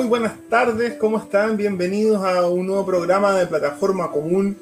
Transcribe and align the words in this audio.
muy 0.00 0.08
buenas 0.08 0.32
tardes, 0.48 0.94
¿cómo 0.94 1.18
están? 1.18 1.58
Bienvenidos 1.58 2.24
a 2.24 2.48
un 2.48 2.66
nuevo 2.66 2.86
programa 2.86 3.38
de 3.38 3.46
Plataforma 3.46 4.10
Común. 4.10 4.56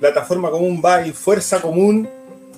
Plataforma 0.00 0.50
Común 0.50 0.80
by 0.80 1.12
Fuerza 1.12 1.60
Común. 1.60 2.08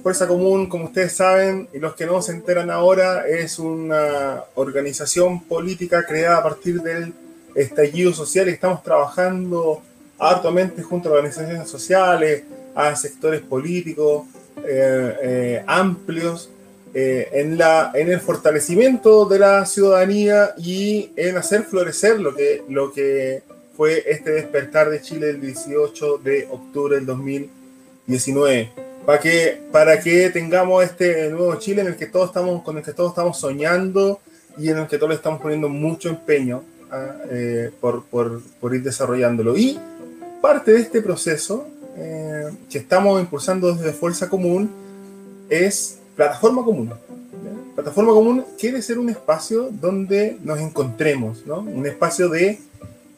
Fuerza 0.01 0.29
Común, 0.29 0.69
como 0.69 0.85
ustedes 0.85 1.17
saben, 1.17 1.69
y 1.73 1.81
los 1.81 1.97
que 1.97 2.07
no 2.07 2.23
se 2.23 2.31
enteran 2.31 2.71
ahora, 2.71 3.27
es 3.27 3.59
una 3.59 4.45
organización 4.55 5.43
política 5.43 6.07
creada 6.07 6.39
a 6.39 6.43
partir 6.45 6.81
del 6.83 7.13
estallido 7.57 8.13
social 8.13 8.49
y 8.49 8.53
estamos 8.53 8.85
trabajando 8.85 9.83
hartamente 10.17 10.85
junto 10.85 11.09
a 11.09 11.15
organizaciones 11.15 11.69
sociales, 11.69 12.45
a 12.77 12.95
sectores 12.95 13.41
políticos 13.41 14.29
eh, 14.59 15.17
eh, 15.21 15.65
amplios 15.67 16.49
eh, 16.97 17.29
en, 17.33 17.59
la, 17.59 17.91
en 17.93 18.13
el 18.13 18.21
fortalecimiento 18.21 19.25
de 19.25 19.41
la 19.41 19.67
ciudadanía 19.67 20.55
y 20.57 21.11
en 21.17 21.37
hacer 21.37 21.65
florecer 21.65 22.21
lo 22.21 22.37
que, 22.37 22.63
lo 22.69 22.93
que 22.93 23.43
fue 23.77 24.05
este 24.07 24.31
despertar 24.31 24.91
de 24.91 25.01
Chile 25.01 25.31
el 25.31 25.41
18 25.41 26.19
de 26.19 26.47
octubre 26.49 26.95
del 26.95 27.07
2019. 27.07 28.71
Para 29.05 29.19
que, 29.19 29.61
para 29.73 30.01
que 30.01 30.31
tengamos 30.31 30.85
este 30.85 31.31
nuevo 31.31 31.57
Chile 31.57 31.83
en 31.83 31.89
el 31.89 31.97
que 31.97 32.07
todos 32.07 32.29
estamos, 32.29 32.63
con 32.63 32.79
el 32.79 32.85
que 32.85 32.93
todos 32.93 33.11
estamos 33.11 33.39
soñando 33.39 34.21
y 34.57 34.69
en 34.69 34.79
el 34.79 34.87
que 34.87 34.97
todos 34.97 35.11
le 35.11 35.17
estamos 35.17 35.41
poniendo 35.41 35.69
mucho 35.69 36.09
empeño 36.09 36.63
ah, 36.93 37.17
eh, 37.29 37.73
por, 37.81 38.05
por, 38.05 38.41
por, 38.61 38.73
ir 38.73 38.85
desarrollándolo. 38.85 39.57
Y 39.57 39.79
parte 40.41 40.73
de 40.73 40.81
este 40.81 41.03
proceso 41.03 41.67
eh, 41.97 42.51
que 42.71 42.79
estamos 42.79 43.21
impulsando 43.21 43.75
desde 43.75 43.93
Fuerza 43.93 44.29
Común 44.29 44.71
es 45.51 45.99
plataforma 46.15 46.65
común. 46.65 46.93
Plataforma 47.75 48.13
común 48.13 48.45
quiere 48.59 48.81
ser 48.81 48.99
un 48.99 49.11
espacio 49.11 49.69
donde 49.71 50.39
nos 50.43 50.61
encontremos, 50.61 51.45
¿no? 51.47 51.59
Un 51.61 51.87
espacio 51.87 52.29
de 52.29 52.61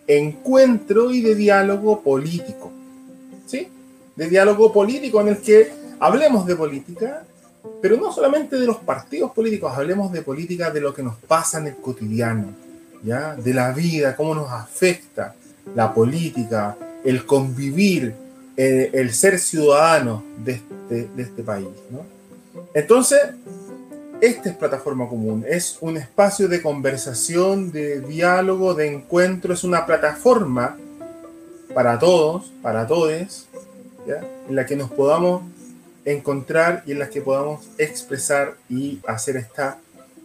encuentro 0.06 1.10
y 1.10 1.20
de 1.20 1.34
diálogo 1.34 2.00
político. 2.00 2.72
¿Sí? 3.46 3.68
De 4.16 4.28
diálogo 4.28 4.72
político 4.72 5.20
en 5.20 5.28
el 5.28 5.38
que 5.38 5.70
hablemos 6.00 6.46
de 6.46 6.56
política, 6.56 7.24
pero 7.82 7.96
no 7.96 8.12
solamente 8.12 8.56
de 8.58 8.66
los 8.66 8.78
partidos 8.78 9.32
políticos, 9.32 9.72
hablemos 9.74 10.10
de 10.12 10.22
política 10.22 10.70
de 10.70 10.80
lo 10.80 10.94
que 10.94 11.02
nos 11.02 11.16
pasa 11.16 11.58
en 11.58 11.68
el 11.68 11.76
cotidiano, 11.76 12.48
¿ya? 13.04 13.34
De 13.36 13.52
la 13.52 13.72
vida, 13.72 14.16
cómo 14.16 14.34
nos 14.34 14.50
afecta 14.50 15.34
la 15.74 15.92
política, 15.92 16.76
el 17.04 17.26
convivir, 17.26 18.14
el, 18.56 18.90
el 18.94 19.12
ser 19.12 19.38
ciudadano 19.38 20.22
de 20.44 20.52
este, 20.52 21.08
de 21.14 21.22
este 21.22 21.42
país, 21.42 21.68
¿no? 21.90 22.15
Entonces, 22.74 23.20
esta 24.20 24.48
es 24.48 24.56
plataforma 24.56 25.08
común, 25.08 25.44
es 25.46 25.78
un 25.80 25.96
espacio 25.96 26.48
de 26.48 26.62
conversación, 26.62 27.70
de 27.70 28.00
diálogo, 28.00 28.74
de 28.74 28.86
encuentro, 28.86 29.52
es 29.52 29.62
una 29.62 29.84
plataforma 29.84 30.76
para 31.74 31.98
todos, 31.98 32.52
para 32.62 32.86
todos, 32.86 33.46
en 34.06 34.56
la 34.56 34.64
que 34.64 34.76
nos 34.76 34.90
podamos 34.90 35.42
encontrar 36.04 36.82
y 36.86 36.92
en 36.92 37.00
la 37.00 37.10
que 37.10 37.20
podamos 37.20 37.66
expresar 37.76 38.54
y 38.70 39.00
hacer 39.06 39.36
esta 39.36 39.78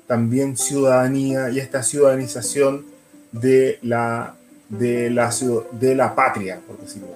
también 0.08 0.56
ciudadanía 0.56 1.50
y 1.50 1.59
esta 1.59 1.84
ciudadanización 1.84 2.86
de 3.32 3.80
la, 3.82 4.36
de 4.70 5.09
la, 5.09 5.34
de 5.72 5.96
la 5.96 6.16
patria, 6.16 6.59
por 6.66 6.80
decirlo. 6.80 7.08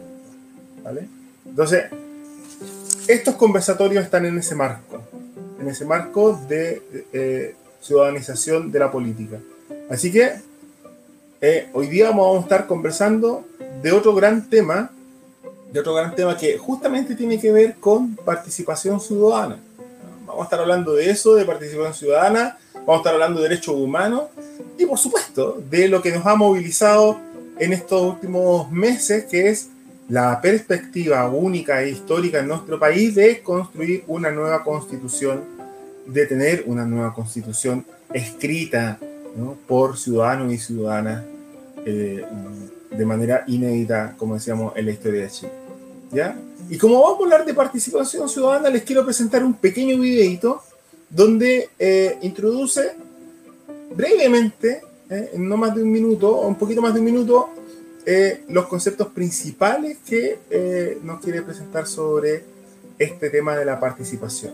¿vale? 0.84 1.08
Entonces, 1.46 1.86
estos 3.08 3.36
conversatorios 3.36 4.04
están 4.04 4.26
en 4.26 4.38
ese 4.38 4.56
marco, 4.56 5.02
en 5.60 5.68
ese 5.68 5.86
marco 5.86 6.40
de 6.48 6.82
eh, 7.14 7.56
ciudadanización 7.82 8.72
de 8.72 8.80
la 8.80 8.92
política. 8.92 9.40
Así 9.90 10.12
que 10.12 10.34
eh, 11.42 11.70
hoy 11.74 11.88
día 11.88 12.10
vamos 12.10 12.38
a 12.38 12.42
estar 12.42 12.66
conversando 12.66 13.46
de 13.82 13.92
otro 13.92 14.16
gran 14.16 14.50
tema, 14.50 14.92
de 15.72 15.80
otro 15.80 15.94
gran 15.94 16.16
tema 16.16 16.38
que 16.38 16.58
justamente 16.58 17.16
tiene 17.16 17.40
que 17.40 17.52
ver 17.52 17.76
con 17.76 18.16
participación 18.16 19.00
ciudadana. 19.00 19.60
Vamos 20.26 20.42
a 20.42 20.44
estar 20.46 20.60
hablando 20.60 20.94
de 20.94 21.10
eso, 21.10 21.36
de 21.36 21.46
participación 21.46 21.94
ciudadana, 21.94 22.58
vamos 22.74 22.96
a 22.96 22.98
estar 22.98 23.14
hablando 23.14 23.42
de 23.42 23.50
derechos 23.50 23.76
humanos 23.76 24.24
y 24.78 24.86
por 24.86 24.98
supuesto 24.98 25.62
de 25.70 25.88
lo 25.88 26.02
que 26.02 26.12
nos 26.12 26.26
ha 26.26 26.36
movilizado 26.36 27.20
en 27.60 27.74
estos 27.74 28.02
últimos 28.02 28.72
meses, 28.72 29.26
que 29.26 29.50
es 29.50 29.70
la 30.10 30.40
perspectiva 30.40 31.28
única 31.30 31.82
e 31.82 31.90
histórica 31.90 32.40
en 32.40 32.48
nuestro 32.48 32.80
país 32.80 33.16
de 33.16 33.42
construir 33.42 34.04
una 34.08 34.32
nueva 34.32 34.64
constitución, 34.64 35.44
de 36.06 36.26
tener 36.26 36.64
una 36.68 36.86
nueva 36.86 37.14
constitución 37.14 37.86
escrita 38.14 39.00
por 39.68 39.98
ciudadanos 39.98 40.54
y 40.54 40.58
ciudadanas 40.58 41.24
eh, 41.86 42.24
de 42.92 43.06
manera 43.06 43.44
inédita, 43.48 44.16
como 44.18 44.36
decíamos, 44.36 44.74
en 44.76 44.86
la 44.86 44.92
historia 44.92 45.24
de 45.24 45.30
Chile. 45.30 45.52
¿ya? 46.12 46.38
Y 46.70 46.78
como 46.78 47.02
vamos 47.02 47.20
a 47.20 47.24
hablar 47.24 47.46
de 47.46 47.54
participación 47.54 48.30
ciudadana, 48.30 48.70
les 48.70 48.84
quiero 48.84 49.04
presentar 49.04 49.44
un 49.44 49.56
pequeño 49.56 50.00
videito 50.00 50.62
donde 51.10 51.70
eh, 51.78 52.18
introduce 52.22 52.94
brevemente, 53.96 54.82
eh, 55.10 55.32
en 55.34 55.48
no 55.48 55.58
más 55.58 55.76
de 55.76 55.84
un 55.84 55.92
minuto, 55.92 56.42
un 56.42 56.56
poquito 56.56 56.82
más 56.82 56.94
de 56.94 57.00
un 57.00 57.06
minuto, 57.06 57.50
eh, 58.06 58.44
los 58.50 58.68
conceptos 58.68 59.08
principales 59.08 59.98
que 60.06 60.40
eh, 60.50 61.00
nos 61.02 61.22
quiere 61.22 61.42
presentar 61.42 61.88
sobre 61.88 62.44
este 63.00 63.30
tema 63.30 63.56
de 63.56 63.66
la 63.66 63.80
participación. 63.80 64.54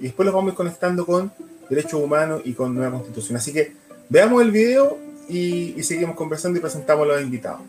Y 0.00 0.04
después 0.04 0.24
los 0.24 0.34
vamos 0.34 0.50
a 0.50 0.52
ir 0.52 0.56
conectando 0.56 1.04
con 1.04 1.32
derechos 1.68 2.00
humanos 2.00 2.42
y 2.44 2.54
con 2.54 2.74
nueva 2.74 2.92
constitución. 2.92 3.36
Así 3.36 3.52
que 3.52 3.72
veamos 4.08 4.42
el 4.42 4.50
video 4.50 4.96
y, 5.28 5.74
y 5.76 5.82
seguimos 5.82 6.16
conversando 6.16 6.58
y 6.58 6.62
presentamos 6.62 7.04
a 7.04 7.08
los 7.08 7.22
invitados. 7.22 7.60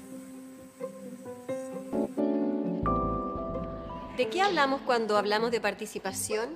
¿De 4.16 4.28
qué 4.30 4.42
hablamos 4.42 4.82
cuando 4.82 5.18
hablamos 5.18 5.52
de 5.52 5.62
participación? 5.62 6.50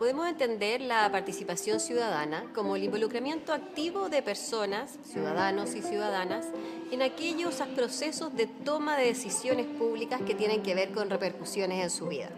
Podemos 0.00 0.26
entender 0.26 0.80
la 0.80 1.12
participación 1.12 1.78
ciudadana 1.78 2.50
como 2.54 2.74
el 2.74 2.84
involucramiento 2.84 3.52
activo 3.52 4.08
de 4.08 4.22
personas, 4.22 4.98
ciudadanos 5.04 5.74
y 5.74 5.82
ciudadanas, 5.82 6.46
en 6.90 7.02
aquellos 7.02 7.56
procesos 7.76 8.34
de 8.34 8.46
toma 8.46 8.96
de 8.96 9.04
decisiones 9.04 9.66
públicas 9.66 10.22
que 10.26 10.34
tienen 10.34 10.62
que 10.62 10.74
ver 10.74 10.92
con 10.92 11.10
repercusiones 11.10 11.84
en 11.84 11.90
su 11.90 12.06
vida. 12.06 12.30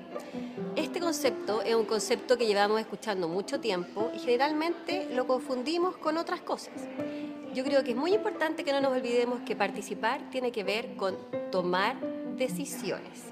Este 0.74 0.98
concepto 0.98 1.62
es 1.62 1.76
un 1.76 1.84
concepto 1.84 2.36
que 2.36 2.48
llevamos 2.48 2.80
escuchando 2.80 3.28
mucho 3.28 3.60
tiempo 3.60 4.10
y 4.12 4.18
generalmente 4.18 5.06
lo 5.14 5.28
confundimos 5.28 5.96
con 5.96 6.16
otras 6.16 6.40
cosas. 6.40 6.74
Yo 7.54 7.62
creo 7.62 7.84
que 7.84 7.92
es 7.92 7.96
muy 7.96 8.12
importante 8.12 8.64
que 8.64 8.72
no 8.72 8.80
nos 8.80 8.90
olvidemos 8.92 9.40
que 9.42 9.54
participar 9.54 10.28
tiene 10.32 10.50
que 10.50 10.64
ver 10.64 10.96
con 10.96 11.16
tomar 11.52 11.96
decisiones. 12.36 13.31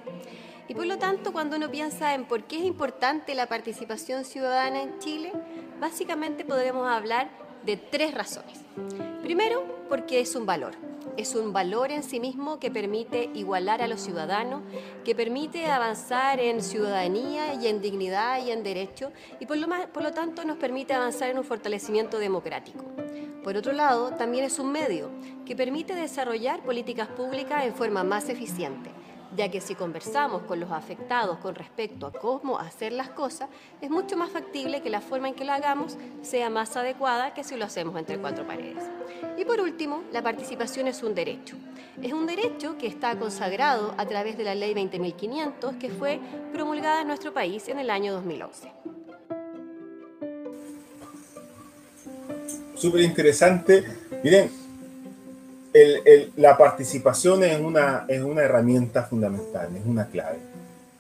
Y 0.71 0.75
por 0.77 0.87
lo 0.87 0.99
tanto, 0.99 1.33
cuando 1.33 1.57
uno 1.57 1.69
piensa 1.69 2.15
en 2.15 2.27
por 2.27 2.45
qué 2.45 2.59
es 2.59 2.65
importante 2.65 3.35
la 3.35 3.49
participación 3.49 4.25
ciudadana 4.25 4.81
en 4.81 5.01
Chile, 5.01 5.33
básicamente 5.81 6.45
podremos 6.45 6.89
hablar 6.89 7.29
de 7.67 7.77
tres 7.77 8.15
razones. 8.15 8.61
Primero, 9.21 9.65
porque 9.89 10.21
es 10.21 10.37
un 10.37 10.47
valor. 10.47 10.77
Es 11.17 11.35
un 11.35 11.53
valor 11.53 11.91
en 11.91 12.05
sí 12.05 12.21
mismo 12.21 12.61
que 12.61 12.71
permite 12.71 13.31
igualar 13.35 13.83
a 13.83 13.89
los 13.89 14.01
ciudadanos, 14.01 14.63
que 15.05 15.17
permite 15.17 15.67
avanzar 15.67 16.39
en 16.39 16.63
ciudadanía 16.63 17.55
y 17.55 17.67
en 17.67 17.81
dignidad 17.81 18.41
y 18.47 18.53
en 18.53 18.63
derecho, 18.63 19.11
y 19.41 19.47
por 19.47 19.57
lo, 19.57 19.67
por 19.93 20.05
lo 20.05 20.13
tanto 20.13 20.45
nos 20.45 20.57
permite 20.57 20.95
avanzar 20.95 21.31
en 21.31 21.39
un 21.39 21.45
fortalecimiento 21.45 22.21
democrático. 22.21 22.85
Por 23.43 23.57
otro 23.57 23.73
lado, 23.73 24.13
también 24.13 24.45
es 24.45 24.61
un 24.61 24.71
medio 24.71 25.11
que 25.45 25.57
permite 25.57 25.97
desarrollar 25.97 26.63
políticas 26.63 27.09
públicas 27.09 27.65
en 27.65 27.75
forma 27.75 28.05
más 28.05 28.29
eficiente 28.29 28.93
ya 29.37 29.51
que 29.51 29.61
si 29.61 29.75
conversamos 29.75 30.43
con 30.43 30.61
los 30.61 30.71
afectados 30.71 31.39
con 31.39 31.55
respecto 31.55 32.07
a 32.07 32.13
cómo 32.13 32.59
hacer 32.59 32.93
las 32.93 33.11
cosas, 33.11 33.49
es 33.81 33.91
mucho 33.91 34.17
más 34.17 34.31
factible 34.31 34.83
que 34.83 34.91
la 34.91 35.01
forma 35.01 35.29
en 35.29 35.35
que 35.35 35.45
lo 35.45 35.53
hagamos 35.53 35.97
sea 36.23 36.51
más 36.51 36.77
adecuada 36.77 37.35
que 37.35 37.45
si 37.45 37.57
lo 37.57 37.65
hacemos 37.65 37.97
entre 37.97 38.19
cuatro 38.19 38.47
paredes. 38.47 38.85
Y 39.37 39.45
por 39.45 39.61
último, 39.61 40.03
la 40.13 40.23
participación 40.23 40.89
es 40.89 41.03
un 41.03 41.15
derecho. 41.15 41.57
Es 42.03 42.13
un 42.13 42.27
derecho 42.27 42.79
que 42.79 42.87
está 42.87 43.19
consagrado 43.19 43.95
a 43.99 44.07
través 44.07 44.37
de 44.39 44.45
la 44.45 44.55
Ley 44.55 44.75
20.500 44.75 45.79
que 45.79 45.91
fue 45.91 46.19
promulgada 46.53 47.03
en 47.03 47.09
nuestro 47.09 47.33
país 47.33 47.69
en 47.69 47.79
el 47.79 47.91
año 47.91 48.13
2011. 48.13 48.73
Súper 52.75 53.03
interesante. 53.03 53.85
Miren, 54.25 54.51
la 56.37 56.57
participación 56.57 57.45
es 57.45 57.61
una, 57.61 58.05
es 58.09 58.23
una 58.23 58.43
herramienta 58.43 59.05
fundamental, 59.05 59.69
es 59.77 59.87
una 59.87 60.07
clave. 60.07 60.39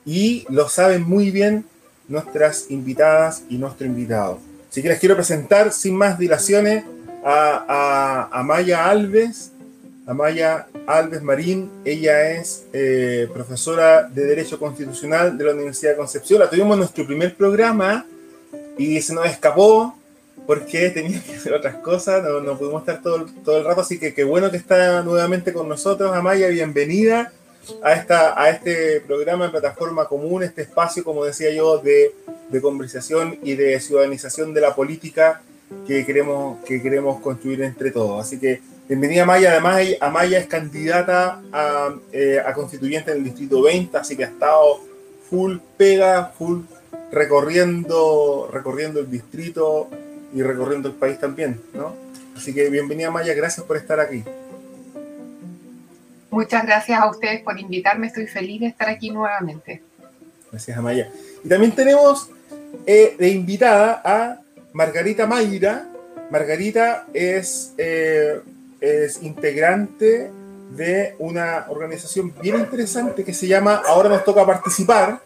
Y 0.06 0.46
lo 0.48 0.68
saben 0.68 1.02
muy 1.02 1.30
bien 1.30 1.64
nuestras 2.08 2.70
invitadas 2.70 3.44
y 3.48 3.58
nuestro 3.58 3.86
invitado. 3.86 4.38
Así 4.70 4.82
que 4.82 4.88
les 4.88 4.98
quiero 4.98 5.16
presentar 5.16 5.72
sin 5.72 5.96
más 5.96 6.18
dilaciones 6.18 6.84
a, 7.24 8.28
a, 8.30 8.42
Maya 8.42 8.88
Alves, 8.88 9.52
a 10.06 10.14
Maya 10.14 10.66
Alves 10.86 11.22
Marín. 11.22 11.70
Ella 11.84 12.30
es 12.30 12.64
eh, 12.72 13.28
profesora 13.32 14.04
de 14.04 14.24
Derecho 14.24 14.58
Constitucional 14.58 15.36
de 15.36 15.44
la 15.44 15.52
Universidad 15.52 15.92
de 15.92 15.96
Concepción. 15.96 16.40
La 16.40 16.48
tuvimos 16.48 16.74
en 16.74 16.78
nuestro 16.80 17.06
primer 17.06 17.34
programa 17.36 18.06
y 18.78 19.00
se 19.02 19.12
nos 19.14 19.26
escapó 19.26 19.94
porque 20.50 20.90
tenía 20.90 21.22
que 21.22 21.36
hacer 21.36 21.52
otras 21.52 21.76
cosas, 21.76 22.24
no, 22.24 22.58
pudimos 22.58 22.82
estar 22.82 23.00
todo, 23.00 23.24
todo 23.44 23.58
el 23.58 23.64
rato, 23.64 23.82
así 23.82 24.00
que 24.00 24.12
qué 24.12 24.24
bueno 24.24 24.50
que 24.50 24.56
está 24.56 25.00
nuevamente 25.04 25.52
con 25.52 25.68
nosotros, 25.68 26.12
Amaya, 26.12 26.48
bienvenida 26.48 27.30
a, 27.84 27.92
esta, 27.92 28.34
a 28.36 28.50
este 28.50 29.00
programa 29.02 29.44
de 29.44 29.52
plataforma 29.52 30.06
común, 30.06 30.42
este 30.42 30.62
espacio, 30.62 31.04
como 31.04 31.24
decía 31.24 31.52
yo, 31.52 31.78
de, 31.78 32.12
conversación 32.60 33.38
y 33.44 33.54
de 33.54 33.78
ciudadanización 33.78 34.52
de 34.52 34.60
la 34.60 34.74
política 34.74 35.40
que 35.86 36.04
queremos, 36.04 36.58
que 36.64 36.82
queremos 36.82 37.20
construir 37.20 37.62
entre 37.62 37.92
todos. 37.92 38.20
Así 38.20 38.40
que 38.40 38.60
bienvenida 38.88 39.22
Amaya, 39.22 39.52
además 39.52 39.86
Amaya 40.00 40.40
es 40.40 40.46
candidata 40.46 41.40
a, 41.52 41.94
eh, 42.10 42.42
a 42.44 42.52
constituyente 42.54 43.12
en 43.12 43.18
el 43.18 43.22
Distrito 43.22 43.62
20, 43.62 43.96
así 43.96 44.16
que 44.16 44.24
ha 44.24 44.28
estado 44.30 44.80
full 45.30 45.58
pega, 45.76 46.32
full 46.36 46.62
recorriendo, 47.12 48.48
recorriendo 48.52 48.98
el 48.98 49.08
distrito 49.08 49.88
y 50.32 50.42
recorriendo 50.42 50.88
el 50.88 50.94
país 50.94 51.18
también, 51.18 51.60
¿no? 51.74 51.94
Así 52.36 52.54
que 52.54 52.70
bienvenida 52.70 53.10
Maya, 53.10 53.34
gracias 53.34 53.66
por 53.66 53.76
estar 53.76 54.00
aquí. 54.00 54.24
Muchas 56.30 56.64
gracias 56.64 57.00
a 57.00 57.10
ustedes 57.10 57.42
por 57.42 57.58
invitarme, 57.58 58.06
estoy 58.06 58.26
feliz 58.26 58.60
de 58.60 58.66
estar 58.68 58.88
aquí 58.88 59.10
nuevamente. 59.10 59.82
Gracias 60.50 60.76
Amaya. 60.78 61.10
Y 61.44 61.48
también 61.48 61.72
tenemos 61.72 62.30
eh, 62.86 63.16
de 63.18 63.28
invitada 63.30 64.00
a 64.04 64.40
Margarita 64.72 65.26
Mayra. 65.26 65.86
Margarita 66.30 67.06
es, 67.12 67.74
eh, 67.78 68.40
es 68.80 69.22
integrante 69.22 70.30
de 70.70 71.16
una 71.18 71.66
organización 71.68 72.32
bien 72.40 72.56
interesante 72.60 73.24
que 73.24 73.34
se 73.34 73.48
llama 73.48 73.82
Ahora 73.86 74.08
nos 74.08 74.24
toca 74.24 74.46
participar, 74.46 75.20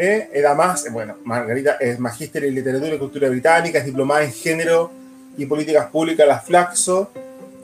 eh, 0.00 0.30
era 0.32 0.54
más, 0.54 0.86
bueno, 0.92 1.16
Margarita 1.24 1.72
es 1.80 1.98
magíster 1.98 2.44
en 2.44 2.54
literatura 2.54 2.94
y 2.94 2.98
cultura 2.98 3.28
británica, 3.28 3.80
es 3.80 3.84
diplomada 3.84 4.22
en 4.22 4.32
género 4.32 4.92
y 5.36 5.44
políticas 5.44 5.86
públicas, 5.86 6.24
la 6.24 6.38
Flaxo, 6.38 7.10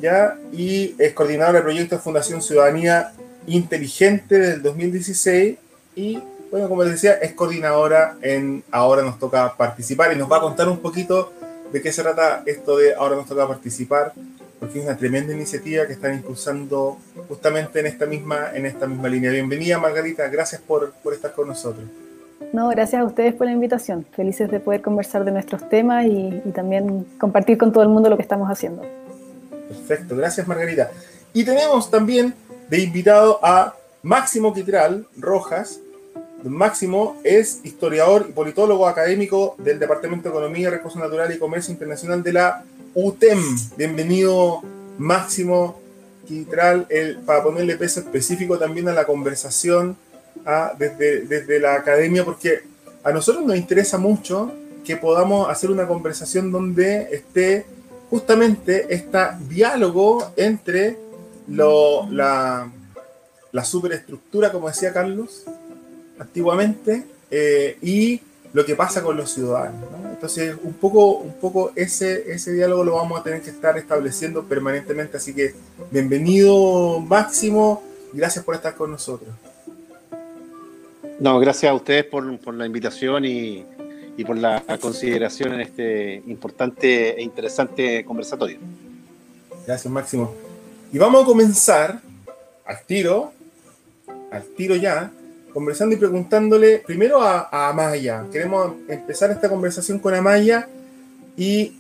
¿ya? 0.01 0.37
Y 0.53 0.97
es 0.99 1.13
coordinadora 1.13 1.59
del 1.59 1.63
proyecto 1.63 1.97
Fundación 2.01 2.43
Ciudadanía 2.43 3.13
Inteligente 3.47 4.41
del 4.41 4.63
2016 4.63 5.59
y, 5.95 6.19
bueno, 6.51 6.69
como 6.69 6.83
les 6.83 6.95
decía, 6.95 7.13
es 7.13 7.35
coordinadora 7.35 8.17
en 8.21 8.65
Ahora 8.73 9.03
nos 9.03 9.21
toca 9.21 9.57
participar 9.57 10.13
y 10.13 10.17
nos 10.17 10.31
va 10.31 10.39
a 10.39 10.41
contar 10.41 10.69
un 10.69 10.79
poquito 10.79 11.33
de 11.73 11.81
qué 11.81 11.93
se 11.93 12.03
trata 12.03 12.43
esto 12.47 12.79
de 12.79 12.97
Ahora 12.97 13.15
nos 13.15 13.29
toca 13.29 13.47
participar, 13.47 14.13
porque 14.59 14.81
es 14.81 14.85
una 14.85 14.97
tremenda 14.97 15.33
iniciativa 15.33 15.87
que 15.87 15.93
están 15.93 16.15
impulsando 16.15 16.99
justamente 17.29 17.79
en 17.79 17.87
esta 17.87 18.07
misma, 18.07 18.51
en 18.53 18.67
esta 18.67 18.89
misma 18.89 19.07
línea. 19.07 19.31
Bienvenida 19.31 19.79
Margarita, 19.79 20.27
gracias 20.27 20.61
por, 20.61 20.91
por 20.95 21.15
estar 21.15 21.33
con 21.33 21.47
nosotros. 21.47 21.85
No, 22.53 22.69
gracias 22.69 23.03
a 23.03 23.05
ustedes 23.05 23.35
por 23.35 23.47
la 23.47 23.53
invitación. 23.53 24.07
Felices 24.13 24.51
de 24.51 24.61
poder 24.61 24.81
conversar 24.81 25.25
de 25.25 25.33
nuestros 25.33 25.69
temas 25.69 26.07
y, 26.07 26.43
también 26.55 27.07
compartir 27.19 27.59
con 27.59 27.73
todo 27.73 27.83
el 27.83 27.89
mundo 27.89 28.09
lo 28.09 28.17
que 28.17 28.23
estamos 28.23 28.49
haciendo. 28.49 28.83
Perfecto, 29.69 30.17
gracias 30.17 30.47
Margarita. 30.47 30.91
Y 31.33 31.45
tenemos 31.45 31.91
también 31.91 32.35
de 32.69 32.79
invitado 32.79 33.41
a 33.43 33.75
Máximo 34.03 34.55
Quitral 34.55 35.07
Rojas. 35.17 35.81
Máximo 36.45 37.17
es 37.25 37.61
historiador 37.65 38.27
y 38.29 38.33
politólogo 38.33 38.87
académico 38.87 39.57
del 39.59 39.79
Departamento 39.79 40.29
de 40.29 40.35
Economía, 40.37 40.71
Recursos 40.71 41.01
Naturales 41.01 41.37
y 41.37 41.41
Comercio 41.41 41.73
Internacional 41.73 42.23
de 42.23 42.33
la 42.35 42.65
UTEM. 42.95 43.41
Bienvenido 43.77 44.63
Máximo 44.99 45.81
Quitral, 46.27 46.87
para 47.27 47.43
ponerle 47.43 47.77
peso 47.77 48.01
específico 48.01 48.59
también 48.59 48.89
a 48.89 48.93
la 48.93 49.05
conversación 49.05 49.97
desde, 50.79 51.61
la 51.61 51.75
academia, 51.75 52.25
porque 52.25 52.63
a 53.03 53.13
nosotros 53.13 53.45
nos 53.45 53.57
interesa 53.57 53.99
mucho 53.99 54.53
que 54.85 54.97
podamos 54.97 55.49
hacer 55.49 55.71
una 55.71 55.87
conversación 55.87 56.53
donde 56.53 57.09
esté 57.13 57.65
justamente 58.11 58.87
este 58.95 59.19
diálogo 59.49 60.33
entre 60.37 60.99
la, 61.49 62.71
superestructura, 63.65 64.53
como 64.53 64.69
decía 64.69 64.93
Carlos, 64.93 65.45
antiguamente, 66.19 67.05
eh, 67.31 67.79
y 67.83 68.21
lo 68.53 68.65
que 68.65 68.77
pasa 68.77 69.03
con 69.03 69.17
los 69.17 69.33
ciudadanos. 69.33 69.91
¿no? 69.91 70.11
Entonces, 70.11 70.57
un 70.63 70.75
poco, 70.75 71.73
ese, 71.75 72.53
diálogo 72.53 72.85
lo 72.85 72.95
vamos 72.95 73.21
a 73.21 73.25
tener 73.25 73.43
que 73.43 73.51
estar 73.51 73.77
estableciendo 73.77 74.45
permanentemente. 74.45 75.17
Así 75.17 75.35
que, 75.35 75.55
bienvenido 75.91 77.01
Máximo, 77.01 77.83
gracias 78.13 78.45
por 78.45 78.55
estar 78.55 78.75
con 78.75 78.93
nosotros. 78.93 79.35
No, 81.21 81.39
gracias 81.39 81.71
a 81.71 81.75
ustedes 81.75 82.05
por, 82.05 82.39
por 82.39 82.55
la 82.55 82.67
invitación 82.67 83.25
y, 83.25 83.65
y, 84.17 84.25
por 84.25 84.37
la 84.37 84.63
consideración 84.81 85.55
en 85.55 85.61
este 85.61 86.23
importante 86.27 87.19
e 87.19 87.23
interesante 87.23 88.05
conversatorio. 88.05 88.59
Gracias, 89.67 89.93
Máximo. 89.93 90.35
Y 90.93 90.99
vamos 90.99 91.23
a 91.23 91.27
comenzar 91.27 92.01
al 92.65 92.83
tiro, 92.87 93.33
al 94.31 94.43
tiro 94.57 94.77
ya, 94.77 95.11
conversando 95.53 95.95
y 95.95 95.99
preguntándole 95.99 96.79
primero 96.85 97.23
a, 97.23 97.49
a 97.51 97.69
Amaya. 97.69 98.25
Queremos 98.33 98.75
empezar 98.89 99.31
esta 99.31 99.49
conversación 99.49 99.99
con 100.01 100.15
Amaya 100.15 100.69
y, 101.37 101.73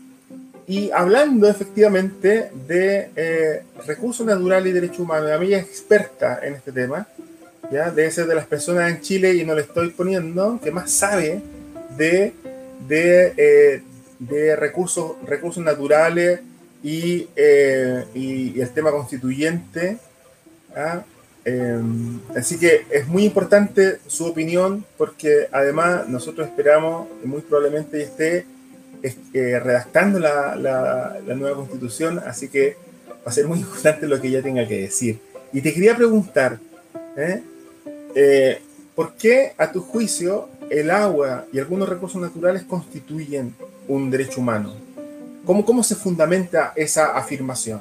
y 0.66 0.90
hablando 0.92 1.48
efectivamente 1.48 2.50
de 2.66 3.10
eh, 3.16 3.62
recursos 3.86 4.24
naturales 4.24 4.70
y 4.70 4.72
derechos 4.72 5.00
humanos. 5.00 5.30
Amaya 5.30 5.58
es 5.58 5.66
experta 5.66 6.38
en 6.42 6.54
este 6.54 6.72
tema. 6.72 7.06
¿Ya? 7.70 7.90
Debe 7.90 8.10
ser 8.10 8.26
de 8.26 8.34
las 8.34 8.46
personas 8.46 8.90
en 8.90 9.00
Chile, 9.00 9.34
y 9.34 9.44
no 9.44 9.54
le 9.54 9.62
estoy 9.62 9.90
poniendo, 9.90 10.60
que 10.62 10.70
más 10.70 10.90
sabe 10.90 11.40
de, 11.96 12.32
de, 12.88 13.34
eh, 13.36 13.82
de 14.18 14.56
recursos, 14.56 15.12
recursos 15.26 15.62
naturales 15.62 16.40
y, 16.82 17.28
eh, 17.36 18.04
y, 18.14 18.58
y, 18.58 18.60
el 18.60 18.70
tema 18.70 18.90
constituyente. 18.90 19.98
¿ah? 20.76 21.04
Eh, 21.44 21.78
así 22.36 22.58
que 22.58 22.86
es 22.90 23.06
muy 23.06 23.24
importante 23.24 23.98
su 24.06 24.24
opinión 24.24 24.84
porque 24.96 25.48
además 25.52 26.08
nosotros 26.08 26.48
esperamos, 26.48 27.06
muy 27.22 27.42
probablemente 27.42 28.02
esté 28.02 28.46
eh, 29.02 29.60
redactando 29.60 30.18
la, 30.18 30.56
la, 30.56 31.18
la, 31.26 31.34
nueva 31.34 31.56
constitución, 31.56 32.20
así 32.26 32.48
que 32.48 32.78
va 33.10 33.30
a 33.30 33.32
ser 33.32 33.46
muy 33.46 33.58
importante 33.58 34.06
lo 34.06 34.18
que 34.18 34.28
ella 34.28 34.42
tenga 34.42 34.66
que 34.66 34.80
decir. 34.80 35.18
Y 35.52 35.60
te 35.60 35.74
quería 35.74 35.94
preguntar, 35.94 36.58
¿eh? 37.16 37.42
Eh, 38.14 38.60
¿Por 38.94 39.14
qué, 39.14 39.54
a 39.58 39.72
tu 39.72 39.80
juicio, 39.80 40.48
el 40.70 40.90
agua 40.90 41.46
y 41.52 41.58
algunos 41.58 41.88
recursos 41.88 42.20
naturales 42.20 42.62
constituyen 42.62 43.54
un 43.88 44.10
derecho 44.10 44.40
humano? 44.40 44.74
¿Cómo, 45.44 45.64
cómo 45.64 45.82
se 45.82 45.96
fundamenta 45.96 46.72
esa 46.76 47.16
afirmación? 47.16 47.80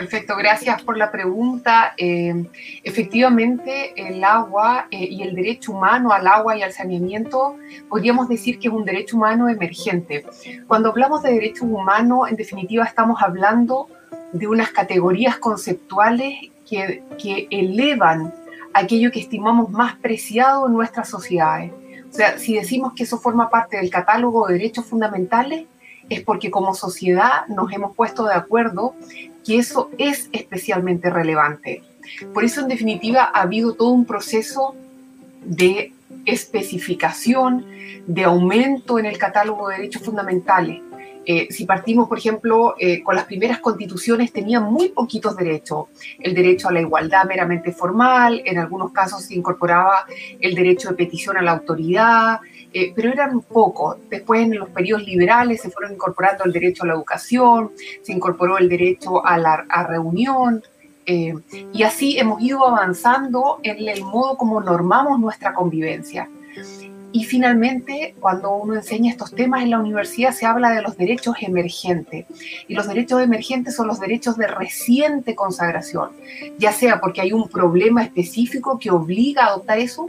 Perfecto, 0.00 0.34
gracias 0.34 0.80
por 0.82 0.96
la 0.96 1.12
pregunta. 1.12 1.92
Eh, 1.98 2.46
efectivamente, 2.82 3.92
el 3.96 4.24
agua 4.24 4.86
eh, 4.90 5.04
y 5.04 5.22
el 5.22 5.34
derecho 5.34 5.72
humano 5.72 6.10
al 6.12 6.26
agua 6.26 6.56
y 6.56 6.62
al 6.62 6.72
saneamiento 6.72 7.56
podríamos 7.90 8.26
decir 8.26 8.58
que 8.58 8.68
es 8.68 8.74
un 8.74 8.86
derecho 8.86 9.18
humano 9.18 9.50
emergente. 9.50 10.24
Cuando 10.66 10.88
hablamos 10.88 11.22
de 11.22 11.34
derechos 11.34 11.64
humanos, 11.64 12.30
en 12.30 12.36
definitiva 12.36 12.84
estamos 12.84 13.20
hablando 13.20 13.88
de 14.32 14.46
unas 14.46 14.70
categorías 14.70 15.36
conceptuales 15.38 16.34
que, 16.68 17.02
que 17.18 17.48
elevan 17.50 18.32
aquello 18.72 19.10
que 19.10 19.20
estimamos 19.20 19.70
más 19.70 19.96
preciado 19.96 20.66
en 20.66 20.74
nuestras 20.74 21.08
sociedades. 21.08 21.72
O 22.08 22.12
sea, 22.12 22.38
si 22.38 22.54
decimos 22.54 22.92
que 22.94 23.04
eso 23.04 23.18
forma 23.18 23.50
parte 23.50 23.76
del 23.76 23.90
catálogo 23.90 24.46
de 24.46 24.54
derechos 24.54 24.86
fundamentales, 24.86 25.66
es 26.08 26.22
porque 26.22 26.50
como 26.50 26.74
sociedad 26.74 27.46
nos 27.48 27.72
hemos 27.72 27.94
puesto 27.94 28.24
de 28.24 28.34
acuerdo 28.34 28.94
que 29.44 29.58
eso 29.58 29.90
es 29.96 30.28
especialmente 30.32 31.08
relevante. 31.08 31.82
Por 32.34 32.44
eso, 32.44 32.60
en 32.60 32.68
definitiva, 32.68 33.30
ha 33.32 33.42
habido 33.42 33.74
todo 33.74 33.90
un 33.90 34.04
proceso 34.04 34.74
de 35.44 35.92
especificación, 36.26 37.64
de 38.06 38.24
aumento 38.24 38.98
en 38.98 39.06
el 39.06 39.18
catálogo 39.18 39.68
de 39.68 39.76
derechos 39.76 40.02
fundamentales. 40.02 40.82
Eh, 41.26 41.48
si 41.50 41.66
partimos, 41.66 42.08
por 42.08 42.18
ejemplo, 42.18 42.74
eh, 42.78 43.02
con 43.02 43.14
las 43.14 43.26
primeras 43.26 43.60
constituciones, 43.60 44.32
tenían 44.32 44.64
muy 44.64 44.88
poquitos 44.88 45.36
derechos. 45.36 45.86
El 46.18 46.34
derecho 46.34 46.68
a 46.68 46.72
la 46.72 46.80
igualdad 46.80 47.24
meramente 47.26 47.72
formal, 47.72 48.42
en 48.44 48.58
algunos 48.58 48.92
casos 48.92 49.22
se 49.24 49.34
incorporaba 49.34 50.06
el 50.40 50.54
derecho 50.54 50.88
de 50.88 50.94
petición 50.94 51.36
a 51.36 51.42
la 51.42 51.52
autoridad, 51.52 52.40
eh, 52.72 52.92
pero 52.94 53.10
eran 53.10 53.40
pocos. 53.42 53.98
Después, 54.08 54.42
en 54.42 54.58
los 54.58 54.70
periodos 54.70 55.04
liberales, 55.04 55.60
se 55.60 55.70
fueron 55.70 55.92
incorporando 55.92 56.44
el 56.44 56.52
derecho 56.52 56.84
a 56.84 56.86
la 56.86 56.94
educación, 56.94 57.72
se 58.02 58.12
incorporó 58.12 58.58
el 58.58 58.68
derecho 58.68 59.24
a 59.24 59.36
la 59.38 59.66
a 59.68 59.86
reunión, 59.86 60.62
y 61.72 61.82
así 61.82 62.20
hemos 62.20 62.40
ido 62.40 62.64
avanzando 62.64 63.58
en 63.64 63.88
el 63.88 64.04
modo 64.04 64.36
como 64.36 64.60
normamos 64.60 65.18
nuestra 65.18 65.52
convivencia. 65.52 66.28
Y 67.12 67.24
finalmente, 67.24 68.14
cuando 68.20 68.54
uno 68.54 68.74
enseña 68.74 69.10
estos 69.10 69.34
temas 69.34 69.62
en 69.62 69.70
la 69.70 69.80
universidad, 69.80 70.32
se 70.32 70.46
habla 70.46 70.70
de 70.70 70.82
los 70.82 70.96
derechos 70.96 71.34
emergentes. 71.40 72.26
Y 72.68 72.74
los 72.74 72.86
derechos 72.86 73.20
emergentes 73.20 73.74
son 73.74 73.88
los 73.88 73.98
derechos 73.98 74.36
de 74.36 74.46
reciente 74.46 75.34
consagración, 75.34 76.10
ya 76.58 76.72
sea 76.72 77.00
porque 77.00 77.20
hay 77.20 77.32
un 77.32 77.48
problema 77.48 78.02
específico 78.02 78.78
que 78.78 78.90
obliga 78.90 79.44
a 79.44 79.48
adoptar 79.48 79.78
eso, 79.78 80.06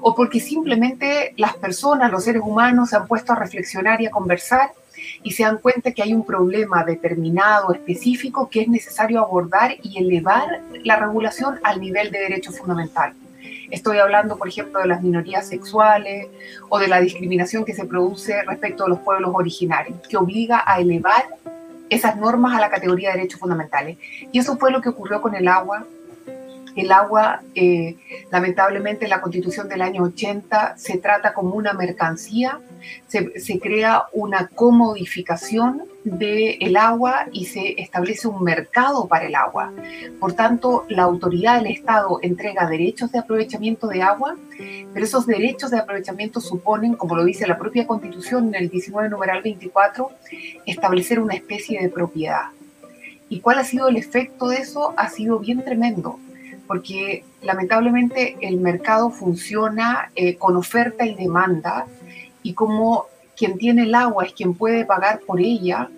o 0.00 0.14
porque 0.14 0.40
simplemente 0.40 1.34
las 1.36 1.54
personas, 1.56 2.10
los 2.10 2.24
seres 2.24 2.42
humanos, 2.44 2.90
se 2.90 2.96
han 2.96 3.06
puesto 3.06 3.32
a 3.32 3.36
reflexionar 3.36 4.00
y 4.00 4.06
a 4.06 4.10
conversar 4.10 4.72
y 5.22 5.32
se 5.32 5.44
dan 5.44 5.58
cuenta 5.58 5.92
que 5.92 6.02
hay 6.02 6.12
un 6.12 6.24
problema 6.24 6.84
determinado, 6.84 7.72
específico, 7.72 8.48
que 8.50 8.62
es 8.62 8.68
necesario 8.68 9.20
abordar 9.20 9.76
y 9.82 9.98
elevar 9.98 10.62
la 10.84 10.96
regulación 10.96 11.60
al 11.62 11.80
nivel 11.80 12.10
de 12.10 12.18
derecho 12.18 12.52
fundamental. 12.52 13.14
Estoy 13.70 13.98
hablando, 13.98 14.36
por 14.36 14.48
ejemplo, 14.48 14.80
de 14.80 14.86
las 14.86 15.02
minorías 15.02 15.46
sexuales 15.46 16.28
o 16.68 16.78
de 16.78 16.88
la 16.88 17.00
discriminación 17.00 17.64
que 17.64 17.74
se 17.74 17.84
produce 17.84 18.42
respecto 18.42 18.84
a 18.84 18.88
los 18.88 18.98
pueblos 19.00 19.30
originarios, 19.34 19.98
que 20.08 20.16
obliga 20.16 20.62
a 20.66 20.80
elevar 20.80 21.24
esas 21.88 22.16
normas 22.16 22.56
a 22.56 22.60
la 22.60 22.70
categoría 22.70 23.10
de 23.10 23.18
derechos 23.18 23.40
fundamentales. 23.40 23.98
Y 24.32 24.38
eso 24.38 24.56
fue 24.56 24.70
lo 24.70 24.80
que 24.80 24.88
ocurrió 24.88 25.20
con 25.20 25.34
el 25.34 25.48
agua. 25.48 25.86
El 26.76 26.92
agua, 26.92 27.42
eh, 27.54 27.96
lamentablemente, 28.30 29.04
en 29.04 29.10
la 29.10 29.20
constitución 29.20 29.68
del 29.68 29.82
año 29.82 30.04
80 30.04 30.76
se 30.76 30.98
trata 30.98 31.34
como 31.34 31.54
una 31.54 31.72
mercancía, 31.72 32.60
se, 33.06 33.58
crea 33.58 34.04
una 34.12 34.48
comodificación 34.48 35.82
del 36.04 36.76
agua 36.76 37.26
y 37.32 37.46
se 37.46 37.80
establece 37.80 38.28
un 38.28 38.42
mercado 38.42 39.06
para 39.06 39.26
el 39.26 39.34
agua. 39.34 39.72
Por 40.18 40.32
tanto, 40.32 40.84
la 40.88 41.02
autoridad 41.02 41.58
del 41.58 41.72
Estado 41.72 42.18
entrega 42.22 42.66
derechos 42.66 43.12
de 43.12 43.18
aprovechamiento 43.18 43.88
de 43.88 44.02
agua, 44.02 44.36
pero 44.92 45.04
esos 45.04 45.26
derechos 45.26 45.70
de 45.70 45.78
aprovechamiento 45.78 46.40
suponen, 46.40 46.94
como 46.94 47.16
lo 47.16 47.24
dice 47.24 47.46
la 47.46 47.58
propia 47.58 47.86
Constitución 47.86 48.48
en 48.48 48.62
el 48.62 48.68
19 48.70 49.08
numeral 49.08 49.42
24, 49.42 50.10
establecer 50.66 51.20
una 51.20 51.34
especie 51.34 51.80
de 51.80 51.88
propiedad. 51.88 52.48
¿Y 53.28 53.40
cuál 53.40 53.60
ha 53.60 53.64
sido 53.64 53.88
el 53.88 53.96
efecto 53.96 54.48
de 54.48 54.56
eso? 54.56 54.92
Ha 54.96 55.08
sido 55.08 55.38
bien 55.38 55.62
tremendo, 55.62 56.18
porque 56.66 57.24
lamentablemente 57.42 58.36
el 58.40 58.58
mercado 58.58 59.10
funciona 59.10 60.10
eh, 60.16 60.34
con 60.34 60.56
oferta 60.56 61.06
y 61.06 61.14
demanda, 61.14 61.86
y 62.42 62.54
como 62.54 63.06
quien 63.36 63.58
tiene 63.58 63.82
el 63.82 63.94
agua 63.94 64.24
es 64.24 64.32
quien 64.32 64.54
puede 64.54 64.84
pagar 64.84 65.20
por 65.20 65.40
ella, 65.40 65.88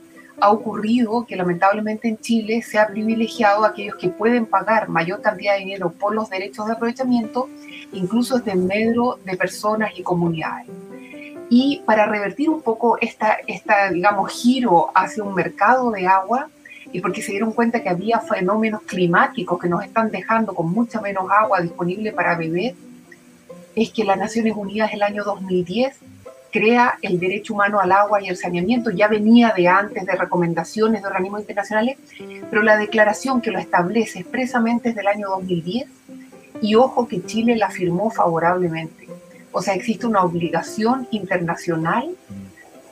ha 0.40 0.50
ocurrido 0.50 1.25
que 1.26 1.37
lamentablemente 1.37 2.08
en 2.08 2.18
Chile 2.18 2.62
se 2.62 2.78
ha 2.78 2.88
privilegiado 2.88 3.64
a 3.64 3.68
aquellos 3.68 3.96
que 3.96 4.08
pueden 4.08 4.46
pagar 4.46 4.88
mayor 4.88 5.20
cantidad 5.20 5.54
de 5.54 5.61
dinero 5.61 5.92
por 5.92 6.14
los 6.14 6.30
derechos 6.30 6.66
de 6.66 6.72
aprovechamiento, 6.72 7.49
incluso 7.92 8.38
desde 8.38 8.56
medio 8.56 9.18
de 9.25 9.37
personas 9.37 9.92
y 9.96 10.02
comunidades. 10.02 10.66
Y 11.49 11.82
para 11.84 12.06
revertir 12.06 12.49
un 12.49 12.62
poco 12.62 12.96
esta, 13.00 13.38
esta, 13.46 13.90
digamos, 13.90 14.32
giro 14.32 14.90
hacia 14.94 15.22
un 15.22 15.34
mercado 15.34 15.90
de 15.90 16.06
agua, 16.06 16.49
y 16.92 17.00
porque 17.00 17.22
se 17.22 17.32
dieron 17.32 17.52
cuenta 17.52 17.82
que 17.82 17.88
había 17.88 18.20
fenómenos 18.20 18.82
climáticos 18.82 19.61
que 19.61 19.68
nos 19.68 19.84
están 19.84 20.11
dejando 20.11 20.54
con 20.54 20.70
mucha 20.70 21.00
menos 21.00 21.30
agua 21.30 21.61
disponible 21.61 22.12
para 22.12 22.37
beber, 22.37 22.75
es 23.75 23.90
que 23.90 24.04
las 24.04 24.18
Naciones 24.18 24.54
Unidas 24.56 24.92
el 24.92 25.02
año 25.02 25.25
2010 25.25 25.96
crea 26.52 26.99
el 27.02 27.18
derecho 27.18 27.54
humano 27.54 27.80
al 27.80 27.90
agua 27.90 28.23
y 28.23 28.28
al 28.28 28.37
saneamiento, 28.37 28.90
ya 28.90 29.09
venía 29.09 29.52
de 29.56 29.66
antes 29.66 30.06
de 30.06 30.14
recomendaciones 30.14 31.00
de 31.00 31.09
organismos 31.09 31.40
internacionales, 31.40 31.97
pero 32.50 32.62
la 32.62 32.76
declaración 32.76 33.40
que 33.40 33.50
lo 33.50 33.59
establece 33.59 34.21
expresamente 34.21 34.90
es 34.90 34.94
del 34.94 35.09
año 35.09 35.28
2010 35.30 35.88
y 36.61 36.75
ojo 36.76 37.09
que 37.09 37.25
Chile 37.25 37.56
la 37.56 37.71
firmó 37.71 38.11
favorablemente. 38.11 39.09
O 39.50 39.62
sea, 39.62 39.75
existe 39.75 40.06
una 40.06 40.23
obligación 40.23 41.09
internacional 41.11 42.14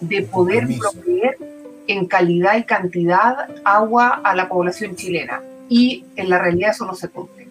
de 0.01 0.23
poder 0.23 0.67
proveer 0.79 1.37
en 1.87 2.07
calidad 2.07 2.57
y 2.57 2.65
cantidad 2.65 3.49
agua 3.65 4.21
a 4.25 4.35
la 4.35 4.49
población 4.49 4.97
chilena 4.97 5.43
y 5.69 6.05
en 6.17 6.31
la 6.31 6.39
realidad 6.39 6.71
eso 6.71 6.87
no 6.87 6.95
se 6.95 7.09
cumple. 7.09 7.49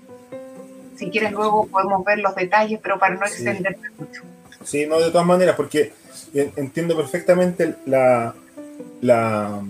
Si 0.95 1.09
quieres 1.09 1.31
luego 1.31 1.67
podemos 1.67 2.03
ver 2.03 2.19
los 2.19 2.35
detalles, 2.35 2.79
pero 2.81 2.99
para 2.99 3.15
no 3.15 3.25
extenderme 3.25 3.89
mucho. 3.97 4.23
Sí, 4.69 4.85
no, 4.85 4.99
de 4.99 5.09
todas 5.09 5.25
maneras, 5.25 5.55
porque 5.55 5.91
entiendo 6.33 6.95
perfectamente 6.95 7.73
la, 7.87 8.35
la, 9.01 9.63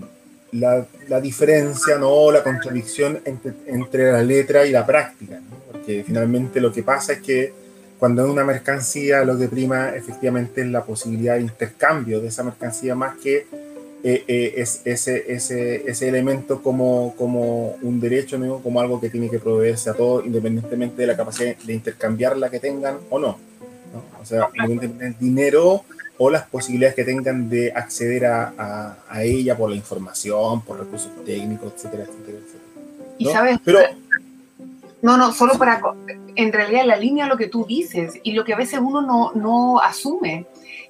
la, 0.52 1.20
diferencia, 1.22 1.96
¿no? 1.96 2.30
la 2.30 2.42
contradicción 2.42 3.18
entre, 3.24 3.52
entre, 3.66 4.12
la 4.12 4.22
letra 4.22 4.66
y 4.66 4.72
la 4.72 4.84
práctica, 4.84 5.40
porque 5.72 6.04
finalmente 6.06 6.60
lo 6.60 6.70
que 6.70 6.82
pasa 6.82 7.14
es 7.14 7.22
que 7.22 7.50
cuando 7.98 8.26
es 8.26 8.30
una 8.30 8.44
mercancía 8.44 9.24
lo 9.24 9.38
que 9.38 9.48
prima 9.48 9.96
efectivamente 9.96 10.60
es 10.60 10.66
la 10.66 10.84
posibilidad 10.84 11.36
de 11.36 11.42
intercambio 11.42 12.20
de 12.20 12.28
esa 12.28 12.42
mercancía 12.42 12.94
más 12.94 13.16
que 13.18 13.46
eh, 14.02 14.24
eh, 14.28 14.54
es, 14.56 14.82
ese, 14.84 15.32
ese, 15.32 15.90
ese, 15.90 16.08
elemento 16.08 16.62
como, 16.62 17.14
como 17.16 17.76
un 17.82 18.00
derecho, 18.00 18.38
como 18.62 18.80
algo 18.80 19.00
que 19.00 19.08
tiene 19.08 19.30
que 19.30 19.38
proveerse 19.38 19.88
a 19.88 19.94
todos, 19.94 20.24
independientemente 20.26 21.02
de 21.02 21.06
la 21.06 21.16
capacidad 21.16 21.56
de 21.56 21.72
intercambiarla 21.72 22.50
que 22.50 22.60
tengan 22.60 22.98
o 23.08 23.18
no. 23.18 23.49
¿No? 23.92 24.02
O 24.20 24.24
sea, 24.24 24.48
del 24.52 25.16
dinero 25.18 25.84
o 26.18 26.30
las 26.30 26.42
posibilidades 26.48 26.94
que 26.94 27.04
tengan 27.04 27.48
de 27.48 27.72
acceder 27.72 28.26
a, 28.26 28.98
a, 29.08 29.22
ella 29.22 29.56
por 29.56 29.70
la 29.70 29.76
información, 29.76 30.60
por 30.62 30.78
recursos 30.78 31.10
técnicos, 31.24 31.72
etcétera, 31.74 32.04
etcétera, 32.04 32.38
etcétera. 32.38 32.64
Y 33.16 33.26
sabes, 33.26 33.58
pero 33.64 33.80
no, 35.02 35.16
no, 35.16 35.32
solo 35.32 35.54
para, 35.54 35.80
en 36.36 36.52
realidad 36.52 36.84
la 36.84 36.96
línea 36.96 37.26
lo 37.26 37.38
que 37.38 37.48
tú 37.48 37.64
dices 37.64 38.20
y 38.22 38.32
lo 38.32 38.44
que 38.44 38.52
a 38.52 38.56
veces 38.56 38.80
uno 38.82 39.00
no, 39.00 39.32
no 39.32 39.80
asume, 39.80 40.46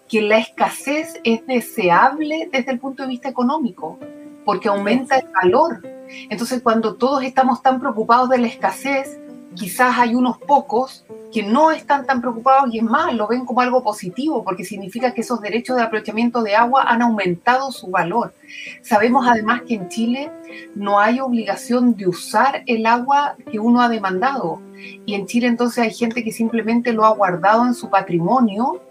que 0.09 0.21
la 0.21 0.39
escasez 0.39 1.21
es 1.23 1.47
deseable 1.47 2.49
desde 2.51 2.73
el 2.73 2.81
punto 2.81 3.05
de 3.05 3.09
vista 3.09 3.29
económico, 3.29 3.99
porque 4.45 4.69
aumenta 4.69 5.19
el 5.19 5.29
valor. 5.29 5.81
Entonces, 6.29 6.61
cuando 6.61 6.97
todos 6.97 7.23
estamos 7.23 7.63
tan 7.63 7.79
preocupados 7.79 8.29
de 8.29 8.39
la 8.39 8.49
escasez, 8.49 9.17
quizás 9.55 9.99
hay 9.99 10.15
unos 10.15 10.39
pocos 10.39 11.05
que 11.33 11.43
no 11.43 11.71
están 11.71 12.07
tan 12.07 12.21
preocupados 12.21 12.73
y 12.73 12.79
es 12.79 12.85
más, 12.85 13.15
lo 13.15 13.29
ven 13.29 13.45
como 13.45 13.61
algo 13.61 13.83
positivo 13.83 14.43
porque 14.43 14.65
significa 14.65 15.15
que 15.15 15.21
esos 15.21 15.41
derechos 15.41 15.77
de 15.77 15.83
aprovechamiento 15.83 16.43
de 16.43 16.57
agua 16.57 16.85
han 16.87 17.03
aumentado 17.03 17.71
su 17.71 17.89
valor. 17.89 18.35
Sabemos 18.83 19.27
además 19.29 19.63
que 19.67 19.75
en 19.75 19.89
Chile 19.89 20.31
no 20.75 20.99
hay 20.99 21.21
obligación 21.21 21.95
de 21.97 22.09
usar 22.09 22.63
el 22.67 22.87
agua 22.87 23.37
que 23.51 23.59
uno 23.59 23.81
ha 23.81 23.89
demandado 23.89 24.61
y 25.07 25.15
en 25.15 25.27
Chile 25.27 25.47
entonces 25.47 25.85
hay 25.85 25.93
gente 25.93 26.25
que 26.25 26.33
simplemente 26.33 26.93
lo 26.93 27.05
ha 27.05 27.15
guardado 27.15 27.67
en 27.67 27.75
su 27.75 27.91
patrimonio. 27.91 28.83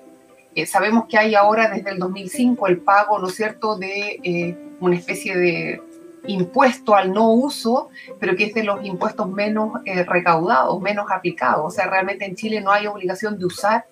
Eh, 0.55 0.65
sabemos 0.65 1.05
que 1.07 1.17
hay 1.17 1.35
ahora 1.35 1.69
desde 1.69 1.91
el 1.91 1.99
2005 1.99 2.67
el 2.67 2.79
pago, 2.79 3.19
¿no 3.19 3.27
es 3.27 3.35
cierto?, 3.35 3.77
de 3.77 4.19
eh, 4.23 4.57
una 4.79 4.95
especie 4.95 5.37
de 5.37 5.81
impuesto 6.27 6.95
al 6.95 7.13
no 7.13 7.31
uso, 7.31 7.89
pero 8.19 8.35
que 8.35 8.45
es 8.45 8.53
de 8.53 8.63
los 8.63 8.83
impuestos 8.85 9.29
menos 9.29 9.81
eh, 9.85 10.03
recaudados, 10.03 10.79
menos 10.81 11.07
aplicados. 11.11 11.65
O 11.65 11.69
sea, 11.69 11.87
realmente 11.87 12.25
en 12.25 12.35
Chile 12.35 12.61
no 12.61 12.71
hay 12.71 12.87
obligación 12.87 13.37
de 13.37 13.45
usar 13.45 13.85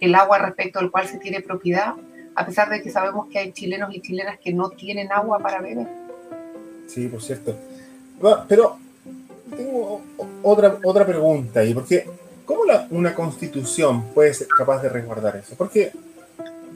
el 0.00 0.14
agua 0.14 0.38
respecto 0.38 0.78
al 0.78 0.90
cual 0.90 1.06
se 1.06 1.18
tiene 1.18 1.40
propiedad, 1.40 1.94
a 2.34 2.46
pesar 2.46 2.68
de 2.68 2.82
que 2.82 2.90
sabemos 2.90 3.28
que 3.28 3.38
hay 3.38 3.52
chilenos 3.52 3.94
y 3.94 4.00
chilenas 4.00 4.38
que 4.38 4.52
no 4.52 4.70
tienen 4.70 5.12
agua 5.12 5.38
para 5.38 5.60
beber. 5.60 5.86
Sí, 6.86 7.08
por 7.08 7.22
cierto. 7.22 7.56
Pero 8.48 8.78
tengo 9.56 10.02
otra, 10.42 10.78
otra 10.84 11.06
pregunta 11.06 11.60
ahí, 11.60 11.74
porque 11.74 12.06
¿cómo 12.44 12.62
una 12.90 13.14
constitución 13.14 14.04
puede 14.14 14.34
ser 14.34 14.48
capaz 14.48 14.82
de 14.82 14.88
resguardar 14.88 15.36
eso? 15.36 15.54
Porque 15.56 15.92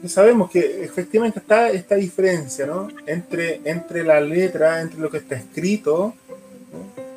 sabemos 0.07 0.49
que 0.49 0.83
efectivamente 0.83 1.39
está 1.39 1.69
esta 1.69 1.95
diferencia 1.95 2.65
¿no? 2.65 2.87
entre, 3.05 3.61
entre 3.65 4.03
la 4.03 4.21
letra, 4.21 4.81
entre 4.81 4.99
lo 4.99 5.09
que 5.09 5.17
está 5.17 5.35
escrito 5.35 6.13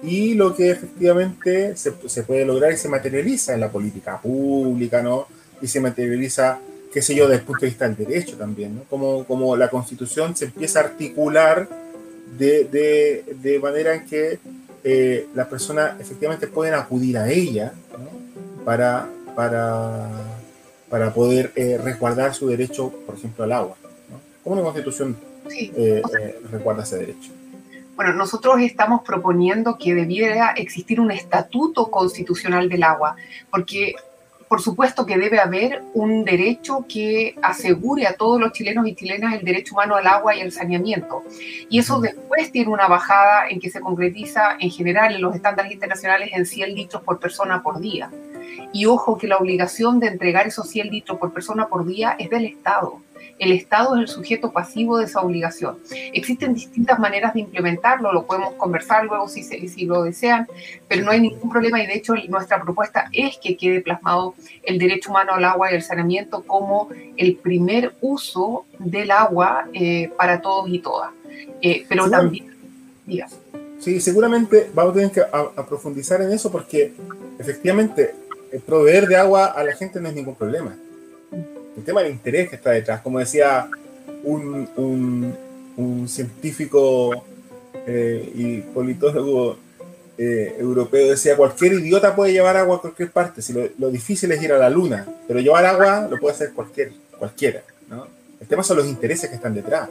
y 0.03 0.35
lo 0.35 0.55
que 0.55 0.71
efectivamente 0.71 1.77
se, 1.77 1.93
se, 2.07 2.23
puede 2.25 2.45
lograr 2.45 2.73
y 2.73 2.77
se 2.77 2.89
materializa 2.89 3.55
en 3.55 3.61
la 3.61 3.71
política 3.71 4.21
pública, 4.21 5.03
¿no? 5.03 5.29
y 5.61 5.69
se 5.69 5.81
materializa, 5.81 6.59
qué 6.93 7.03
sé 7.03 7.15
yo, 7.15 7.29
desde 7.29 7.41
el 7.41 7.47
punto 7.47 7.61
de 7.61 7.69
vista 7.69 7.89
del 7.89 7.97
derecho 7.97 8.37
también, 8.37 8.75
¿no? 8.75 8.85
como, 8.85 9.25
como 9.25 9.57
la 9.57 9.71
constitución 9.71 10.35
se 10.37 10.47
empieza 10.47 10.81
a 10.81 10.85
articular 10.85 11.69
de, 12.37 12.65
de, 12.65 13.25
de 13.41 13.59
manera 13.61 13.95
en 13.95 14.07
que 14.07 14.39
eh, 14.83 15.29
las 15.35 15.47
personas 15.47 16.01
efectivamente 16.01 16.49
pueden 16.49 16.75
acudir 16.75 17.17
a 17.17 17.31
ella 17.31 17.73
¿no? 17.93 18.65
para, 18.65 19.09
para 19.37 20.42
para 20.93 21.11
poder 21.15 21.53
eh, 21.57 21.79
resguardar 21.83 22.35
su 22.35 22.49
derecho, 22.49 22.93
por 23.07 23.15
ejemplo, 23.15 23.45
al 23.45 23.53
agua. 23.53 23.77
¿no? 24.11 24.21
¿Cómo 24.45 24.57
una 24.57 24.63
constitución 24.63 25.17
sí, 25.49 25.73
eh, 25.75 26.03
eh, 26.21 26.39
resguarda 26.51 26.83
ese 26.83 26.99
derecho? 26.99 27.33
Bueno, 27.97 28.13
nosotros 28.13 28.61
estamos 28.61 29.01
proponiendo 29.01 29.79
que 29.79 29.95
debiera 29.95 30.51
existir 30.51 31.01
un 31.01 31.11
estatuto 31.11 31.91
constitucional 31.91 32.69
del 32.69 32.83
agua, 32.83 33.17
porque 33.51 33.95
por 34.53 34.61
supuesto 34.61 35.07
que 35.07 35.17
debe 35.17 35.41
haber 35.41 35.83
un 35.95 36.27
derecho 36.27 36.85
que 36.87 37.35
asegure 37.41 38.07
a 38.07 38.17
todos 38.19 38.39
los 38.39 38.53
chilenos 38.53 38.87
y 38.87 38.95
chilenas 38.95 39.33
el 39.33 39.47
derecho 39.47 39.75
humano 39.75 39.97
al 39.97 40.07
agua 40.07 40.37
y 40.37 40.43
al 40.43 40.53
saneamiento. 40.53 41.23
Y 41.71 41.79
eso 41.79 42.03
después 42.03 42.53
tiene 42.53 42.71
una 42.71 42.87
bajada 42.87 43.49
en 43.49 43.61
que 43.61 43.71
se 43.71 43.81
concretiza 43.81 44.59
en 44.61 44.71
general 44.71 45.15
en 45.15 45.23
los 45.23 45.35
estándares 45.35 45.73
internacionales 45.73 46.33
en 46.35 46.45
100 46.45 46.75
litros 46.75 47.03
por 47.03 47.19
persona 47.19 47.63
por 47.63 47.81
día. 47.81 48.11
Y 48.75 48.85
ojo 48.85 49.17
que 49.17 49.27
la 49.27 49.39
obligación 49.39 50.01
de 50.01 50.09
entregar 50.09 50.47
esos 50.47 50.69
100 50.69 50.91
litros 50.91 51.19
por 51.19 51.33
persona 51.33 51.69
por 51.69 51.87
día 51.87 52.15
es 52.19 52.29
del 52.29 52.45
Estado. 52.45 53.01
El 53.43 53.51
Estado 53.51 53.97
es 53.97 54.03
el 54.03 54.07
sujeto 54.07 54.53
pasivo 54.53 54.99
de 54.99 55.07
esa 55.07 55.21
obligación. 55.21 55.77
Existen 56.13 56.55
distintas 56.55 57.01
maneras 57.01 57.35
de 57.35 57.41
implementarlo, 57.41 58.13
lo 58.13 58.25
podemos 58.25 58.55
conversar 58.55 59.05
luego 59.05 59.27
si, 59.27 59.43
si 59.43 59.85
lo 59.85 60.05
desean, 60.05 60.47
pero 60.87 61.05
no 61.05 61.11
hay 61.11 61.23
ningún 61.23 61.51
problema 61.51 61.83
y 61.83 61.89
de 61.89 61.95
hecho 61.95 62.15
nuestra 62.29 62.63
propuesta 62.63 63.09
es 63.11 63.39
que 63.39 63.57
quede 63.57 63.81
plasmado 63.81 64.37
el 64.63 64.79
derecho 64.79 65.11
humano 65.11 65.33
al 65.33 65.45
agua 65.45 65.73
y 65.73 65.75
al 65.75 65.83
saneamiento 65.83 66.45
como 66.45 66.89
el 67.17 67.35
primer 67.35 67.97
uso 68.01 68.65
del 68.79 69.11
agua 69.11 69.67
eh, 69.73 70.13
para 70.17 70.41
todos 70.41 70.69
y 70.69 70.79
todas. 70.79 71.11
Eh, 71.61 71.85
pero 71.89 72.09
también, 72.09 72.55
digas. 73.05 73.37
Sí, 73.81 74.01
seguramente 74.01 74.71
vamos 74.73 74.93
a 74.93 74.95
tener 74.95 75.11
que 75.11 75.23
profundizar 75.69 76.23
en 76.23 76.31
eso 76.31 76.53
porque 76.53 76.93
efectivamente 77.41 78.15
el 78.53 78.61
proveer 78.61 79.09
de 79.09 79.17
agua 79.17 79.47
a 79.47 79.65
la 79.65 79.75
gente 79.75 80.01
no 80.01 80.11
es 80.11 80.15
ningún 80.15 80.37
problema 80.37 80.77
el 81.76 81.85
tema 81.85 82.02
del 82.02 82.12
interés 82.12 82.49
que 82.49 82.57
está 82.57 82.71
detrás. 82.71 83.00
Como 83.00 83.19
decía 83.19 83.69
un, 84.25 84.69
un, 85.76 86.09
científico 86.09 87.25
eh, 87.87 88.31
y 88.35 88.59
politólogo 88.61 89.57
eh, 90.19 90.57
europeo, 90.59 91.11
decía, 91.11 91.37
cualquier 91.37 91.75
idiota 91.75 92.14
puede 92.14 92.33
llevar 92.33 92.57
agua 92.57 92.76
a 92.76 92.81
cualquier 92.81 93.11
parte, 93.11 93.43
si 93.43 93.52
lo, 93.52 93.91
difícil 93.91 94.31
es 94.33 94.43
ir 94.43 94.52
a 94.52 94.59
la 94.59 94.71
luna, 94.71 95.07
pero 95.26 95.41
llevar 95.41 95.64
agua 95.64 96.07
lo 96.11 96.19
puede 96.19 96.35
hacer 96.35 96.52
cualquier, 96.52 96.93
cualquiera. 97.19 97.62
¿no? 97.88 98.07
El 98.41 98.47
tema 98.47 98.62
son 98.62 98.76
los 98.76 98.87
intereses 98.87 99.29
que 99.31 99.37
están 99.37 99.55
detrás. 99.55 99.88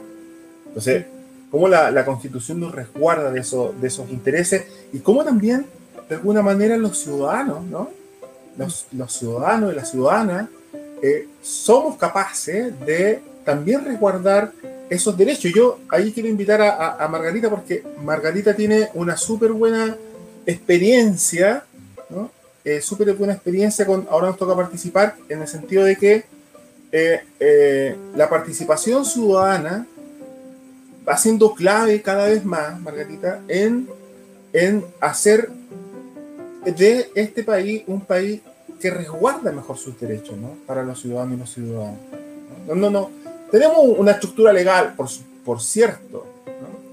Entonces, 0.68 1.06
cómo 1.50 1.68
la, 1.68 1.90
la 1.90 2.04
constitución 2.04 2.60
nos 2.60 2.74
resguarda 2.74 3.30
de, 3.30 3.40
eso, 3.40 3.74
de 3.78 3.88
esos 3.88 4.08
intereses 4.10 4.64
y 4.92 5.00
cómo 5.00 5.24
también, 5.24 5.66
de 6.08 6.14
alguna 6.14 6.42
manera, 6.42 6.76
los 6.76 6.98
ciudadanos, 6.98 7.64
¿no? 7.64 7.90
los, 8.56 8.86
los 8.92 9.12
ciudadanos 9.12 9.72
y 9.72 9.76
las 9.76 9.90
ciudadanas 9.90 10.48
eh, 11.02 11.26
somos 11.42 11.96
capaces 11.96 12.78
de 12.86 13.20
también 13.44 13.84
resguardar 13.84 14.52
esos 14.88 15.16
derechos. 15.16 15.52
Yo 15.52 15.80
ahí 15.90 16.12
quiero 16.12 16.28
invitar 16.28 16.62
a, 16.62 17.08
Margarita 17.08 17.50
porque 17.50 17.82
Margarita 18.02 18.54
tiene 18.54 18.88
una 18.94 19.16
súper 19.16 19.50
buena 19.50 19.96
experiencia, 20.46 21.64
¿no? 22.08 22.30
Eh, 22.64 22.80
súper 22.80 23.12
buena 23.14 23.32
experiencia 23.32 23.84
con, 23.84 24.06
ahora 24.08 24.28
nos 24.28 24.36
toca 24.36 24.54
participar 24.54 25.16
en 25.28 25.42
el 25.42 25.48
sentido 25.48 25.82
de 25.82 25.96
que 25.96 26.24
eh, 26.92 27.96
la 28.14 28.28
participación 28.28 29.04
ciudadana 29.04 29.86
va 31.08 31.16
siendo 31.16 31.52
clave 31.54 32.00
cada 32.00 32.28
vez 32.28 32.44
más, 32.44 32.80
Margarita, 32.80 33.40
en, 33.48 33.88
en 34.52 34.84
hacer 35.00 35.50
de 36.64 37.10
este 37.16 37.42
país 37.42 37.82
un 37.88 38.00
país 38.02 38.40
que 38.82 38.90
resguarda 38.90 39.52
mejor 39.52 39.78
sus 39.78 39.98
derechos 39.98 40.36
¿no? 40.36 40.56
para 40.66 40.82
los 40.82 41.00
ciudadanos 41.00 41.34
y 41.34 41.38
los 41.38 41.54
ciudadanos. 41.54 42.00
No, 42.66 42.74
no, 42.74 42.90
no. 42.90 43.10
Tenemos 43.50 43.78
una 43.96 44.10
estructura 44.10 44.52
legal, 44.52 44.94
por, 44.96 45.08
por 45.44 45.62
cierto, 45.62 46.26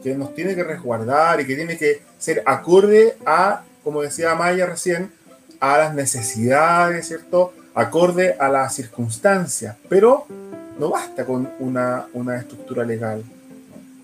que 0.04 0.14
nos 0.16 0.36
tiene 0.36 0.56
que 0.56 0.64
resguardar 0.64 1.42
y 1.42 1.48
que 1.48 1.56
tiene 1.56 1.78
que 1.78 2.02
ser 2.20 2.44
acorde 2.46 3.18
a, 3.26 3.64
como 3.84 4.04
decía 4.04 4.36
Maya 4.36 4.68
recién, 4.68 5.12
a 5.60 5.78
las 5.80 5.96
necesidades, 5.96 7.08
¿cierto? 7.08 7.54
Acorde 7.74 8.36
a 8.40 8.50
las 8.50 8.76
circunstancias. 8.76 9.76
Pero 9.90 10.28
no 10.78 10.90
basta 10.90 11.26
con 11.26 11.50
una, 11.60 12.08
una 12.14 12.38
estructura 12.38 12.84
legal. 12.84 13.24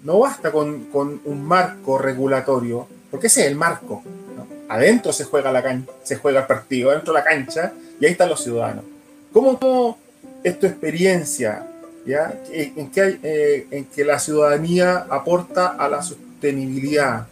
No 0.03 0.19
basta 0.19 0.51
con, 0.51 0.85
con, 0.85 1.21
un 1.25 1.45
marco 1.45 1.97
regulatorio, 1.97 2.87
porque 3.11 3.27
ese 3.27 3.41
es 3.41 3.47
el 3.47 3.55
marco 3.55 4.03
adentro 4.69 5.13
se 5.13 5.23
juega, 5.23 5.51
la 5.51 5.63
cancha, 5.63 5.91
se 6.03 6.15
juega 6.15 6.41
el 6.41 6.47
partido, 6.47 6.91
adentro 6.91 7.13
de 7.13 7.19
la 7.19 7.25
cancha, 7.25 7.73
y 7.99 8.05
ahí 8.05 8.11
están 8.11 8.29
los 8.29 8.43
ciudadanos. 8.43 8.83
¿Cómo, 9.31 9.59
cómo 9.59 9.97
es 10.43 10.59
tu 10.59 10.67
experiencia 10.67 11.67
¿ya? 12.05 12.33
En, 12.51 12.89
que, 12.91 13.19
eh, 13.23 13.67
en 13.71 13.85
que 13.85 14.05
la 14.05 14.19
ciudadanía 14.19 15.05
aporta 15.09 15.67
a 15.67 15.89
la 15.89 16.01
sostenibilidad 16.01 17.27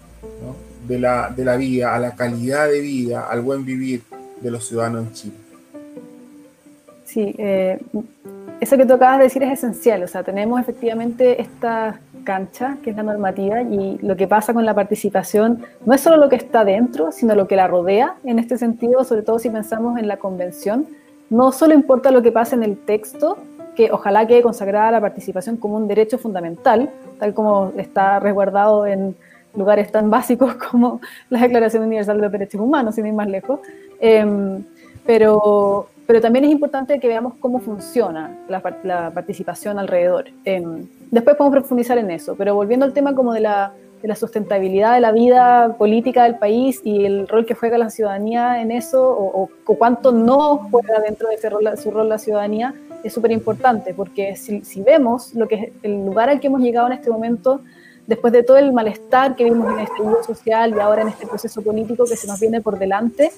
de, 0.87 0.99
la, 0.99 1.29
de 1.29 1.45
la 1.45 1.55
vida, 1.55 1.95
a 1.95 1.99
la 1.99 2.15
calidad 2.15 2.67
de 2.67 2.81
vida, 2.81 3.27
al 3.29 3.41
buen 3.41 3.63
vivir 3.65 4.01
de 4.41 4.51
los 4.51 4.67
ciudadanos 4.67 5.07
en 5.07 5.13
Chile? 5.13 5.33
Sí, 7.05 7.35
eh, 7.37 7.79
eso 8.59 8.77
que 8.77 8.85
tú 8.85 8.93
acabas 8.93 9.19
de 9.19 9.23
decir 9.25 9.43
es 9.43 9.59
esencial. 9.59 10.03
O 10.03 10.07
sea, 10.07 10.23
tenemos 10.23 10.59
efectivamente 10.59 11.41
esta 11.41 11.99
cancha, 12.23 12.77
que 12.83 12.89
es 12.89 12.95
la 12.95 13.03
normativa, 13.03 13.61
y 13.61 13.97
lo 14.01 14.15
que 14.15 14.27
pasa 14.27 14.53
con 14.53 14.65
la 14.65 14.73
participación 14.73 15.63
no 15.85 15.93
es 15.93 16.01
solo 16.01 16.17
lo 16.17 16.29
que 16.29 16.35
está 16.35 16.65
dentro, 16.65 17.11
sino 17.11 17.35
lo 17.35 17.47
que 17.47 17.55
la 17.55 17.67
rodea. 17.67 18.15
En 18.23 18.39
este 18.39 18.57
sentido, 18.57 19.03
sobre 19.03 19.21
todo 19.21 19.39
si 19.39 19.49
pensamos 19.49 19.97
en 19.99 20.07
la 20.07 20.17
convención, 20.17 20.87
no 21.29 21.51
solo 21.51 21.73
importa 21.73 22.11
lo 22.11 22.21
que 22.21 22.31
pasa 22.31 22.55
en 22.55 22.63
el 22.63 22.77
texto, 22.77 23.37
que 23.75 23.91
ojalá 23.91 24.27
quede 24.27 24.41
consagrada 24.41 24.91
la 24.91 25.01
participación 25.01 25.57
como 25.57 25.77
un 25.77 25.87
derecho 25.87 26.17
fundamental, 26.17 26.89
tal 27.19 27.33
como 27.33 27.71
está 27.77 28.19
resguardado 28.19 28.85
en 28.85 29.15
lugares 29.55 29.91
tan 29.91 30.09
básicos 30.09 30.55
como 30.71 31.01
la 31.29 31.39
Declaración 31.39 31.83
Universal 31.83 32.17
de 32.17 32.23
los 32.23 32.31
Derechos 32.31 32.61
Humanos, 32.61 32.95
sin 32.95 33.05
ir 33.05 33.13
más 33.13 33.27
lejos. 33.27 33.59
Em, 33.99 34.63
pero, 35.05 35.87
pero 36.13 36.21
también 36.21 36.45
es 36.45 36.51
importante 36.51 36.99
que 36.99 37.07
veamos 37.07 37.33
cómo 37.39 37.57
funciona 37.57 38.37
la, 38.47 38.61
participación 38.61 39.79
alrededor. 39.79 40.25
Em, 40.45 40.87
después 41.09 41.35
podemos 41.35 41.57
profundizar 41.57 41.97
en 41.97 42.11
eso, 42.11 42.35
pero 42.35 42.53
volviendo 42.53 42.85
al 42.85 42.93
tema 42.93 43.15
como 43.15 43.33
de 43.33 43.39
la, 43.39 43.73
sustentabilidad 44.15 44.93
de 44.93 45.01
la 45.01 45.11
vida 45.11 45.75
política 45.75 46.25
del 46.25 46.37
país 46.37 46.81
y 46.83 47.05
el 47.05 47.27
rol 47.27 47.47
que 47.47 47.55
juega 47.55 47.79
la 47.79 47.89
ciudadanía 47.89 48.61
en 48.61 48.69
eso, 48.69 49.01
o, 49.09 49.49
cuánto 49.75 50.11
no 50.11 50.69
juega 50.69 50.99
dentro 50.99 51.29
de 51.29 51.33
ese 51.33 51.49
rol, 51.49 51.67
su 51.81 51.89
rol 51.89 52.09
la 52.09 52.19
ciudadanía, 52.19 52.75
es 53.03 53.11
súper 53.11 53.31
importante, 53.31 53.95
porque 53.95 54.35
si, 54.35 54.63
si, 54.63 54.83
vemos 54.83 55.33
lo 55.33 55.47
que 55.47 55.55
es 55.55 55.71
el 55.81 56.05
lugar 56.05 56.29
al 56.29 56.39
que 56.39 56.45
hemos 56.45 56.61
llegado 56.61 56.85
en 56.85 56.93
este 56.93 57.09
momento, 57.09 57.61
después 58.07 58.33
de 58.33 58.43
todo 58.43 58.57
el 58.57 58.73
malestar 58.73 59.35
que 59.35 59.45
vimos 59.45 59.71
en 59.73 59.79
este 59.79 60.01
mundo 60.01 60.23
social 60.23 60.73
y 60.75 60.79
ahora 60.79 61.03
en 61.03 61.09
este 61.09 61.25
proceso 61.25 61.61
político 61.61 62.05
que 62.05 62.17
se 62.17 62.27
nos 62.27 62.39
viene 62.39 62.61
por 62.61 62.77
delante, 62.77 63.31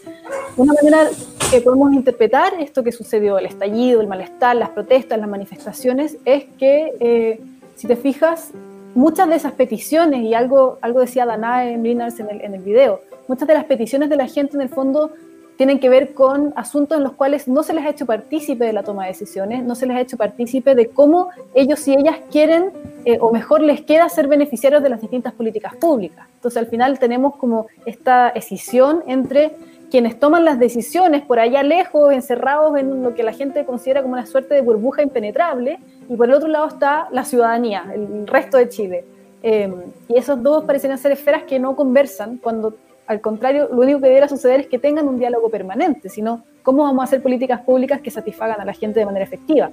una 0.57 0.73
manera 0.73 1.09
que 1.51 1.61
podemos 1.61 1.93
interpretar 1.93 2.53
esto 2.59 2.83
que 2.83 2.91
sucedió, 2.91 3.37
el 3.37 3.45
estallido, 3.45 4.01
el 4.01 4.07
malestar, 4.07 4.55
las 4.55 4.69
protestas, 4.69 5.19
las 5.19 5.29
manifestaciones, 5.29 6.17
es 6.25 6.45
que, 6.57 6.93
eh, 6.99 7.39
si 7.75 7.87
te 7.87 7.95
fijas, 7.95 8.51
muchas 8.95 9.29
de 9.29 9.35
esas 9.35 9.53
peticiones, 9.53 10.21
y 10.21 10.33
algo, 10.33 10.79
algo 10.81 11.01
decía 11.01 11.25
Danae 11.25 11.77
Mlinars 11.77 12.19
en 12.19 12.29
el, 12.29 12.41
en 12.41 12.55
el 12.55 12.61
video, 12.61 13.01
muchas 13.27 13.47
de 13.47 13.53
las 13.53 13.65
peticiones 13.65 14.09
de 14.09 14.15
la 14.15 14.27
gente 14.27 14.55
en 14.55 14.61
el 14.61 14.69
fondo 14.69 15.11
tienen 15.57 15.79
que 15.79 15.89
ver 15.89 16.13
con 16.13 16.53
asuntos 16.55 16.97
en 16.97 17.03
los 17.03 17.13
cuales 17.13 17.47
no 17.47 17.63
se 17.63 17.73
les 17.73 17.85
ha 17.85 17.89
hecho 17.89 18.05
partícipe 18.05 18.65
de 18.65 18.73
la 18.73 18.83
toma 18.83 19.03
de 19.03 19.09
decisiones, 19.09 19.63
no 19.63 19.75
se 19.75 19.85
les 19.85 19.97
ha 19.97 20.01
hecho 20.01 20.17
partícipe 20.17 20.75
de 20.75 20.89
cómo 20.89 21.29
ellos 21.53 21.87
y 21.87 21.93
ellas 21.93 22.17
quieren 22.31 22.71
eh, 23.05 23.17
o 23.21 23.31
mejor 23.31 23.61
les 23.61 23.81
queda 23.81 24.09
ser 24.09 24.27
beneficiarios 24.27 24.81
de 24.83 24.89
las 24.89 24.99
distintas 24.99 25.33
políticas 25.33 25.75
públicas. 25.75 26.27
Entonces 26.35 26.57
al 26.57 26.67
final 26.67 26.99
tenemos 26.99 27.35
como 27.35 27.67
esta 27.85 28.29
escisión 28.29 29.03
entre 29.07 29.55
quienes 29.91 30.19
toman 30.19 30.43
las 30.43 30.59
decisiones 30.59 31.21
por 31.21 31.39
allá 31.39 31.63
lejos, 31.63 32.11
encerrados 32.11 32.77
en 32.77 33.03
lo 33.03 33.13
que 33.13 33.23
la 33.23 33.31
gente 33.31 33.63
considera 33.63 34.01
como 34.01 34.15
una 34.15 34.25
suerte 34.25 34.55
de 34.55 34.61
burbuja 34.61 35.03
impenetrable, 35.03 35.79
y 36.09 36.15
por 36.15 36.27
el 36.27 36.33
otro 36.33 36.49
lado 36.49 36.67
está 36.67 37.07
la 37.11 37.23
ciudadanía, 37.23 37.85
el 37.93 38.27
resto 38.27 38.57
de 38.57 38.69
Chile. 38.69 39.05
Eh, 39.43 39.71
y 40.09 40.17
esos 40.17 40.41
dos 40.41 40.63
parecen 40.65 40.97
ser 40.97 41.11
esferas 41.11 41.43
que 41.43 41.59
no 41.59 41.75
conversan 41.75 42.37
cuando 42.37 42.73
al 43.07 43.21
contrario, 43.21 43.69
lo 43.71 43.81
único 43.81 43.99
que 43.99 44.07
debería 44.07 44.27
suceder 44.27 44.61
es 44.61 44.67
que 44.67 44.79
tengan 44.79 45.07
un 45.07 45.19
diálogo 45.19 45.49
permanente, 45.49 46.09
sino 46.09 46.43
cómo 46.63 46.83
vamos 46.83 47.01
a 47.01 47.03
hacer 47.03 47.21
políticas 47.21 47.61
públicas 47.61 48.01
que 48.01 48.09
satisfagan 48.09 48.59
a 48.59 48.65
la 48.65 48.73
gente 48.73 48.99
de 48.99 49.05
manera 49.05 49.23
efectiva. 49.23 49.69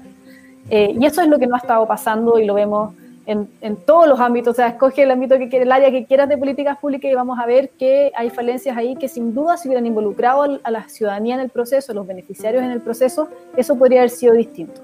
Eh, 0.68 0.94
y 0.98 1.06
eso 1.06 1.22
es 1.22 1.28
lo 1.28 1.38
que 1.38 1.46
no 1.46 1.54
ha 1.54 1.58
estado 1.58 1.86
pasando 1.86 2.38
y 2.38 2.44
lo 2.44 2.54
vemos 2.54 2.94
en, 3.26 3.76
todos 3.84 4.08
los 4.08 4.20
ámbitos. 4.20 4.52
O 4.52 4.56
sea, 4.56 4.68
escoge 4.68 5.02
el 5.02 5.10
ámbito 5.10 5.38
que 5.38 5.48
quiere, 5.48 5.64
el 5.64 5.72
área 5.72 5.90
que 5.90 6.06
quieras 6.06 6.28
de 6.28 6.36
políticas 6.36 6.78
públicas 6.78 7.10
y 7.10 7.14
vamos 7.14 7.38
a 7.38 7.46
ver 7.46 7.70
que 7.70 8.12
hay 8.14 8.30
falencias 8.30 8.76
ahí 8.76 8.96
que 8.96 9.08
sin 9.08 9.34
duda 9.34 9.56
si 9.56 9.68
hubieran 9.68 9.86
involucrado 9.86 10.60
a 10.62 10.70
la 10.70 10.88
ciudadanía 10.88 11.34
en 11.34 11.40
el 11.40 11.50
proceso, 11.50 11.92
a 11.92 11.94
los 11.94 12.06
beneficiarios 12.06 12.62
en 12.62 12.70
el 12.70 12.80
proceso, 12.80 13.28
eso 13.56 13.76
podría 13.76 14.00
haber 14.00 14.10
sido 14.10 14.34
distinto. 14.34 14.80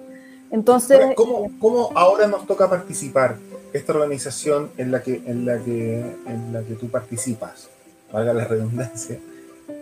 Entonces, 0.51 1.15
¿cómo, 1.15 1.51
¿cómo, 1.61 1.91
ahora 1.95 2.27
nos 2.27 2.47
toca 2.47 2.71
participar 2.71 3.37
esta 3.73 3.93
organización 3.93 4.71
en 4.79 4.91
la 4.91 5.03
que, 5.03 5.21
en 5.27 5.45
la 5.45 5.59
que, 5.59 6.01
en 6.27 6.53
la 6.53 6.63
que 6.63 6.75
tú 6.75 6.89
participas? 6.89 7.69
valga 8.13 8.33
la 8.33 8.45
redundancia, 8.45 9.19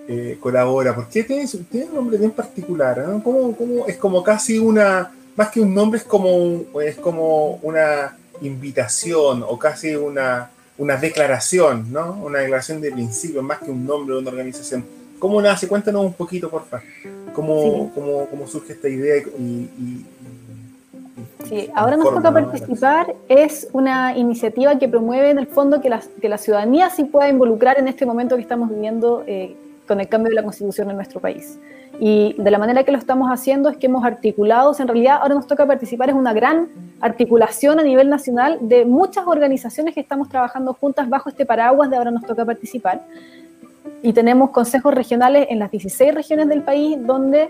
eh, 0.09 0.39
colabora. 0.41 0.95
Porque 0.95 1.25
tiene, 1.25 1.47
tiene 1.71 1.87
un 1.87 1.95
nombre 1.95 2.19
bien 2.19 2.31
particular, 2.31 2.99
¿no? 3.07 3.23
Como, 3.23 3.87
es 3.87 3.97
como 3.97 4.23
casi 4.23 4.59
una, 4.59 5.13
más 5.37 5.51
que 5.51 5.61
un 5.61 5.75
nombre, 5.75 5.99
es 5.99 6.05
como, 6.05 6.65
es 6.81 6.97
como 6.97 7.59
una 7.63 8.17
invitación 8.43 9.45
o 9.47 9.59
casi 9.59 9.95
una, 9.95 10.51
una 10.79 10.97
declaración, 10.97 11.93
¿no? 11.93 12.13
Una 12.23 12.41
declaración 12.41 12.81
de 12.81 12.93
principio, 12.93 13.43
más 13.43 13.59
que 13.59 13.71
un 13.71 13.87
nombre 13.87 14.15
de 14.15 14.21
una 14.21 14.31
organización. 14.31 14.85
¿Cómo 15.19 15.41
nace? 15.41 15.67
Cuéntanos 15.67 16.05
un 16.05 16.13
poquito, 16.13 16.51
por 16.51 16.65
favor. 16.65 16.87
¿Cómo, 17.33 17.91
cómo, 17.95 18.27
cómo 18.27 18.47
surge 18.47 18.75
esta 18.75 18.89
idea 18.89 19.23
y, 19.39 20.05
Sí, 21.49 21.71
ahora 21.77 21.97
nos 21.97 22.13
toca 22.13 22.33
participar. 22.33 23.15
Es 23.29 23.69
una 23.73 24.17
iniciativa 24.17 24.77
que 24.79 24.89
promueve 24.89 25.31
en 25.31 25.39
el 25.39 25.47
fondo 25.47 25.81
que 25.81 25.89
la, 25.89 26.03
que 26.21 26.29
la 26.29 26.39
ciudadanía 26.39 26.91
sí 26.91 27.05
pueda 27.05 27.29
involucrar 27.29 27.79
en 27.79 27.87
este 27.87 28.05
momento 28.05 28.35
que 28.35 28.43
estamos 28.43 28.69
viviendo, 28.69 29.23
eh, 29.29 29.55
con 29.87 30.01
el 30.01 30.09
cambio 30.09 30.31
de 30.31 30.35
la 30.35 30.43
constitución 30.43 30.91
en 30.91 30.97
nuestro 30.97 31.21
país. 31.21 31.57
Y 31.99 32.35
de 32.39 32.51
la 32.51 32.59
manera 32.59 32.85
que 32.85 32.93
lo 32.93 32.99
estamos 32.99 33.31
haciendo 33.31 33.71
es 33.71 33.77
que 33.79 33.87
hemos 33.87 34.05
articulado, 34.05 34.75
en 34.79 34.89
realidad 34.89 35.19
ahora 35.23 35.35
nos 35.35 35.47
toca 35.47 35.67
participar, 35.67 36.11
es 36.11 36.15
una 36.15 36.35
gran 36.35 36.69
articulación 37.01 37.81
a 37.81 37.83
nivel 37.83 38.11
nacional 38.11 38.59
de 38.61 38.85
muchas 38.85 39.27
organizaciones 39.27 39.95
que 39.95 40.01
estamos 40.01 40.29
trabajando 40.29 40.75
juntas 40.75 41.09
bajo 41.09 41.31
este 41.31 41.47
paraguas 41.47 41.89
de 41.89 41.97
ahora 41.97 42.11
nos 42.11 42.27
toca 42.27 42.45
participar. 42.45 43.03
Y 44.03 44.13
tenemos 44.13 44.51
consejos 44.51 44.95
regionales 44.95 45.47
en 45.49 45.59
las 45.59 45.71
16 45.71 46.15
regiones 46.15 46.49
del 46.49 46.63
país 46.63 46.99
donde 47.01 47.49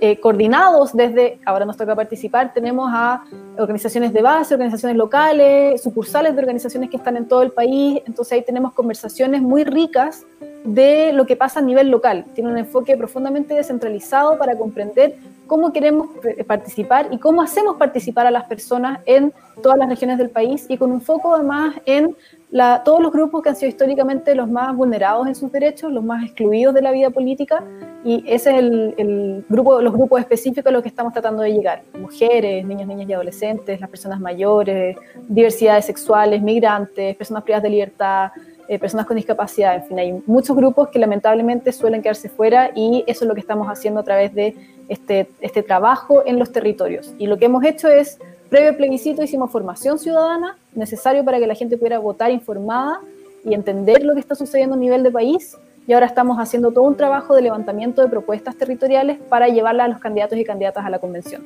eh, 0.00 0.20
coordinados 0.20 0.92
desde, 0.94 1.40
ahora 1.44 1.64
nos 1.64 1.76
toca 1.76 1.96
participar, 1.96 2.54
tenemos 2.54 2.88
a 2.92 3.24
organizaciones 3.58 4.12
de 4.12 4.22
base, 4.22 4.54
organizaciones 4.54 4.96
locales, 4.96 5.82
sucursales 5.82 6.34
de 6.34 6.40
organizaciones 6.40 6.90
que 6.90 6.96
están 6.96 7.16
en 7.16 7.26
todo 7.26 7.42
el 7.42 7.50
país, 7.50 8.00
entonces 8.06 8.32
ahí 8.32 8.42
tenemos 8.42 8.72
conversaciones 8.74 9.42
muy 9.42 9.64
ricas 9.64 10.24
de 10.64 11.12
lo 11.12 11.26
que 11.26 11.36
pasa 11.36 11.60
a 11.60 11.62
nivel 11.62 11.88
local. 11.88 12.26
Tiene 12.34 12.50
un 12.50 12.58
enfoque 12.58 12.96
profundamente 12.96 13.54
descentralizado 13.54 14.38
para 14.38 14.56
comprender 14.56 15.16
cómo 15.48 15.72
queremos 15.72 16.10
participar 16.46 17.08
y 17.10 17.18
cómo 17.18 17.42
hacemos 17.42 17.76
participar 17.76 18.26
a 18.26 18.30
las 18.30 18.44
personas 18.44 19.00
en 19.06 19.32
todas 19.62 19.78
las 19.78 19.88
regiones 19.88 20.18
del 20.18 20.30
país 20.30 20.66
y 20.68 20.76
con 20.76 20.92
un 20.92 21.00
foco 21.00 21.34
además 21.34 21.74
en 21.84 22.14
la, 22.50 22.82
todos 22.84 23.00
los 23.00 23.12
grupos 23.12 23.42
que 23.42 23.48
han 23.48 23.56
sido 23.56 23.68
históricamente 23.68 24.34
los 24.34 24.48
más 24.48 24.74
vulnerados 24.76 25.26
en 25.26 25.34
sus 25.34 25.50
derechos, 25.50 25.92
los 25.92 26.04
más 26.04 26.24
excluidos 26.24 26.74
de 26.74 26.82
la 26.82 26.92
vida 26.92 27.10
política 27.10 27.64
y 28.04 28.24
ese 28.26 28.50
es 28.50 28.58
el, 28.58 28.94
el 28.96 29.44
grupo, 29.48 29.82
los 29.82 29.92
grupos 29.92 30.20
específicos 30.20 30.70
a 30.70 30.72
los 30.72 30.82
que 30.82 30.88
estamos 30.88 31.12
tratando 31.12 31.42
de 31.42 31.52
llegar. 31.52 31.82
Mujeres, 31.98 32.64
niños, 32.64 32.86
niñas 32.86 33.08
y 33.08 33.12
adolescentes, 33.12 33.80
las 33.80 33.90
personas 33.90 34.20
mayores, 34.20 34.96
diversidades 35.28 35.86
sexuales, 35.86 36.40
migrantes, 36.40 37.16
personas 37.16 37.42
privadas 37.42 37.64
de 37.64 37.70
libertad, 37.70 38.30
eh, 38.68 38.78
personas 38.78 39.06
con 39.06 39.16
discapacidad, 39.16 39.76
en 39.76 39.84
fin, 39.84 39.98
hay 39.98 40.22
muchos 40.26 40.54
grupos 40.54 40.88
que 40.88 40.98
lamentablemente 40.98 41.72
suelen 41.72 42.02
quedarse 42.02 42.28
fuera 42.28 42.70
y 42.74 43.02
eso 43.06 43.24
es 43.24 43.28
lo 43.28 43.34
que 43.34 43.40
estamos 43.40 43.66
haciendo 43.66 44.00
a 44.00 44.02
través 44.02 44.34
de 44.34 44.54
este, 44.88 45.30
este 45.40 45.62
trabajo 45.62 46.22
en 46.26 46.38
los 46.38 46.52
territorios. 46.52 47.14
Y 47.18 47.26
lo 47.26 47.38
que 47.38 47.46
hemos 47.46 47.64
hecho 47.64 47.88
es, 47.88 48.18
previo 48.50 48.76
plebiscito, 48.76 49.22
hicimos 49.22 49.50
formación 49.50 49.98
ciudadana, 49.98 50.58
necesario 50.74 51.24
para 51.24 51.38
que 51.38 51.46
la 51.46 51.54
gente 51.54 51.78
pudiera 51.78 51.98
votar 51.98 52.30
informada 52.30 53.00
y 53.42 53.54
entender 53.54 54.02
lo 54.04 54.12
que 54.12 54.20
está 54.20 54.34
sucediendo 54.34 54.74
a 54.74 54.78
nivel 54.78 55.02
de 55.02 55.10
país. 55.10 55.56
Y 55.86 55.94
ahora 55.94 56.04
estamos 56.04 56.38
haciendo 56.38 56.70
todo 56.70 56.84
un 56.84 56.96
trabajo 56.96 57.34
de 57.34 57.40
levantamiento 57.40 58.02
de 58.02 58.08
propuestas 58.08 58.56
territoriales 58.56 59.18
para 59.30 59.48
llevarla 59.48 59.84
a 59.84 59.88
los 59.88 59.98
candidatos 59.98 60.38
y 60.38 60.44
candidatas 60.44 60.84
a 60.84 60.90
la 60.90 60.98
convención. 60.98 61.42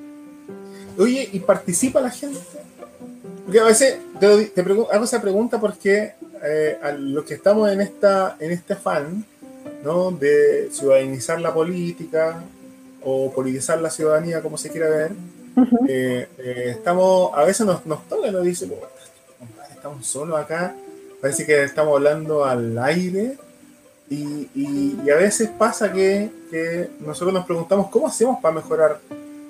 Oye, 0.98 1.28
¿y 1.32 1.38
participa 1.38 2.00
la 2.00 2.10
gente? 2.10 2.40
Porque 3.52 3.64
a 3.64 3.68
veces 3.68 3.98
te, 4.18 4.46
te 4.46 4.60
hago 4.62 5.04
esa 5.04 5.20
pregunta 5.20 5.60
porque 5.60 6.14
eh, 6.42 6.78
a 6.82 6.92
los 6.92 7.22
que 7.26 7.34
estamos 7.34 7.70
en, 7.70 7.82
esta, 7.82 8.34
en 8.40 8.50
este 8.50 8.72
afán 8.72 9.26
¿no? 9.84 10.10
de 10.10 10.70
ciudadanizar 10.72 11.38
la 11.38 11.52
política 11.52 12.42
o 13.02 13.30
politizar 13.30 13.78
la 13.82 13.90
ciudadanía, 13.90 14.40
como 14.40 14.56
se 14.56 14.70
quiera 14.70 14.88
ver, 14.88 15.12
eh, 15.86 16.28
eh, 16.38 16.66
estamos, 16.70 17.30
a 17.34 17.44
veces 17.44 17.66
nos, 17.66 17.84
nos 17.84 18.08
toca, 18.08 18.30
nos 18.30 18.42
dice, 18.42 18.66
estamos 19.70 20.06
solos 20.06 20.40
acá, 20.40 20.74
parece 21.20 21.44
que 21.44 21.62
estamos 21.62 21.94
hablando 21.94 22.46
al 22.46 22.78
aire, 22.78 23.36
y, 24.08 24.48
y, 24.54 25.10
a 25.10 25.16
veces 25.16 25.50
pasa 25.58 25.92
que, 25.92 26.30
que, 26.50 26.88
nosotros 27.00 27.34
nos 27.34 27.44
preguntamos 27.44 27.90
cómo 27.90 28.06
hacemos 28.06 28.40
para 28.40 28.54
mejorar 28.54 28.98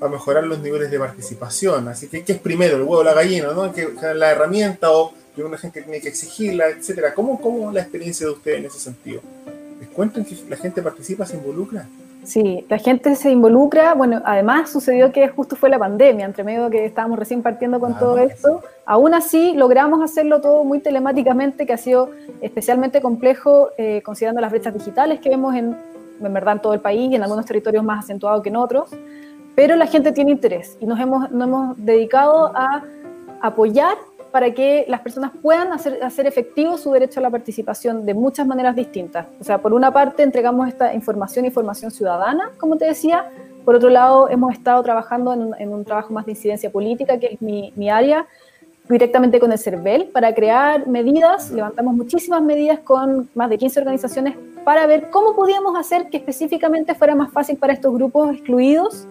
para 0.02 0.10
mejorar 0.10 0.42
los 0.42 0.58
niveles 0.58 0.90
de 0.90 0.98
participación. 0.98 1.86
Así 1.86 2.08
que, 2.08 2.24
¿qué 2.24 2.32
es 2.32 2.40
primero, 2.40 2.74
el 2.74 2.82
huevo 2.82 2.98
o 2.98 3.04
la 3.04 3.14
gallina? 3.14 3.52
¿no? 3.52 3.72
¿Qué, 3.72 3.88
la 4.14 4.32
herramienta 4.32 4.90
o 4.90 5.12
que 5.32 5.44
una 5.44 5.56
gente 5.56 5.80
tiene 5.80 6.00
que 6.00 6.08
exigirla, 6.08 6.70
etcétera. 6.70 7.14
¿Cómo, 7.14 7.40
¿Cómo 7.40 7.70
la 7.70 7.82
experiencia 7.82 8.26
de 8.26 8.32
ustedes 8.32 8.58
en 8.58 8.64
ese 8.64 8.80
sentido? 8.80 9.20
¿Les 9.78 9.88
cuentan 9.90 10.24
que 10.24 10.36
la 10.48 10.56
gente 10.56 10.82
participa, 10.82 11.24
se 11.24 11.36
involucra? 11.36 11.86
Sí, 12.24 12.66
la 12.68 12.78
gente 12.78 13.14
se 13.14 13.30
involucra. 13.30 13.94
Bueno, 13.94 14.20
además 14.24 14.72
sucedió 14.72 15.12
que 15.12 15.28
justo 15.28 15.54
fue 15.54 15.70
la 15.70 15.78
pandemia, 15.78 16.26
entre 16.26 16.42
medio 16.42 16.68
que 16.68 16.84
estábamos 16.84 17.16
recién 17.16 17.40
partiendo 17.40 17.78
con 17.78 17.96
todo 17.96 18.18
esto. 18.18 18.60
Aún 18.84 19.14
así, 19.14 19.54
logramos 19.54 20.02
hacerlo 20.02 20.40
todo 20.40 20.64
muy 20.64 20.80
telemáticamente, 20.80 21.64
que 21.64 21.74
ha 21.74 21.78
sido 21.78 22.10
especialmente 22.40 23.00
complejo 23.00 23.70
eh, 23.78 24.02
considerando 24.04 24.40
las 24.40 24.50
brechas 24.50 24.74
digitales 24.74 25.20
que 25.20 25.28
vemos 25.28 25.54
en, 25.54 25.76
en 26.20 26.32
verdad 26.32 26.54
en 26.54 26.60
todo 26.60 26.74
el 26.74 26.80
país 26.80 27.12
y 27.12 27.14
en 27.14 27.22
algunos 27.22 27.46
territorios 27.46 27.84
más 27.84 28.02
acentuados 28.04 28.42
que 28.42 28.48
en 28.48 28.56
otros. 28.56 28.90
Pero 29.54 29.76
la 29.76 29.86
gente 29.86 30.12
tiene 30.12 30.32
interés 30.32 30.76
y 30.80 30.86
nos 30.86 30.98
hemos, 30.98 31.30
nos 31.30 31.48
hemos 31.48 31.76
dedicado 31.84 32.52
a 32.54 32.82
apoyar 33.40 33.96
para 34.30 34.52
que 34.52 34.86
las 34.88 35.00
personas 35.00 35.30
puedan 35.42 35.72
hacer, 35.72 36.02
hacer 36.02 36.26
efectivo 36.26 36.78
su 36.78 36.90
derecho 36.90 37.20
a 37.20 37.22
la 37.22 37.30
participación 37.30 38.06
de 38.06 38.14
muchas 38.14 38.46
maneras 38.46 38.74
distintas. 38.74 39.26
O 39.38 39.44
sea, 39.44 39.58
por 39.58 39.74
una 39.74 39.92
parte 39.92 40.22
entregamos 40.22 40.68
esta 40.68 40.94
información 40.94 41.44
y 41.44 41.50
formación 41.50 41.90
ciudadana, 41.90 42.50
como 42.58 42.78
te 42.78 42.86
decía, 42.86 43.30
por 43.64 43.74
otro 43.74 43.90
lado 43.90 44.30
hemos 44.30 44.54
estado 44.54 44.82
trabajando 44.82 45.34
en 45.58 45.68
un, 45.68 45.84
trabajo 45.84 46.14
más 46.14 46.24
de 46.24 46.32
incidencia 46.32 46.70
política, 46.70 47.18
que 47.18 47.34
es 47.34 47.42
mi, 47.42 47.72
mi 47.76 47.90
área, 47.90 48.26
directamente 48.88 49.38
con 49.38 49.52
el 49.52 49.58
CERVEL 49.58 50.06
para 50.06 50.34
crear 50.34 50.88
medidas, 50.88 51.50
levantamos 51.50 51.94
muchísimas 51.94 52.42
medidas 52.42 52.80
con 52.80 53.28
más 53.34 53.50
de 53.50 53.58
15 53.58 53.80
organizaciones 53.80 54.36
para 54.64 54.86
ver 54.86 55.10
cómo 55.10 55.36
podíamos 55.36 55.78
hacer 55.78 56.08
que 56.08 56.16
específicamente 56.16 56.94
fuera 56.94 57.14
más 57.14 57.30
fácil 57.30 57.56
para 57.56 57.72
estos 57.74 57.92
grupos 57.92 58.32
excluidos 58.32 59.06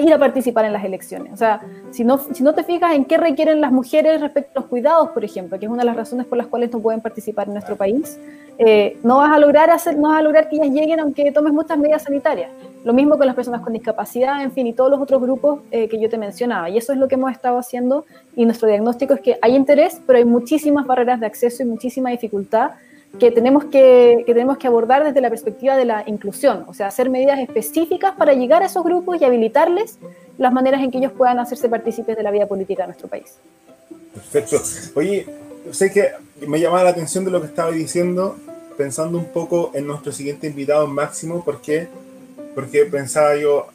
ir 0.00 0.12
a 0.12 0.18
participar 0.18 0.64
en 0.64 0.72
las 0.72 0.84
elecciones. 0.84 1.32
O 1.32 1.36
sea, 1.36 1.60
si 1.90 2.04
no, 2.04 2.18
si 2.18 2.42
no 2.42 2.54
te 2.54 2.64
fijas 2.64 2.94
en 2.94 3.04
qué 3.04 3.16
requieren 3.16 3.60
las 3.60 3.72
mujeres 3.72 4.20
respecto 4.20 4.58
a 4.58 4.62
los 4.62 4.70
cuidados, 4.70 5.10
por 5.10 5.24
ejemplo, 5.24 5.58
que 5.58 5.66
es 5.66 5.70
una 5.70 5.82
de 5.82 5.86
las 5.86 5.96
razones 5.96 6.26
por 6.26 6.38
las 6.38 6.46
cuales 6.46 6.72
no 6.72 6.80
pueden 6.80 7.00
participar 7.00 7.46
en 7.46 7.54
nuestro 7.54 7.76
país, 7.76 8.18
eh, 8.58 8.98
no, 9.02 9.18
vas 9.18 9.32
a 9.32 9.38
lograr 9.38 9.70
hacer, 9.70 9.98
no 9.98 10.08
vas 10.08 10.18
a 10.18 10.22
lograr 10.22 10.48
que 10.48 10.56
ellas 10.56 10.70
lleguen 10.70 11.00
aunque 11.00 11.30
tomes 11.32 11.52
muchas 11.52 11.78
medidas 11.78 12.02
sanitarias. 12.02 12.50
Lo 12.84 12.92
mismo 12.92 13.18
con 13.18 13.26
las 13.26 13.34
personas 13.34 13.60
con 13.62 13.72
discapacidad, 13.72 14.42
en 14.42 14.52
fin, 14.52 14.66
y 14.66 14.72
todos 14.72 14.90
los 14.90 15.00
otros 15.00 15.20
grupos 15.20 15.60
eh, 15.70 15.88
que 15.88 15.98
yo 16.00 16.08
te 16.08 16.18
mencionaba. 16.18 16.70
Y 16.70 16.78
eso 16.78 16.92
es 16.92 16.98
lo 16.98 17.08
que 17.08 17.16
hemos 17.16 17.32
estado 17.32 17.58
haciendo 17.58 18.06
y 18.34 18.44
nuestro 18.44 18.68
diagnóstico 18.68 19.14
es 19.14 19.20
que 19.20 19.38
hay 19.42 19.56
interés, 19.56 20.00
pero 20.06 20.18
hay 20.18 20.24
muchísimas 20.24 20.86
barreras 20.86 21.20
de 21.20 21.26
acceso 21.26 21.62
y 21.62 21.66
muchísima 21.66 22.10
dificultad 22.10 22.72
que 23.18 23.30
tenemos 23.30 23.64
que, 23.64 24.24
que, 24.26 24.32
tenemos 24.34 24.58
que 24.58 24.66
abordar 24.66 25.04
desde 25.04 25.20
la 25.20 25.30
perspectiva 25.30 25.76
de 25.76 25.84
la 25.84 26.04
inclusión, 26.06 26.64
o 26.66 26.74
sea, 26.74 26.88
hacer 26.88 27.10
medidas 27.10 27.38
específicas 27.38 28.14
para 28.16 28.34
llegar 28.34 28.62
a 28.62 28.66
esos 28.66 28.84
grupos 28.84 29.20
y 29.20 29.24
habilitarles 29.24 29.98
las 30.38 30.52
maneras 30.52 30.82
en 30.82 30.90
que 30.90 30.98
ellos 30.98 31.12
puedan 31.12 31.38
hacerse 31.38 31.68
partícipes 31.68 32.16
de 32.16 32.22
la 32.22 32.30
vida 32.30 32.46
política 32.46 32.82
de 32.82 32.88
nuestro 32.88 33.08
país. 33.08 33.36
Perfecto. 34.14 34.60
Oye, 34.94 35.26
sé 35.72 35.90
que 35.90 36.10
me 36.46 36.60
llamaba 36.60 36.84
la 36.84 36.90
atención 36.90 37.24
de 37.24 37.30
lo 37.30 37.40
que 37.40 37.46
estaba 37.46 37.70
diciendo, 37.70 38.36
pensando 38.76 39.18
un 39.18 39.26
poco 39.26 39.70
en 39.74 39.86
nuestro 39.86 40.12
siguiente 40.12 40.46
invitado, 40.46 40.86
Máximo, 40.86 41.42
porque, 41.44 41.88
porque 42.54 42.84
pensaba 42.84 43.36
yo, 43.36 43.66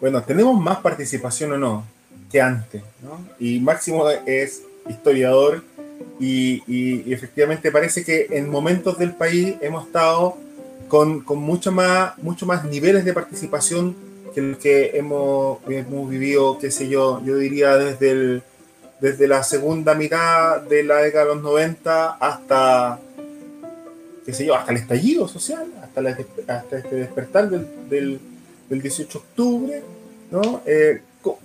bueno, 0.00 0.22
¿tenemos 0.22 0.58
más 0.58 0.78
participación 0.78 1.52
o 1.52 1.58
no 1.58 1.84
que 2.30 2.40
antes? 2.40 2.82
¿no? 3.02 3.18
Y 3.38 3.60
Máximo 3.60 4.08
es 4.26 4.62
historiador 4.88 5.62
y, 6.20 7.12
efectivamente 7.12 7.72
parece 7.72 8.04
que 8.04 8.26
en 8.30 8.50
momentos 8.50 8.98
del 8.98 9.12
país 9.12 9.54
hemos 9.60 9.86
estado 9.86 10.36
con, 10.88 11.20
con 11.20 11.38
mucho, 11.38 11.72
más, 11.72 12.18
mucho 12.18 12.46
más 12.46 12.64
niveles 12.64 13.04
de 13.04 13.14
participación 13.14 13.96
que 14.34 14.40
los 14.40 14.58
que 14.58 14.90
hemos, 14.94 15.58
hemos 15.68 16.08
vivido, 16.08 16.58
qué 16.58 16.70
sé 16.70 16.88
yo, 16.88 17.22
yo 17.24 17.36
diría 17.36 17.76
desde, 17.76 18.10
el, 18.10 18.42
desde 19.00 19.26
la 19.26 19.42
segunda 19.42 19.94
mitad 19.94 20.60
de 20.60 20.84
la 20.84 20.98
década 20.98 21.24
de 21.24 21.34
los 21.34 21.42
90 21.42 22.12
hasta, 22.12 23.00
qué 24.24 24.32
sé 24.32 24.44
yo, 24.44 24.54
hasta 24.54 24.72
el 24.72 24.78
estallido 24.78 25.26
social, 25.26 25.66
hasta, 25.82 26.00
la, 26.00 26.10
hasta 26.48 26.78
este 26.78 26.96
despertar 26.96 27.48
del, 27.48 27.66
del, 27.88 28.20
del, 28.68 28.82
18 28.82 29.10
de 29.10 29.18
octubre, 29.18 29.82
¿no? 30.30 30.62
Eh, 30.66 31.00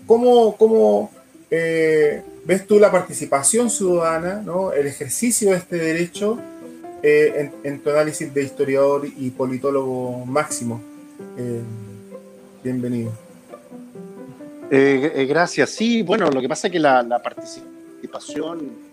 ¿Cómo, 0.06 0.56
cómo 0.56 1.12
eh, 1.50 2.22
ves 2.46 2.66
tú 2.66 2.80
la 2.80 2.92
participación 2.92 3.70
ciudadana, 3.70 4.42
¿no? 4.42 4.72
el 4.72 4.88
ejercicio 4.88 5.52
de 5.52 5.58
este 5.58 5.78
derecho 5.78 6.40
eh, 7.04 7.52
en, 7.64 7.80
tu 7.82 7.90
análisis 7.90 8.34
de 8.34 8.44
historiador 8.44 9.06
y 9.06 9.30
politólogo 9.32 10.26
máximo? 10.26 10.82
Eh, 11.38 11.62
bienvenido. 12.64 13.12
gracias. 14.70 15.72
Sí, 15.72 16.04
bueno, 16.04 16.30
lo 16.30 16.40
que 16.40 16.48
pasa 16.48 16.68
es 16.68 16.74
que 16.74 16.80
la, 16.80 17.04
la 17.04 17.22
participación 17.22 18.86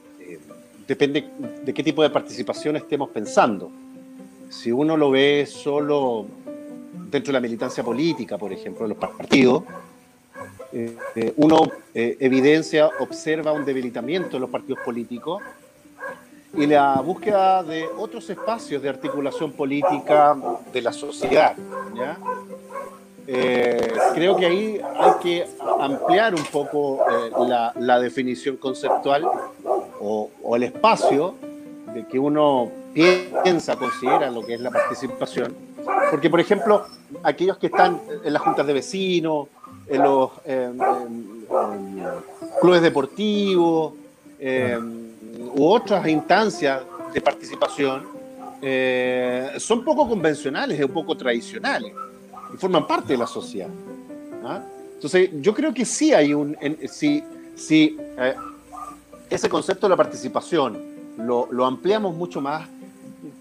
depende 0.87 1.25
de 1.65 1.75
qué 1.75 1.83
tipo 1.83 2.03
de 2.03 2.11
participación 2.11 2.77
estemos 2.77 3.11
pensando. 3.11 3.71
Si 4.51 4.71
uno 4.71 4.97
lo 4.97 5.11
ve 5.11 5.47
solo 5.51 6.27
dentro 7.11 7.31
de 7.31 7.33
la 7.33 7.41
militancia 7.41 7.83
política, 7.83 8.37
por 8.37 8.53
ejemplo, 8.53 8.85
de 8.85 8.91
los 8.91 8.99
partidos, 8.99 9.65
eh, 10.73 11.35
uno 11.37 11.71
eh, 11.95 12.17
evidencia, 12.21 12.91
observa 13.01 13.53
un 13.53 13.65
debilitamiento 13.65 14.31
de 14.31 14.41
los 14.41 14.49
partidos 14.49 14.81
políticos 14.83 15.43
y 16.55 16.67
la 16.67 16.95
búsqueda 17.01 17.63
de 17.63 17.87
otros 17.99 18.29
espacios 18.31 18.83
de 18.83 18.89
articulación 18.89 19.53
política 19.53 20.37
de 20.73 20.83
la 20.83 20.93
sociedad. 20.93 21.55
Eh, 23.27 23.93
creo 24.15 24.37
que 24.37 24.47
ahí 24.47 24.81
hay 24.99 25.13
que 25.23 25.47
ampliar 25.79 26.35
un 26.35 26.45
poco 26.45 27.01
la, 27.77 28.01
definición 28.01 28.57
conceptual 28.57 29.25
o, 30.01 30.31
el 30.57 30.65
espacio 30.65 31.35
de 31.95 32.07
que 32.07 32.19
uno 32.19 32.71
piensa, 32.95 33.77
considera 33.77 34.31
lo 34.31 34.43
que 34.43 34.55
es 34.55 34.61
la 34.61 34.71
participación. 34.71 35.55
Porque, 36.11 36.29
por 36.31 36.41
ejemplo, 36.41 36.85
aquellos 37.23 37.59
que 37.59 37.67
están 37.67 38.01
en 38.25 38.33
las 38.33 38.43
juntas 38.43 38.67
de 38.67 38.73
vecinos, 38.73 39.49
en 39.93 40.03
los 40.03 40.31
clubes 42.61 42.83
deportivos 42.83 43.93
u 45.55 45.65
otras 45.65 46.07
instancias 46.09 46.83
de 47.13 47.21
participación, 47.21 48.07
eh, 48.61 49.53
son 49.59 49.85
poco 49.85 50.09
convencionales 50.09 50.79
y 50.79 50.83
un 50.83 50.93
poco 50.93 51.17
tradicionales 51.17 51.93
y 52.55 52.57
forman 52.57 52.87
parte 52.87 53.13
de 53.13 53.19
la 53.19 53.27
sociedad. 53.27 53.69
Entonces, 54.95 55.31
yo 55.41 55.53
creo 55.53 55.75
que 55.75 55.85
sí 55.85 56.13
hay 56.15 56.33
un. 56.33 56.57
si 56.89 57.23
si 57.55 57.97
eh, 58.19 58.35
ese 59.31 59.49
concepto 59.49 59.87
de 59.87 59.91
la 59.91 59.97
participación 59.97 60.79
lo, 61.19 61.49
lo, 61.51 61.67
ampliamos 61.67 62.15
mucho 62.15 62.41
más, 62.41 62.69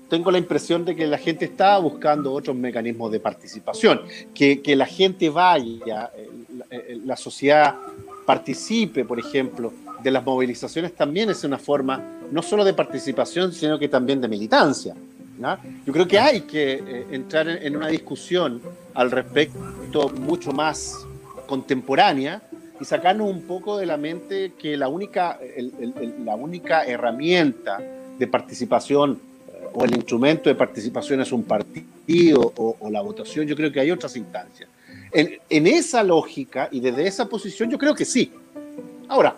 tengo 0.10 0.30
la 0.32 0.38
impresión 0.38 0.84
de 0.84 0.96
que 0.96 1.08
la 1.08 1.18
gente 1.18 1.46
está 1.46 1.78
buscando 1.78 2.34
otros 2.34 2.56
mecanismos 2.56 3.12
de 3.12 3.20
participación, 3.20 4.02
que, 4.34 4.62
que 4.62 4.76
la 4.76 4.86
gente 4.86 5.30
vaya, 5.30 6.12
eh, 6.16 6.30
la 7.06 7.18
sociedad 7.18 7.76
participe, 8.26 9.06
por 9.06 9.20
ejemplo, 9.20 9.74
de 10.02 10.12
las 10.12 10.24
movilizaciones 10.24 10.96
también 10.96 11.30
es 11.30 11.44
una 11.44 11.58
forma 11.58 12.02
no 12.32 12.42
solo 12.42 12.64
de 12.64 12.74
participación, 12.74 13.54
sino 13.54 13.78
que 13.78 13.88
también 13.88 14.22
de 14.22 14.28
militancia. 14.28 14.96
Yo 15.86 15.94
creo 15.94 16.08
que 16.08 16.20
hay 16.20 16.42
que 16.42 16.74
eh, 16.74 17.06
entrar 17.12 17.50
en 17.50 17.76
una 17.76 17.88
discusión 17.88 18.62
al 18.94 19.10
respecto 19.10 20.10
mucho 20.10 20.52
más 20.52 21.06
contemporánea 21.48 22.42
y 22.80 22.86
sacarnos 22.86 23.28
un 23.28 23.42
poco 23.44 23.78
de 23.78 23.88
la 23.88 23.98
mente 23.98 24.54
que 24.58 24.78
la 24.78 24.88
única, 24.88 25.40
la 26.24 26.36
única 26.36 26.86
herramienta 26.86 27.80
de 28.20 28.28
participación 28.28 29.20
eh, 29.48 29.68
o 29.74 29.84
el 29.84 29.96
instrumento 29.96 30.48
de 30.48 30.56
participación 30.56 31.22
es 31.22 31.32
un 31.32 31.44
partido 31.44 32.54
o, 32.56 32.90
la 32.92 33.02
votación. 33.02 33.48
Yo 33.48 33.56
creo 33.56 33.72
que 33.72 33.80
hay 33.80 33.90
otras 33.90 34.16
instancias. 34.16 34.70
En, 35.13 35.39
en, 35.50 35.67
esa 35.67 36.04
lógica 36.04 36.69
y 36.71 36.80
desde 36.80 37.08
esa 37.08 37.28
posición 37.28 37.69
yo 37.69 37.78
creo 37.78 37.93
que 37.93 38.06
sí. 38.06 38.32
Ahora, 39.08 39.36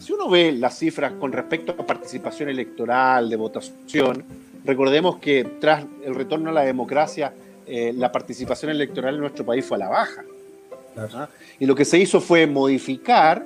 si 0.00 0.12
uno 0.12 0.28
ve 0.28 0.50
las 0.52 0.78
cifras 0.78 1.12
con 1.20 1.30
respecto 1.30 1.72
a 1.72 1.86
participación 1.86 2.48
electoral, 2.48 3.28
de 3.28 3.36
votación, 3.36 4.24
Recordemos 4.64 5.18
que 5.18 5.44
tras 5.60 5.84
el 6.04 6.14
retorno 6.14 6.48
a 6.48 6.52
la 6.52 6.62
democracia, 6.62 7.34
eh, 7.66 7.92
la 7.94 8.10
participación 8.10 8.70
electoral 8.70 9.14
en 9.14 9.20
nuestro 9.20 9.44
país 9.44 9.64
fue 9.64 9.76
a 9.76 9.80
la 9.80 9.88
baja. 9.88 10.24
¿Ah? 10.96 11.28
Y 11.58 11.66
lo 11.66 11.74
que 11.74 11.84
se 11.84 11.98
hizo 11.98 12.20
fue 12.20 12.46
modificar 12.46 13.44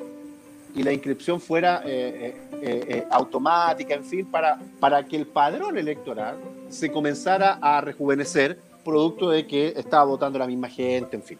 y 0.76 0.82
la 0.82 0.92
inscripción 0.92 1.40
fuera 1.40 1.82
eh, 1.84 2.36
eh, 2.62 3.04
automática, 3.10 3.94
en 3.94 4.04
fin, 4.04 4.26
para, 4.26 4.60
para 4.78 5.04
que 5.04 5.16
el 5.16 5.26
padrón 5.26 5.76
electoral 5.76 6.36
se 6.68 6.92
comenzara 6.92 7.58
a 7.60 7.80
rejuvenecer, 7.80 8.60
producto 8.84 9.30
de 9.30 9.46
que 9.46 9.72
estaba 9.76 10.04
votando 10.04 10.38
la 10.38 10.46
misma 10.46 10.68
gente, 10.68 11.16
en 11.16 11.22
fin. 11.22 11.38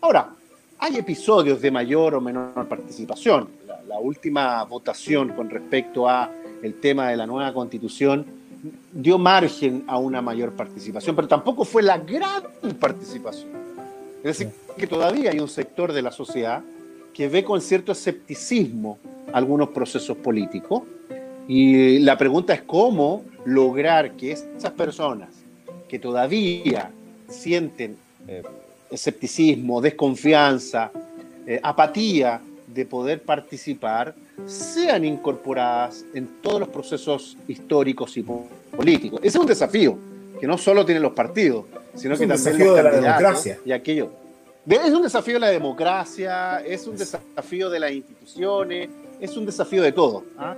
Ahora, 0.00 0.30
hay 0.78 0.96
episodios 0.96 1.60
de 1.60 1.70
mayor 1.70 2.14
o 2.14 2.20
menor 2.20 2.66
participación. 2.66 3.48
La, 3.86 3.98
última 3.98 4.64
votación 4.64 5.30
con 5.30 5.50
respecto 5.50 6.08
a 6.08 6.30
el 6.62 6.80
tema 6.80 7.10
de 7.10 7.16
la 7.18 7.26
nueva 7.26 7.52
constitución 7.52 8.24
dio 8.92 9.18
margen 9.18 9.84
a 9.86 9.98
una 9.98 10.22
mayor 10.22 10.52
participación, 10.52 11.14
pero 11.14 11.28
tampoco 11.28 11.64
fue 11.64 11.82
la 11.82 11.98
gran 11.98 12.42
participación. 12.78 13.50
Es 14.22 14.38
decir, 14.38 14.50
que 14.78 14.86
todavía 14.86 15.32
hay 15.32 15.40
un 15.40 15.48
sector 15.48 15.92
de 15.92 16.00
la 16.00 16.12
sociedad 16.12 16.62
que 17.12 17.28
ve 17.28 17.44
con 17.44 17.60
cierto 17.60 17.92
escepticismo 17.92 18.98
algunos 19.32 19.68
procesos 19.68 20.16
políticos 20.16 20.82
y 21.46 21.98
la 21.98 22.16
pregunta 22.16 22.54
es 22.54 22.62
cómo 22.62 23.24
lograr 23.44 24.12
que 24.12 24.32
esas 24.32 24.72
personas 24.72 25.28
que 25.88 25.98
todavía 25.98 26.90
sienten 27.28 27.96
eh, 28.28 28.42
escepticismo, 28.90 29.80
desconfianza, 29.80 30.90
eh, 31.46 31.60
apatía 31.62 32.40
de 32.66 32.84
poder 32.86 33.22
participar, 33.22 34.14
sean 34.46 35.04
incorporadas 35.04 36.04
en 36.14 36.28
todos 36.40 36.60
los 36.60 36.68
procesos 36.68 37.36
históricos 37.48 38.16
y 38.16 38.24
políticos. 38.76 39.20
Ese 39.22 39.36
es 39.36 39.40
un 39.40 39.46
desafío 39.46 39.98
que 40.40 40.46
no 40.46 40.56
solo 40.56 40.84
tienen 40.84 41.02
los 41.02 41.12
partidos, 41.12 41.66
sino 41.94 42.14
que 42.16 42.26
también 42.26 42.44
desafío 42.44 42.74
de 42.74 42.82
la 42.82 42.90
democracia. 42.90 43.58
y 43.64 43.72
aquello. 43.72 44.10
Es 44.68 44.92
un 44.92 45.02
desafío 45.02 45.34
de 45.34 45.40
la 45.40 45.48
democracia, 45.48 46.60
es 46.60 46.86
un 46.86 46.96
desafío 46.96 47.70
de 47.70 47.80
las 47.80 47.92
instituciones, 47.92 48.88
es 49.20 49.36
un 49.36 49.46
desafío 49.46 49.82
de 49.82 49.92
todo. 49.92 50.24
¿ah? 50.38 50.54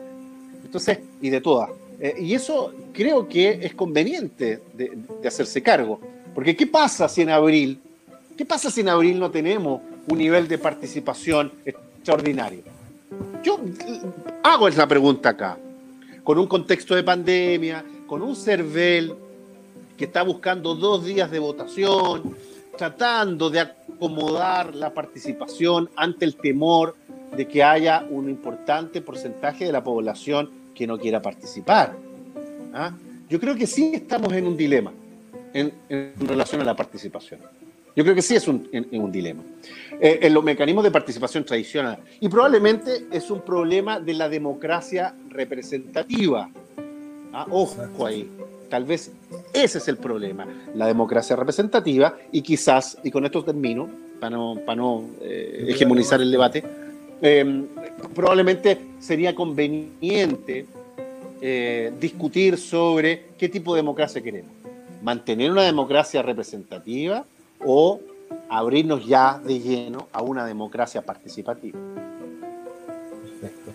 Entonces, 0.64 0.98
y 1.20 1.30
de 1.30 1.40
todas. 1.40 1.70
Eh, 1.98 2.16
y 2.18 2.34
eso 2.34 2.72
creo 2.92 3.28
que 3.28 3.60
es 3.62 3.74
conveniente 3.74 4.60
de, 4.74 4.92
de 5.20 5.28
hacerse 5.28 5.62
cargo. 5.62 6.00
Porque 6.34 6.56
¿qué 6.56 6.66
pasa 6.66 7.08
si 7.08 7.22
en 7.22 7.30
abril, 7.30 7.80
qué 8.42 8.46
pasa 8.46 8.72
si 8.72 8.80
en 8.80 8.88
abril 8.88 9.20
no 9.20 9.30
tenemos 9.30 9.82
un 10.08 10.18
nivel 10.18 10.48
de 10.48 10.58
participación 10.58 11.52
extraordinario? 11.64 12.64
Yo 13.40 13.60
hago 14.42 14.66
esa 14.66 14.88
pregunta 14.88 15.28
acá, 15.28 15.56
con 16.24 16.40
un 16.40 16.48
contexto 16.48 16.96
de 16.96 17.04
pandemia, 17.04 17.84
con 18.04 18.20
un 18.20 18.34
CERVEL 18.34 19.14
que 19.96 20.06
está 20.06 20.24
buscando 20.24 20.74
dos 20.74 21.04
días 21.04 21.30
de 21.30 21.38
votación, 21.38 22.34
tratando 22.76 23.48
de 23.48 23.60
acomodar 23.60 24.74
la 24.74 24.92
participación 24.92 25.88
ante 25.94 26.24
el 26.24 26.34
temor 26.34 26.96
de 27.36 27.46
que 27.46 27.62
haya 27.62 28.04
un 28.10 28.28
importante 28.28 29.02
porcentaje 29.02 29.66
de 29.66 29.72
la 29.72 29.84
población 29.84 30.50
que 30.74 30.84
no 30.88 30.98
quiera 30.98 31.22
participar. 31.22 31.94
¿Ah? 32.74 32.90
Yo 33.28 33.38
creo 33.38 33.54
que 33.54 33.68
sí 33.68 33.92
estamos 33.94 34.32
en 34.32 34.48
un 34.48 34.56
dilema 34.56 34.92
en 35.54 35.72
relación 36.18 36.60
a 36.60 36.64
la 36.64 36.74
participación. 36.74 37.38
Yo 37.94 38.04
creo 38.04 38.14
que 38.14 38.22
sí 38.22 38.34
es 38.34 38.48
un, 38.48 38.68
un 38.92 39.12
dilema. 39.12 39.42
Eh, 40.00 40.26
en 40.26 40.34
los 40.34 40.42
mecanismos 40.42 40.82
de 40.82 40.90
participación 40.90 41.44
tradicional. 41.44 41.98
Y 42.18 42.28
probablemente 42.28 43.06
es 43.12 43.30
un 43.30 43.40
problema 43.42 44.00
de 44.00 44.14
la 44.14 44.28
democracia 44.28 45.14
representativa. 45.28 46.50
¿Ah? 47.32 47.46
Ojo 47.48 48.04
ahí. 48.04 48.28
Tal 48.68 48.84
vez 48.84 49.12
ese 49.52 49.78
es 49.78 49.86
el 49.86 49.98
problema, 49.98 50.44
la 50.74 50.86
democracia 50.86 51.36
representativa 51.36 52.16
y 52.32 52.40
quizás, 52.40 52.98
y 53.04 53.10
con 53.10 53.24
esto 53.26 53.44
termino, 53.44 53.88
para 54.18 54.36
no, 54.36 54.58
para 54.64 54.76
no 54.76 55.04
eh, 55.20 55.66
hegemonizar 55.68 56.20
el 56.22 56.32
debate, 56.32 56.64
em, 57.20 57.66
probablemente 58.14 58.78
sería 58.98 59.34
conveniente 59.34 60.66
eh, 61.40 61.92
discutir 62.00 62.56
sobre 62.56 63.26
qué 63.38 63.48
tipo 63.48 63.74
de 63.74 63.82
democracia 63.82 64.22
queremos. 64.22 64.50
Mantener 65.02 65.52
una 65.52 65.62
democracia 65.62 66.22
representativa 66.22 67.24
o 67.64 68.00
abrirnos 68.48 69.06
ya 69.06 69.40
de 69.44 69.58
lleno 69.58 70.08
a 70.12 70.22
una 70.22 70.46
democracia 70.46 71.02
participativa. 71.02 71.78
Perfecto. 73.40 73.72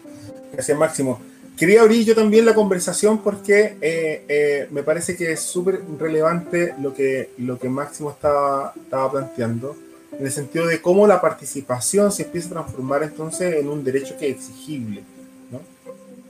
Gracias, 0.53 0.77
Máximo. 0.77 1.19
Quería 1.57 1.81
abrir 1.81 2.05
yo 2.05 2.13
también 2.13 2.45
la 2.45 2.53
conversación 2.53 3.17
porque 3.23 3.77
eh, 3.81 4.25
eh, 4.27 4.67
me 4.69 4.83
parece 4.83 5.15
que 5.15 5.31
es 5.31 5.39
súper 5.39 5.81
relevante 5.97 6.75
lo 6.79 6.93
que, 6.93 7.31
lo 7.39 7.57
que 7.57 7.67
Máximo 7.67 8.11
estaba, 8.11 8.73
estaba 8.75 9.11
planteando, 9.11 9.75
en 10.11 10.25
el 10.25 10.31
sentido 10.31 10.67
de 10.67 10.79
cómo 10.79 11.07
la 11.07 11.19
participación 11.19 12.11
se 12.11 12.23
empieza 12.23 12.49
a 12.49 12.51
transformar 12.51 13.01
entonces 13.01 13.55
en 13.55 13.67
un 13.67 13.83
derecho 13.83 14.15
que 14.19 14.29
es 14.29 14.35
exigible. 14.35 15.03
¿no? 15.51 15.59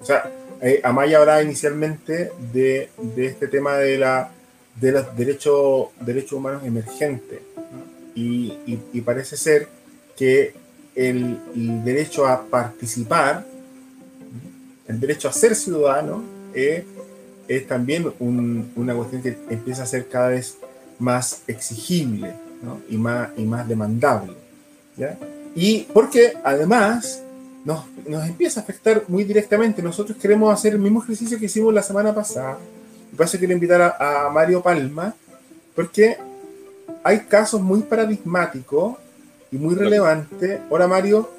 O 0.02 0.06
sea, 0.06 0.32
eh, 0.62 0.80
Amaya 0.84 1.20
hablaba 1.20 1.44
inicialmente 1.44 2.32
de, 2.54 2.90
de, 2.98 3.26
este 3.26 3.50
tema 3.50 3.76
de, 3.76 3.98
la, 3.98 4.32
de 4.80 4.94
los 4.94 5.18
derechos, 5.18 5.90
derechos 6.00 6.32
humanos 6.32 6.64
emergentes 6.64 7.47
y, 8.18 9.02
parece 9.02 9.38
ser 9.38 9.68
que 10.16 10.54
el, 10.96 11.38
derecho 11.84 12.26
a 12.26 12.44
participar, 12.44 13.46
el 14.88 15.00
derecho 15.00 15.30
a 15.30 15.34
ser 15.34 15.56
ciudadano, 15.56 16.24
eh, 16.54 16.86
es 17.48 17.68
también 17.68 18.12
una 18.20 18.96
cuestión 18.96 19.22
que 19.22 19.38
empieza 19.50 19.84
a 19.84 19.86
ser 19.86 20.08
cada 20.08 20.30
vez 20.30 20.58
más 21.00 21.44
exigible 21.48 22.34
y, 22.90 22.98
más, 22.98 23.30
y 23.38 23.44
más 23.44 23.68
demandable. 23.68 24.34
Y 25.56 25.84
porque 25.94 26.34
además 26.44 27.22
nos, 27.64 27.86
nos, 28.08 28.26
empieza 28.28 28.60
a 28.60 28.64
afectar 28.64 29.04
muy 29.08 29.24
directamente. 29.24 29.82
Nosotros 29.82 30.18
queremos 30.18 30.52
hacer 30.52 30.74
el 30.74 30.80
mismo 30.80 31.04
ejercicio 31.04 31.38
que 31.40 31.46
hicimos 31.46 31.74
la 31.74 31.84
semana 31.84 32.14
pasada. 32.14 32.58
Y 33.12 33.16
por 33.16 33.26
eso 33.26 33.38
quiero 33.38 33.54
invitar 33.54 33.82
a, 33.82 34.28
a 34.28 34.30
Mario 34.30 34.62
Palma, 34.62 35.14
porque 35.76 36.18
hay 37.04 37.20
casos 37.22 37.62
muy 37.62 37.82
paradigmáticos 37.82 38.98
y 39.52 39.58
muy 39.58 39.76
relevantes. 39.76 40.60
Hola 40.70 40.88
Mario. 40.88 41.30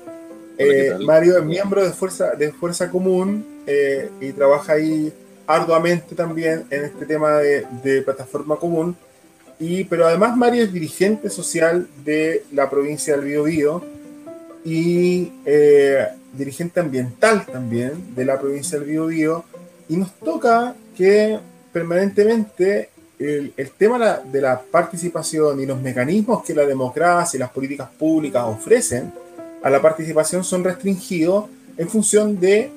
Eh, 0.56 0.96
Mario 1.00 1.38
es 1.38 1.44
miembro 1.44 1.84
de 1.84 1.90
Fuerza, 1.92 2.32
de 2.32 2.52
Fuerza 2.52 2.90
Común 2.90 3.46
eh, 3.66 4.10
y 4.20 4.32
trabaja 4.32 4.72
ahí 4.72 5.12
arduamente 5.46 6.14
también 6.14 6.66
en 6.70 6.84
este 6.84 7.06
tema 7.06 7.38
de, 7.38 8.02
plataforma 8.02 8.56
común. 8.56 8.96
Y, 9.60 9.84
pero 9.84 10.06
además 10.06 10.36
Mario 10.36 10.64
es 10.64 10.72
dirigente 10.72 11.30
social 11.30 11.88
de 12.04 12.44
la 12.52 12.68
provincia 12.68 13.16
del 13.16 13.26
Biobío 13.26 13.84
y 14.64 15.32
eh, 15.44 16.06
dirigente 16.32 16.80
ambiental 16.80 17.46
también 17.46 18.14
de 18.14 18.24
la 18.24 18.38
provincia 18.38 18.78
del 18.78 18.88
Biobío. 18.88 19.44
Y 19.88 19.96
nos 19.96 20.12
toca 20.18 20.74
que 20.96 21.38
permanentemente 21.72 22.90
el, 23.18 23.52
tema 23.76 24.20
de 24.24 24.40
la 24.40 24.60
participación 24.60 25.60
y 25.60 25.66
los 25.66 25.80
mecanismos 25.80 26.44
que 26.44 26.54
la 26.54 26.64
democracia 26.64 27.36
y 27.36 27.40
las 27.40 27.50
políticas 27.50 27.88
públicas 27.98 28.44
ofrecen 28.46 29.12
a 29.62 29.70
la 29.70 29.82
participación 29.82 30.44
son 30.44 30.62
restringidos 30.62 31.46
en 31.76 31.88
función 31.88 32.38
de, 32.38 32.70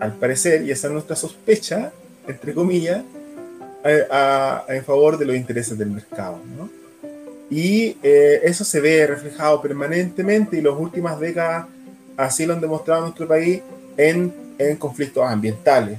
al 0.00 0.14
parecer, 0.14 0.62
y 0.62 0.70
esa 0.70 0.86
es 0.86 0.92
nuestra 0.92 1.16
sospecha, 1.16 1.92
entre 2.26 2.54
comillas, 2.54 3.02
en 4.68 4.84
favor 4.84 5.18
de 5.18 5.26
los 5.26 5.36
intereses 5.36 5.76
del 5.76 5.90
mercado. 5.90 6.38
Y 7.50 7.96
eh, 8.02 8.40
eso 8.42 8.64
se 8.64 8.80
ve 8.80 9.06
reflejado 9.06 9.60
permanentemente 9.60 10.56
y 10.56 10.62
las 10.62 10.74
últimas 10.74 11.20
décadas 11.20 11.66
así 12.16 12.46
lo 12.46 12.54
han 12.54 12.60
demostrado 12.60 13.00
en 13.00 13.04
nuestro 13.04 13.28
país 13.28 13.60
en, 13.96 14.32
en 14.58 14.76
conflictos 14.76 15.24
ambientales. 15.28 15.98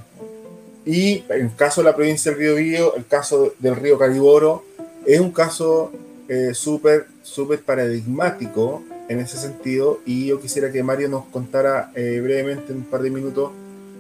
Y 0.86 1.24
en 1.30 1.48
el 1.48 1.56
caso 1.56 1.82
de 1.82 1.86
la 1.86 1.96
provincia 1.96 2.32
del 2.32 2.40
Río 2.40 2.56
Bío, 2.56 2.96
el 2.96 3.06
caso 3.06 3.54
del 3.58 3.76
río 3.76 3.98
Cariboro, 3.98 4.64
es 5.06 5.20
un 5.20 5.32
caso 5.32 5.92
eh, 6.30 6.54
súper, 6.54 7.08
súper 7.24 7.62
paradigmático 7.62 8.84
en 9.10 9.20
ese 9.20 9.38
sentido. 9.38 10.00
Y 10.06 10.28
yo 10.28 10.40
quisiera 10.40 10.72
que 10.72 10.84
Mario 10.84 11.10
nos 11.10 11.26
contara 11.26 11.92
eh, 11.96 12.20
brevemente 12.22 12.72
en 12.72 12.80
un 12.80 12.86
par 12.86 13.02
de 13.02 13.10
minutos 13.10 13.52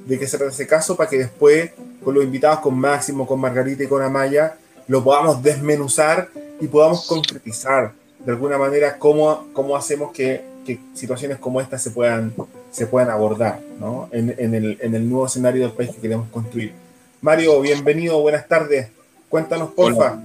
de 0.06 0.19
qué 0.19 0.28
se 0.28 0.38
trata 0.38 0.54
ese 0.54 0.67
caso 0.67 0.95
para 0.95 1.10
que 1.10 1.17
después, 1.17 1.71
con 2.04 2.13
los 2.13 2.24
invitados, 2.24 2.60
con 2.60 2.78
Máximo, 2.78 3.26
con 3.26 3.39
Margarita 3.39 3.84
y 3.84 3.88
con 3.88 4.04
Amaya, 4.04 4.58
lo 4.88 5.04
podamos 5.04 5.41
desmenuzar 5.41 6.30
y 6.62 6.67
podamos 6.67 7.08
concretizar 7.08 7.93
de 8.24 8.32
alguna 8.32 8.60
manera 8.60 8.98
cómo, 9.00 9.48
cómo 9.54 9.76
hacemos 9.76 10.12
que, 10.12 10.43
que 10.65 10.80
situaciones 10.93 11.39
como 11.39 11.60
esta 11.62 11.80
se 11.80 11.89
puedan 11.89 12.34
se 12.75 12.88
puedan 12.88 13.09
abordar 13.09 13.61
¿no? 13.79 14.09
en, 14.11 14.35
en, 14.38 14.53
el, 14.53 14.77
en, 14.81 14.95
el, 14.95 15.09
nuevo 15.09 15.27
escenario 15.27 15.61
del 15.61 15.71
país 15.71 15.91
que 15.91 16.01
queremos 16.01 16.27
construir. 16.29 16.73
Mario, 17.21 17.61
bienvenido, 17.61 18.19
buenas 18.19 18.49
tardes. 18.49 18.89
Cuéntanos, 19.29 19.71
porfa. 19.71 20.21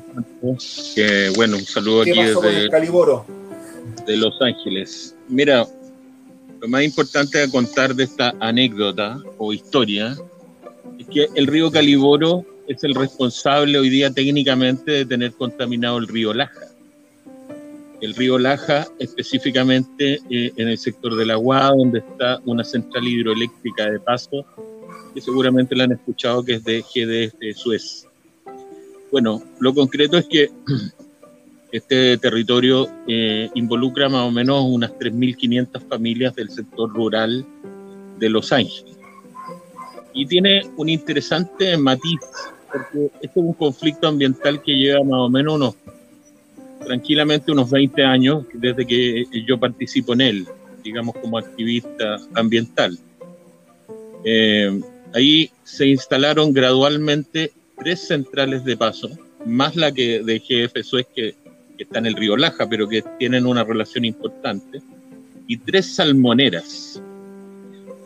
Bueno, 1.36 1.56
un 1.56 1.64
saludo 1.64 2.02
¿Qué 2.02 2.10
aquí 2.10 2.20
pasó 2.20 2.40
desde 2.40 2.62
con 2.62 2.70
Caliboro? 2.72 3.24
de 4.04 4.16
Los 4.16 4.34
Ángeles. 4.42 5.14
Mira, 5.28 5.64
lo 6.60 6.68
más 6.68 6.82
importante 6.82 7.38
de 7.38 7.48
contar 7.48 7.94
de 7.94 8.02
esta 8.02 8.34
anécdota 8.40 9.20
o 9.38 9.52
historia 9.52 10.16
es 10.98 11.06
que 11.06 11.28
el 11.36 11.46
río 11.46 11.70
Caliboro 11.70 12.44
es 12.66 12.82
el 12.82 12.96
responsable 12.96 13.78
hoy 13.78 13.90
día 13.90 14.10
técnicamente 14.10 14.90
de 14.90 15.06
tener 15.06 15.34
contaminado 15.34 15.98
el 15.98 16.08
río 16.08 16.34
Laja 16.34 16.69
el 18.00 18.14
río 18.14 18.38
Laja, 18.38 18.86
específicamente 18.98 20.20
eh, 20.30 20.52
en 20.56 20.68
el 20.68 20.78
sector 20.78 21.16
de 21.16 21.26
la 21.26 21.36
Guada, 21.36 21.70
donde 21.76 21.98
está 21.98 22.40
una 22.46 22.64
central 22.64 23.06
hidroeléctrica 23.06 23.90
de 23.90 24.00
paso, 24.00 24.44
que 25.14 25.20
seguramente 25.20 25.76
la 25.76 25.84
han 25.84 25.92
escuchado, 25.92 26.44
que 26.44 26.54
es 26.54 26.64
de 26.64 26.82
GD 26.82 27.38
de 27.38 27.54
Suez. 27.54 28.06
Bueno, 29.12 29.42
lo 29.58 29.74
concreto 29.74 30.16
es 30.16 30.26
que 30.26 30.50
este 31.72 32.16
territorio 32.18 32.88
eh, 33.06 33.50
involucra 33.54 34.08
más 34.08 34.22
o 34.22 34.30
menos 34.30 34.64
unas 34.64 34.92
3.500 34.92 35.88
familias 35.88 36.34
del 36.34 36.50
sector 36.50 36.92
rural 36.92 37.44
de 38.18 38.30
Los 38.30 38.52
Ángeles. 38.52 38.96
Y 40.12 40.26
tiene 40.26 40.62
un 40.76 40.88
interesante 40.88 41.76
matiz, 41.76 42.20
porque 42.72 43.10
este 43.20 43.40
es 43.40 43.46
un 43.46 43.52
conflicto 43.52 44.08
ambiental 44.08 44.62
que 44.62 44.72
lleva 44.72 45.04
más 45.04 45.20
o 45.20 45.28
menos 45.28 45.54
unos 45.54 45.74
tranquilamente 46.84 47.52
unos 47.52 47.70
20 47.70 48.02
años 48.02 48.44
desde 48.52 48.86
que 48.86 49.24
yo 49.46 49.58
participo 49.58 50.14
en 50.14 50.20
él, 50.20 50.46
digamos 50.82 51.14
como 51.16 51.38
activista 51.38 52.18
ambiental. 52.34 52.98
Eh, 54.24 54.80
ahí 55.14 55.50
se 55.64 55.86
instalaron 55.86 56.52
gradualmente 56.52 57.52
tres 57.78 58.06
centrales 58.06 58.64
de 58.64 58.76
paso, 58.76 59.08
más 59.44 59.76
la 59.76 59.92
que 59.92 60.22
de 60.22 60.38
GF 60.38 60.82
Suez 60.84 61.06
que, 61.14 61.34
que 61.76 61.84
está 61.84 61.98
en 61.98 62.06
el 62.06 62.14
río 62.14 62.36
Laja, 62.36 62.68
pero 62.68 62.88
que 62.88 63.02
tienen 63.18 63.46
una 63.46 63.64
relación 63.64 64.04
importante, 64.04 64.82
y 65.46 65.56
tres 65.56 65.94
salmoneras. 65.94 67.02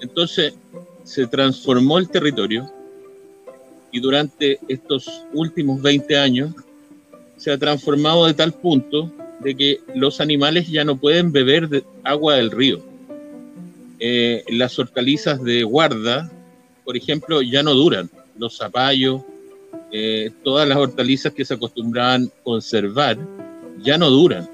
Entonces 0.00 0.54
se 1.02 1.26
transformó 1.26 1.98
el 1.98 2.08
territorio 2.08 2.70
y 3.92 4.00
durante 4.00 4.58
estos 4.68 5.26
últimos 5.32 5.80
20 5.82 6.16
años 6.16 6.54
se 7.44 7.52
ha 7.52 7.58
transformado 7.58 8.24
de 8.24 8.32
tal 8.32 8.54
punto 8.54 9.12
de 9.40 9.54
que 9.54 9.80
los 9.94 10.22
animales 10.22 10.66
ya 10.66 10.82
no 10.82 10.96
pueden 10.96 11.30
beber 11.30 11.68
de 11.68 11.84
agua 12.02 12.36
del 12.36 12.50
río. 12.50 12.80
Eh, 14.00 14.42
las 14.48 14.78
hortalizas 14.78 15.44
de 15.44 15.62
guarda, 15.62 16.32
por 16.86 16.96
ejemplo, 16.96 17.42
ya 17.42 17.62
no 17.62 17.74
duran. 17.74 18.08
Los 18.38 18.56
zapallos, 18.56 19.20
eh, 19.92 20.30
todas 20.42 20.66
las 20.66 20.78
hortalizas 20.78 21.34
que 21.34 21.44
se 21.44 21.52
acostumbraban 21.52 22.32
conservar, 22.42 23.18
ya 23.82 23.98
no 23.98 24.08
duran. 24.08 24.48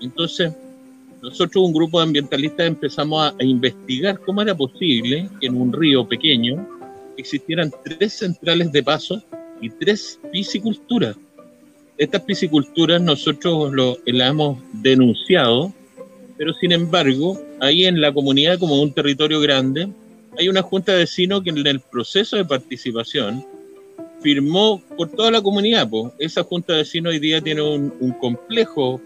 Entonces, 0.00 0.52
nosotros, 1.20 1.64
un 1.64 1.72
grupo 1.72 1.98
de 1.98 2.04
ambientalistas, 2.04 2.68
empezamos 2.68 3.20
a, 3.20 3.34
a 3.36 3.42
investigar 3.42 4.20
cómo 4.20 4.42
era 4.42 4.56
posible 4.56 5.28
que 5.40 5.48
en 5.48 5.60
un 5.60 5.72
río 5.72 6.06
pequeño 6.06 6.64
existieran 7.16 7.72
tres 7.82 8.12
centrales 8.12 8.70
de 8.70 8.84
paso 8.84 9.20
y 9.60 9.70
tres 9.70 10.20
pisciculturas 10.30 11.16
estas 11.98 12.22
pisciculturas 12.22 13.02
nosotros 13.02 13.72
lo, 13.72 13.98
las 14.06 14.30
hemos 14.30 14.58
denunciado, 14.72 15.72
pero 16.36 16.54
sin 16.54 16.70
embargo, 16.70 17.38
ahí 17.60 17.86
en 17.86 18.00
la 18.00 18.14
comunidad, 18.14 18.58
como 18.58 18.80
un 18.80 18.92
territorio 18.92 19.40
grande, 19.40 19.88
hay 20.38 20.48
una 20.48 20.62
junta 20.62 20.92
de 20.92 20.98
vecinos 20.98 21.42
que 21.42 21.50
en 21.50 21.66
el 21.66 21.80
proceso 21.80 22.36
de 22.36 22.44
participación 22.44 23.44
firmó 24.22 24.80
por 24.96 25.10
toda 25.10 25.32
la 25.32 25.42
comunidad. 25.42 25.90
Pues. 25.90 26.12
Esa 26.20 26.44
junta 26.44 26.72
de 26.72 26.80
vecinos 26.80 27.12
hoy 27.12 27.18
día 27.18 27.40
tiene 27.40 27.62
un, 27.62 27.90
complejo, 28.20 29.00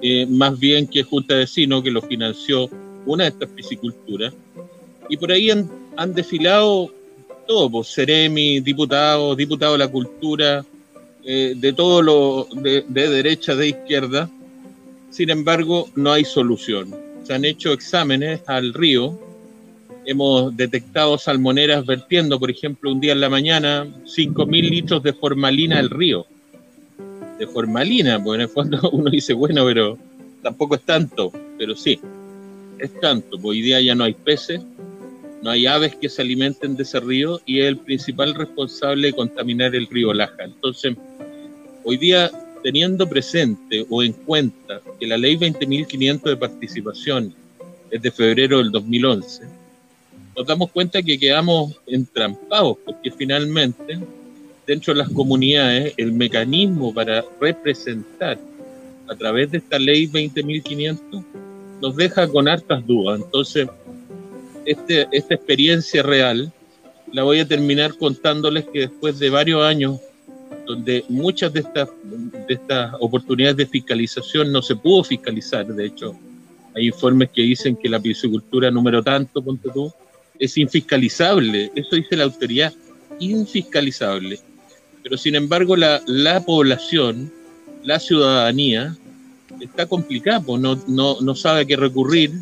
eh, 0.00 0.24
más 0.26 0.58
bien 0.58 0.86
que 0.86 1.02
junta 1.02 1.34
de 1.34 1.40
vecinos, 1.40 1.82
que 1.82 1.90
lo 1.90 2.00
financió 2.00 2.70
una 3.04 3.24
de 3.24 3.30
estas 3.30 3.50
pisciculturas. 3.50 4.32
Y 5.10 5.18
por 5.18 5.30
ahí 5.30 5.50
han, 5.50 5.70
han 5.96 6.14
desfilado 6.14 6.90
todo, 7.46 7.70
pues, 7.70 7.94
Ceremi, 7.94 8.60
diputados, 8.60 9.36
diputados 9.36 9.74
de 9.74 9.84
la 9.84 9.90
cultura, 9.90 10.64
eh, 11.26 11.54
de 11.56 11.72
todo 11.72 12.02
lo 12.02 12.46
de, 12.52 12.84
derecha, 12.88 13.54
de 13.54 13.68
izquierda. 13.68 14.28
Sin 15.10 15.30
embargo, 15.30 15.88
no 15.94 16.12
hay 16.12 16.24
solución. 16.24 16.94
Se 17.22 17.32
han 17.32 17.44
hecho 17.44 17.72
exámenes 17.72 18.42
al 18.46 18.74
río. 18.74 19.18
Hemos 20.04 20.54
detectado 20.54 21.16
salmoneras 21.16 21.86
vertiendo, 21.86 22.38
por 22.38 22.50
ejemplo, 22.50 22.92
un 22.92 23.00
día 23.00 23.12
en 23.12 23.20
la 23.20 23.30
mañana, 23.30 23.86
5.000 24.04 24.68
litros 24.68 25.02
de 25.02 25.14
formalina 25.14 25.78
al 25.78 25.88
río. 25.88 26.26
De 27.38 27.46
formalina, 27.46 28.22
porque 28.22 28.36
en 28.36 28.40
el 28.42 28.48
fondo 28.48 28.90
uno 28.92 29.10
dice, 29.10 29.32
bueno, 29.32 29.64
pero 29.64 29.96
tampoco 30.42 30.74
es 30.74 30.82
tanto, 30.82 31.32
pero 31.56 31.74
sí, 31.74 31.98
es 32.78 33.00
tanto. 33.00 33.38
Hoy 33.42 33.62
día 33.62 33.80
ya 33.80 33.94
no 33.94 34.04
hay 34.04 34.12
peces, 34.12 34.60
no 35.44 35.50
hay 35.50 35.66
aves 35.66 35.94
que 35.94 36.08
se 36.08 36.22
alimenten 36.22 36.74
de 36.74 36.82
ese 36.82 36.98
río 36.98 37.40
y 37.46 37.60
es 37.60 37.66
el 37.66 37.76
principal 37.78 38.34
responsable 38.34 39.08
de 39.08 39.12
contaminar 39.12 39.76
el 39.76 39.86
río 39.86 40.12
Laja. 40.12 40.42
Entonces, 40.42 40.96
Hoy 41.86 41.98
día, 41.98 42.30
teniendo 42.62 43.06
presente 43.06 43.84
o 43.90 44.02
en 44.02 44.14
cuenta 44.14 44.80
que 44.98 45.06
la 45.06 45.18
ley 45.18 45.36
20.500 45.36 46.22
de 46.22 46.36
participación 46.38 47.34
es 47.90 48.00
de 48.00 48.10
febrero 48.10 48.56
del 48.56 48.72
2011, 48.72 49.44
nos 50.34 50.46
damos 50.46 50.70
cuenta 50.70 51.02
que 51.02 51.18
quedamos 51.18 51.78
entrampados, 51.86 52.78
porque 52.86 53.10
finalmente, 53.10 53.98
dentro 54.66 54.94
de 54.94 55.00
las 55.00 55.10
comunidades, 55.10 55.92
el 55.98 56.12
mecanismo 56.12 56.94
para 56.94 57.22
representar 57.38 58.38
a 59.08 59.14
través 59.14 59.50
de 59.50 59.58
esta 59.58 59.78
ley 59.78 60.06
20.500 60.06 61.22
nos 61.82 61.96
deja 61.96 62.26
con 62.26 62.48
hartas 62.48 62.86
dudas. 62.86 63.20
Entonces, 63.22 63.68
este, 64.66 65.08
esta 65.12 65.34
experiencia 65.34 66.02
real 66.02 66.52
la 67.12 67.22
voy 67.22 67.40
a 67.40 67.46
terminar 67.46 67.96
contándoles 67.96 68.64
que 68.72 68.80
después 68.80 69.18
de 69.18 69.30
varios 69.30 69.62
años 69.62 70.00
donde 70.66 71.04
muchas 71.08 71.52
de 71.52 71.60
estas, 71.60 71.88
de 72.02 72.54
estas 72.54 72.94
oportunidades 73.00 73.56
de 73.56 73.66
fiscalización 73.66 74.50
no 74.50 74.62
se 74.62 74.76
pudo 74.76 75.04
fiscalizar. 75.04 75.66
De 75.66 75.86
hecho, 75.86 76.18
hay 76.74 76.86
informes 76.86 77.30
que 77.30 77.42
dicen 77.42 77.76
que 77.76 77.88
la 77.88 78.00
piscicultura 78.00 78.70
número 78.70 79.02
tanto, 79.02 79.42
ponte 79.42 79.68
tú, 79.72 79.92
es 80.38 80.56
infiscalizable. 80.56 81.70
Eso 81.74 81.96
dice 81.96 82.16
la 82.16 82.24
autoridad, 82.24 82.72
infiscalizable. 83.20 84.40
Pero 85.02 85.16
sin 85.16 85.34
embargo, 85.34 85.76
la, 85.76 86.02
la 86.06 86.44
población, 86.44 87.30
la 87.82 88.00
ciudadanía, 88.00 88.96
está 89.60 89.86
complicada, 89.86 90.40
pues 90.40 90.60
no, 90.60 90.82
no, 90.86 91.20
no 91.20 91.34
sabe 91.34 91.60
a 91.60 91.64
qué 91.64 91.76
recurrir. 91.76 92.32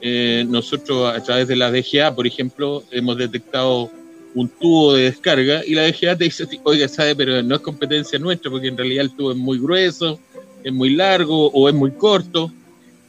Eh, 0.00 0.44
nosotros, 0.48 1.14
a 1.14 1.22
través 1.22 1.48
de 1.48 1.56
la 1.56 1.70
DGA, 1.70 2.14
por 2.14 2.26
ejemplo, 2.26 2.84
hemos 2.90 3.16
detectado 3.16 3.90
un 4.34 4.48
tubo 4.48 4.94
de 4.94 5.04
descarga 5.04 5.62
y 5.66 5.74
la 5.74 5.82
DGA 5.82 6.16
te 6.16 6.24
dice, 6.24 6.46
oiga, 6.62 6.88
sabe, 6.88 7.16
pero 7.16 7.42
no 7.42 7.56
es 7.56 7.60
competencia 7.60 8.18
nuestra 8.18 8.50
porque 8.50 8.68
en 8.68 8.76
realidad 8.76 9.04
el 9.04 9.10
tubo 9.10 9.32
es 9.32 9.36
muy 9.36 9.58
grueso, 9.58 10.18
es 10.62 10.72
muy 10.72 10.90
largo 10.90 11.48
o 11.48 11.68
es 11.68 11.74
muy 11.74 11.90
corto 11.92 12.50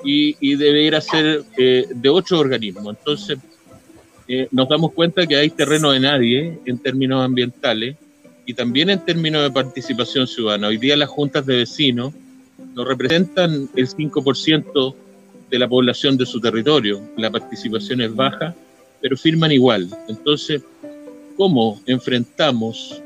y, 0.04 0.36
y 0.40 0.56
debería 0.56 1.00
ser 1.00 1.44
eh, 1.58 1.86
de 1.94 2.10
otro 2.10 2.40
organismo. 2.40 2.90
Entonces, 2.90 3.38
eh, 4.28 4.48
nos 4.52 4.68
damos 4.68 4.94
cuenta 4.94 5.28
que 5.28 5.36
hay 5.36 5.50
terreno 5.50 5.92
de 5.92 6.00
nadie 6.00 6.60
en 6.66 6.78
términos 6.80 7.24
ambientales 7.24 7.96
y 8.46 8.54
también 8.54 8.90
en 8.90 9.04
términos 9.04 9.44
de 9.44 9.52
participación 9.52 10.28
ciudadana. 10.28 10.68
Hoy 10.68 10.78
día 10.78 10.96
las 10.98 11.10
juntas 11.10 11.46
de 11.46 11.58
vecinos 11.58 12.14
no 12.74 12.86
representan 12.86 13.70
el 13.76 13.88
5% 13.88 14.96
de 15.52 15.60
la 15.60 15.68
población 15.68 16.18
de 16.18 16.26
su 16.26 16.40
territorio. 16.40 17.02
La 17.18 17.30
participación 17.30 18.02
es 18.02 18.16
baja, 18.16 18.56
pero 19.02 19.18
firman 19.18 19.52
igual. 19.52 19.90
Entonces, 20.08 20.64
¿cómo 21.36 21.80
enfrentamos 21.86 23.02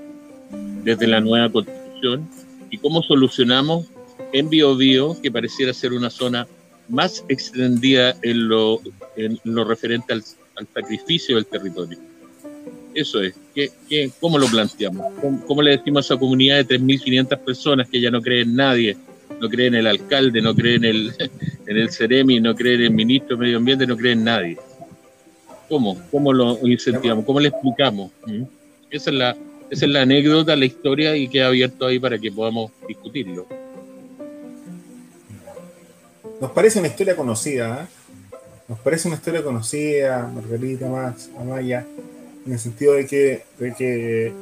desde 0.84 1.08
la 1.08 1.20
nueva 1.20 1.52
constitución 1.52 2.30
y 2.70 2.78
cómo 2.78 3.02
solucionamos 3.02 3.88
en 4.32 4.50
Biobío, 4.50 5.20
que 5.22 5.32
pareciera 5.32 5.74
ser 5.74 5.94
una 5.94 6.12
zona 6.12 6.48
más 6.88 7.26
extendida 7.30 8.16
en 8.22 8.48
lo, 8.48 8.80
en 9.18 9.40
lo 9.44 9.66
referente 9.66 10.14
al, 10.14 10.24
sacrificio 10.74 11.36
del 11.36 11.48
territorio? 11.48 11.98
Eso 12.94 13.22
es. 13.22 13.34
¿Qué, 13.56 13.72
qué, 13.90 14.12
cómo 14.22 14.38
lo 14.38 14.46
planteamos? 14.46 15.12
¿Cómo, 15.48 15.64
le 15.64 15.72
decimos 15.72 16.06
a 16.10 16.14
esa 16.14 16.20
comunidad 16.20 16.64
de 16.64 16.80
3.500 16.80 17.40
personas 17.40 17.90
que 17.90 18.00
ya 18.00 18.12
no 18.12 18.22
creen 18.22 18.50
en 18.50 18.56
nadie, 18.56 18.98
no 19.40 19.50
creen 19.50 19.74
en 19.74 19.82
el 19.82 19.88
alcalde, 19.88 20.42
no 20.42 20.56
creen 20.56 20.86
en 20.86 20.96
el, 20.96 21.14
en 21.68 21.78
el 21.78 21.92
CEREMI, 21.92 22.42
no 22.42 22.56
creen 22.56 22.82
en 22.82 22.86
el 22.88 22.92
ministro 22.92 23.36
de 23.36 23.44
Medio 23.44 23.58
Ambiente, 23.58 23.88
no 23.88 23.98
creen 23.98 24.20
en 24.20 24.26
nadie? 24.26 24.58
¿Cómo? 25.70 26.00
¿Cómo 26.12 26.32
lo 26.32 26.60
incentivamos? 26.68 27.26
¿Cómo 27.26 27.40
le 27.40 27.50
explicamos? 27.50 28.12
¿Mm? 28.26 28.44
Esa 28.92 29.10
es 29.10 29.16
la, 29.16 29.38
esa 29.70 29.86
es 29.86 29.92
la 29.92 30.04
anécdota, 30.04 30.56
la 30.56 30.66
historia 30.66 31.16
y 31.16 31.28
queda 31.28 31.48
abierto 31.48 31.88
ahí 31.88 32.00
para 32.00 32.20
que 32.20 32.32
podamos 32.32 32.72
discutirlo. 32.88 33.48
Nos 36.40 36.52
parece 36.52 36.80
una 36.80 36.90
historia 36.90 37.16
conocida, 37.16 37.84
¿eh? 37.84 38.06
Nos 38.68 38.80
parece 38.80 39.08
una 39.08 39.18
historia 39.18 39.44
conocida, 39.44 40.28
Margarita, 40.28 40.88
Max, 40.88 41.30
Amaya, 41.40 41.86
en 42.46 42.52
el 42.52 42.60
sentido 42.60 42.94
de 42.94 43.06
que, 43.06 43.44
de 43.60 43.74
que 43.74 44.34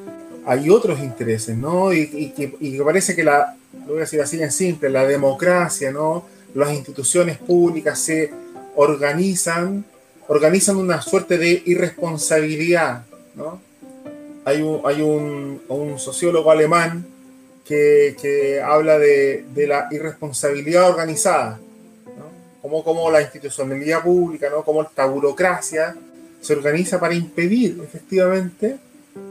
hay 0.46 0.70
otros 0.70 1.00
intereses, 1.00 1.58
¿no? 1.58 1.94
Y, 1.94 2.32
que, 2.32 2.84
parece 2.84 3.16
que 3.16 3.24
la, 3.24 3.56
lo 3.86 3.94
voy 3.94 3.98
a 3.98 4.02
decir 4.02 4.22
así 4.22 4.42
en 4.42 4.52
simple, 4.52 4.90
la 4.90 5.06
democracia, 5.06 5.92
¿no? 5.92 6.26
Las 6.54 6.74
instituciones 6.74 7.38
públicas 7.38 8.00
se 8.00 8.32
organizan, 8.76 9.86
organizan 10.28 10.78
una 10.78 11.02
suerte 11.02 11.38
de 11.38 11.64
irresponsabilidad, 11.66 13.06
¿no? 13.36 13.62
Hay 14.46 14.62
un, 14.62 14.82
hay 14.84 15.02
un, 15.02 15.62
un 15.70 16.00
sociólogo 16.00 16.52
alemán 16.52 17.06
que, 17.66 18.16
que 18.22 18.62
habla 18.62 19.00
de, 19.00 19.46
de, 19.54 19.68
la 19.68 19.88
irresponsabilidad 19.90 20.90
organizada, 20.90 21.60
¿no? 22.06 22.26
como, 22.62 22.84
como 22.84 23.10
la 23.10 23.22
institucionalidad 23.22 24.04
pública, 24.04 24.50
¿no? 24.50 24.66
como 24.66 24.82
esta 24.82 25.06
burocracia 25.06 25.96
se 26.42 26.54
organiza 26.54 27.00
para 27.00 27.14
impedir 27.14 27.80
efectivamente 27.82 28.78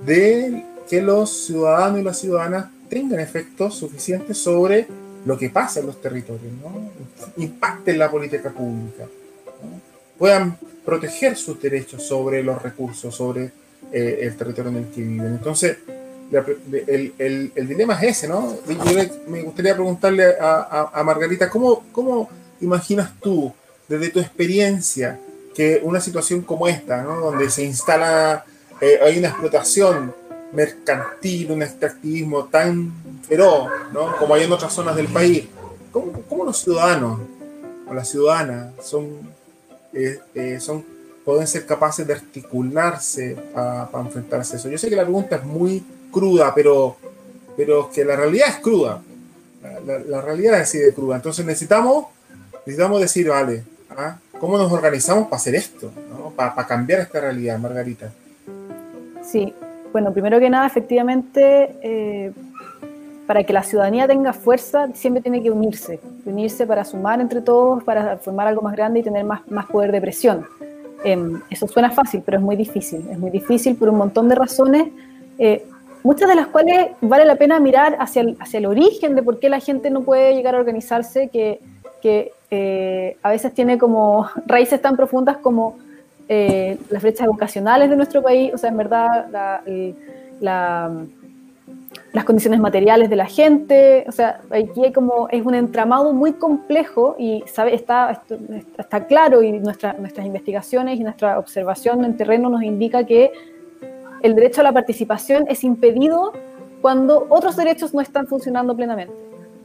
de 0.06 0.64
que 0.92 1.00
los 1.00 1.46
ciudadanos 1.46 2.00
y 2.00 2.02
las 2.02 2.18
ciudadanas 2.18 2.66
tengan 2.90 3.18
efectos 3.18 3.76
suficientes 3.76 4.36
sobre 4.36 4.86
lo 5.24 5.38
que 5.38 5.48
pasa 5.48 5.80
en 5.80 5.86
los 5.86 5.98
territorios, 6.02 6.52
¿no? 6.62 6.90
impacten 7.42 7.98
la 7.98 8.10
política 8.10 8.50
pública, 8.50 9.06
puedan 10.18 10.58
proteger 10.84 11.38
sus 11.38 11.58
derechos 11.62 12.02
sobre 12.02 12.42
los 12.42 12.60
recursos, 12.60 13.14
sobre 13.14 13.52
eh, 13.90 14.18
el 14.20 14.36
territorio 14.36 14.70
en 14.70 14.76
el 14.76 14.90
que 14.90 15.00
viven. 15.00 15.28
Entonces, 15.28 15.78
el, 16.76 17.14
el, 17.16 17.52
el, 17.54 17.68
dilema 17.68 17.94
es 17.94 18.18
ese, 18.18 18.28
¿no? 18.28 18.54
Yo 18.68 18.98
me 19.28 19.40
gustaría 19.44 19.72
preguntarle 19.72 20.36
a, 20.38 20.90
a, 20.92 21.02
Margarita, 21.02 21.48
¿cómo, 21.48 21.86
¿cómo 21.90 22.28
imaginas 22.60 23.18
tú, 23.18 23.50
desde 23.88 24.10
tu 24.10 24.20
experiencia, 24.20 25.18
que 25.54 25.80
una 25.82 26.02
situación 26.02 26.42
como 26.42 26.68
esta, 26.68 27.02
¿no? 27.02 27.18
donde 27.18 27.48
se 27.48 27.64
instala, 27.64 28.44
eh, 28.82 28.98
hay 29.02 29.16
una 29.18 29.28
explotación 29.28 30.14
mercantil, 30.52 31.50
un 31.50 31.62
extractivismo 31.62 32.44
tan 32.44 32.92
feroz, 33.26 33.70
¿no? 33.92 34.16
como 34.16 34.34
hay 34.34 34.44
en 34.44 34.52
otras 34.52 34.72
zonas 34.72 34.94
del 34.96 35.08
país, 35.08 35.44
¿cómo, 35.90 36.12
cómo 36.28 36.44
los 36.44 36.58
ciudadanos 36.58 37.20
o 37.88 37.94
las 37.94 38.08
ciudadanas 38.08 38.72
son, 38.82 39.06
eh, 39.92 40.20
eh, 40.34 40.60
son, 40.60 40.84
pueden 41.24 41.46
ser 41.46 41.66
capaces 41.66 42.06
de 42.06 42.14
articularse 42.14 43.36
para 43.54 43.88
enfrentarse 44.00 44.56
a 44.56 44.58
eso? 44.58 44.68
Yo 44.68 44.78
sé 44.78 44.88
que 44.88 44.96
la 44.96 45.04
pregunta 45.04 45.36
es 45.36 45.44
muy 45.44 45.82
cruda, 46.10 46.54
pero, 46.54 46.96
pero 47.56 47.90
que 47.90 48.04
la 48.04 48.16
realidad 48.16 48.48
es 48.48 48.56
cruda. 48.56 49.02
La, 49.86 50.20
realidad 50.20 50.56
es 50.56 50.62
así 50.62 50.78
de 50.78 50.92
cruda. 50.92 51.16
Entonces 51.16 51.44
necesitamos, 51.46 52.06
necesitamos 52.66 53.00
decir, 53.00 53.28
vale, 53.28 53.64
¿ah? 53.90 54.18
¿Cómo 54.38 54.58
nos 54.58 54.72
organizamos 54.72 55.24
para 55.24 55.36
hacer 55.36 55.54
esto? 55.54 55.92
Para, 56.34 56.66
cambiar 56.66 57.00
esta 57.00 57.20
realidad, 57.20 57.58
Margarita. 57.58 58.12
Sí, 59.24 59.54
bueno, 59.92 60.12
primero 60.12 60.40
que 60.40 60.50
nada, 60.50 60.66
efectivamente, 60.66 61.76
eh, 61.82 62.32
para 63.26 63.44
que 63.44 63.52
la 63.52 63.62
ciudadanía 63.62 64.08
tenga 64.08 64.32
fuerza, 64.32 64.88
siempre 64.94 65.22
tiene 65.22 65.42
que 65.42 65.50
unirse, 65.50 66.00
unirse 66.24 66.66
para 66.66 66.84
sumar 66.84 67.20
entre 67.20 67.40
todos, 67.40 67.84
para 67.84 68.16
formar 68.16 68.46
algo 68.46 68.62
más 68.62 68.74
grande 68.74 69.00
y 69.00 69.02
tener 69.02 69.24
más, 69.24 69.40
más 69.50 69.66
poder 69.66 69.92
de 69.92 70.00
presión. 70.00 70.46
Em, 71.04 71.40
eso 71.50 71.68
suena 71.68 71.90
fácil, 71.90 72.22
pero 72.24 72.38
es 72.38 72.42
muy 72.42 72.56
difícil. 72.56 73.06
Es 73.10 73.18
muy 73.18 73.30
difícil 73.30 73.76
por 73.76 73.88
un 73.88 73.98
montón 73.98 74.28
de 74.28 74.34
razones, 74.34 74.88
eh, 75.38 75.64
muchas 76.02 76.28
de 76.28 76.34
las 76.34 76.48
cuales 76.48 76.90
vale 77.00 77.24
la 77.24 77.36
pena 77.36 77.60
mirar 77.60 77.96
hacia 78.00 78.22
el, 78.22 78.36
hacia 78.40 78.58
el 78.58 78.66
origen 78.66 79.14
de 79.14 79.22
por 79.22 79.38
qué 79.38 79.48
la 79.48 79.60
gente 79.60 79.90
no 79.90 80.02
puede 80.02 80.34
llegar 80.34 80.54
a 80.54 80.58
organizarse, 80.58 81.28
que, 81.28 81.60
que 82.00 82.32
eh, 82.50 83.16
a 83.22 83.30
veces 83.30 83.52
tiene 83.54 83.78
como 83.78 84.28
raíces 84.46 84.80
tan 84.80 84.96
profundas 84.96 85.36
como 85.38 85.78
eh, 86.28 86.78
las 86.90 87.02
brechas 87.02 87.26
educacionales 87.26 87.90
de 87.90 87.96
nuestro 87.96 88.22
país, 88.22 88.52
o 88.54 88.58
sea, 88.58 88.70
en 88.70 88.76
verdad 88.76 89.62
las 90.40 92.24
condiciones 92.24 92.60
materiales 92.60 93.08
de 93.08 93.16
la 93.16 93.26
gente, 93.26 94.04
o 94.06 94.12
sea, 94.12 94.40
aquí 94.50 94.84
hay 94.84 94.92
como, 94.92 95.28
es 95.30 95.44
un 95.44 95.54
entramado 95.54 96.12
muy 96.12 96.34
complejo 96.34 97.16
y 97.18 97.42
sabe, 97.46 97.74
está, 97.74 98.22
está 98.78 99.06
claro 99.06 99.42
y 99.42 99.52
nuestra, 99.52 99.94
nuestras 99.94 100.26
investigaciones 100.26 101.00
y 101.00 101.04
nuestra 101.04 101.38
observación 101.38 102.04
en 102.04 102.16
terreno 102.16 102.50
nos 102.50 102.62
indica 102.62 103.04
que 103.04 103.32
el 104.22 104.34
derecho 104.34 104.60
a 104.60 104.64
la 104.64 104.72
participación 104.72 105.46
es 105.48 105.64
impedido 105.64 106.32
cuando 106.82 107.26
otros 107.30 107.56
derechos 107.56 107.94
no 107.94 108.00
están 108.00 108.26
funcionando 108.26 108.76
plenamente. 108.76 109.14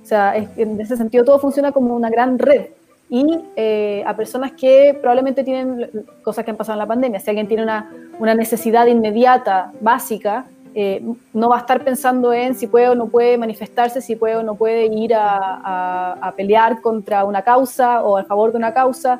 O 0.01 0.05
sea, 0.05 0.35
en 0.37 0.79
ese 0.79 0.95
sentido 0.95 1.25
todo 1.25 1.39
funciona 1.39 1.73
como 1.73 1.93
una 1.93 2.09
gran 2.09 2.39
red 2.39 2.67
y 3.09 3.25
eh, 3.55 4.03
a 4.05 4.15
personas 4.15 4.51
que 4.51 4.97
probablemente 4.99 5.43
tienen 5.43 5.89
cosas 6.23 6.43
que 6.43 6.51
han 6.51 6.57
pasado 6.57 6.75
en 6.75 6.79
la 6.79 6.87
pandemia. 6.87 7.19
Si 7.19 7.29
alguien 7.29 7.47
tiene 7.47 7.63
una, 7.63 7.91
una 8.19 8.35
necesidad 8.35 8.85
inmediata, 8.87 9.71
básica, 9.79 10.45
eh, 10.75 11.01
no 11.33 11.49
va 11.49 11.55
a 11.55 11.59
estar 11.59 11.83
pensando 11.83 12.33
en 12.33 12.53
si 12.53 12.67
puede 12.67 12.89
o 12.89 12.95
no 12.95 13.07
puede 13.07 13.37
manifestarse, 13.37 14.01
si 14.01 14.15
puede 14.15 14.35
o 14.35 14.43
no 14.43 14.55
puede 14.55 14.85
ir 14.85 15.15
a, 15.15 16.13
a, 16.21 16.31
pelear 16.33 16.81
contra 16.81 17.23
una 17.23 17.41
causa 17.41 18.03
o 18.03 18.17
a 18.17 18.23
favor 18.25 18.51
de 18.51 18.57
una 18.57 18.73
causa, 18.73 19.19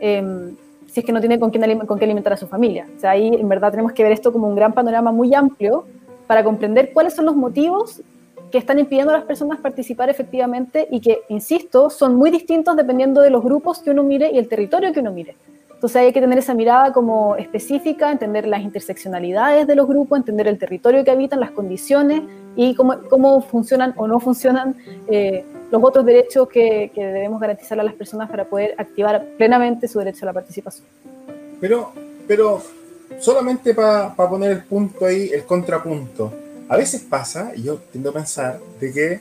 em, 0.00 0.54
si 0.86 1.00
es 1.00 1.06
que 1.06 1.12
no 1.12 1.20
tiene 1.20 1.38
con, 1.38 1.50
quién, 1.50 1.78
con 1.86 1.98
qué 1.98 2.04
alimentar 2.04 2.32
a 2.32 2.36
su 2.36 2.46
familia. 2.46 2.86
O 2.94 3.00
sea, 3.00 3.12
ahí 3.12 3.28
en 3.28 3.48
verdad 3.48 3.70
tenemos 3.70 3.92
que 3.92 4.02
ver 4.02 4.12
esto 4.12 4.32
como 4.32 4.48
un 4.48 4.56
gran 4.56 4.72
panorama 4.72 5.12
muy 5.12 5.32
amplio 5.34 5.86
para 6.26 6.44
comprender 6.44 6.92
cuáles 6.92 7.14
son 7.14 7.24
los 7.24 7.36
motivos 7.36 8.02
que 8.50 8.58
están 8.58 8.78
impidiendo 8.78 9.12
a 9.12 9.18
las 9.18 9.26
personas 9.26 9.60
participar 9.60 10.10
efectivamente 10.10 10.88
y 10.90 11.00
que, 11.00 11.20
insisto, 11.28 11.90
son 11.90 12.16
muy 12.16 12.30
distintos 12.30 12.76
dependiendo 12.76 13.20
de 13.20 13.30
los 13.30 13.42
grupos 13.42 13.80
que 13.80 13.90
uno 13.90 14.02
mire 14.02 14.30
y 14.32 14.38
el 14.38 14.48
territorio 14.48 14.92
que 14.92 15.00
uno 15.00 15.12
mire. 15.12 15.36
Entonces 15.72 16.02
hay 16.02 16.12
que 16.12 16.20
tener 16.20 16.36
esa 16.38 16.54
mirada 16.54 16.92
como 16.92 17.36
específica, 17.36 18.10
entender 18.10 18.48
las 18.48 18.62
interseccionalidades 18.62 19.64
de 19.64 19.76
los 19.76 19.86
grupos, 19.86 20.18
entender 20.18 20.48
el 20.48 20.58
territorio 20.58 21.04
que 21.04 21.12
habitan, 21.12 21.38
las 21.38 21.52
condiciones 21.52 22.22
y 22.56 22.74
cómo, 22.74 22.98
cómo 23.08 23.40
funcionan 23.42 23.94
o 23.96 24.08
no 24.08 24.18
funcionan 24.18 24.74
eh, 25.08 25.44
los 25.70 25.84
otros 25.84 26.04
derechos 26.04 26.48
que, 26.48 26.90
que, 26.92 27.06
debemos 27.06 27.40
garantizar 27.40 27.78
a 27.78 27.84
las 27.84 27.94
personas 27.94 28.28
para 28.28 28.44
poder 28.46 28.74
activar 28.76 29.24
plenamente 29.36 29.86
su 29.86 30.00
derecho 30.00 30.24
a 30.24 30.26
la 30.26 30.32
participación. 30.32 30.84
Pero, 31.60 31.92
pero 32.26 32.60
solamente 33.20 33.72
para 33.72 34.14
poner 34.16 34.50
el 34.50 34.64
punto 34.64 35.04
ahí, 35.04 35.30
el 35.32 35.44
contrapunto 35.44 36.32
a 36.68 36.76
veces 36.76 37.02
pasa, 37.02 37.52
y 37.54 37.62
yo 37.62 37.78
tiendo 37.90 38.10
a 38.10 38.12
pensar, 38.12 38.60
de 38.80 38.92
que 38.92 39.20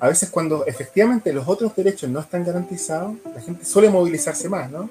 a 0.00 0.08
veces 0.08 0.30
cuando 0.30 0.66
efectivamente 0.66 1.32
los 1.32 1.46
otros 1.48 1.74
derechos 1.74 2.08
no 2.10 2.20
están 2.20 2.44
garantizados, 2.44 3.14
la 3.34 3.40
gente 3.40 3.64
suele 3.64 3.90
movilizarse 3.90 4.48
más, 4.48 4.70
¿no? 4.70 4.90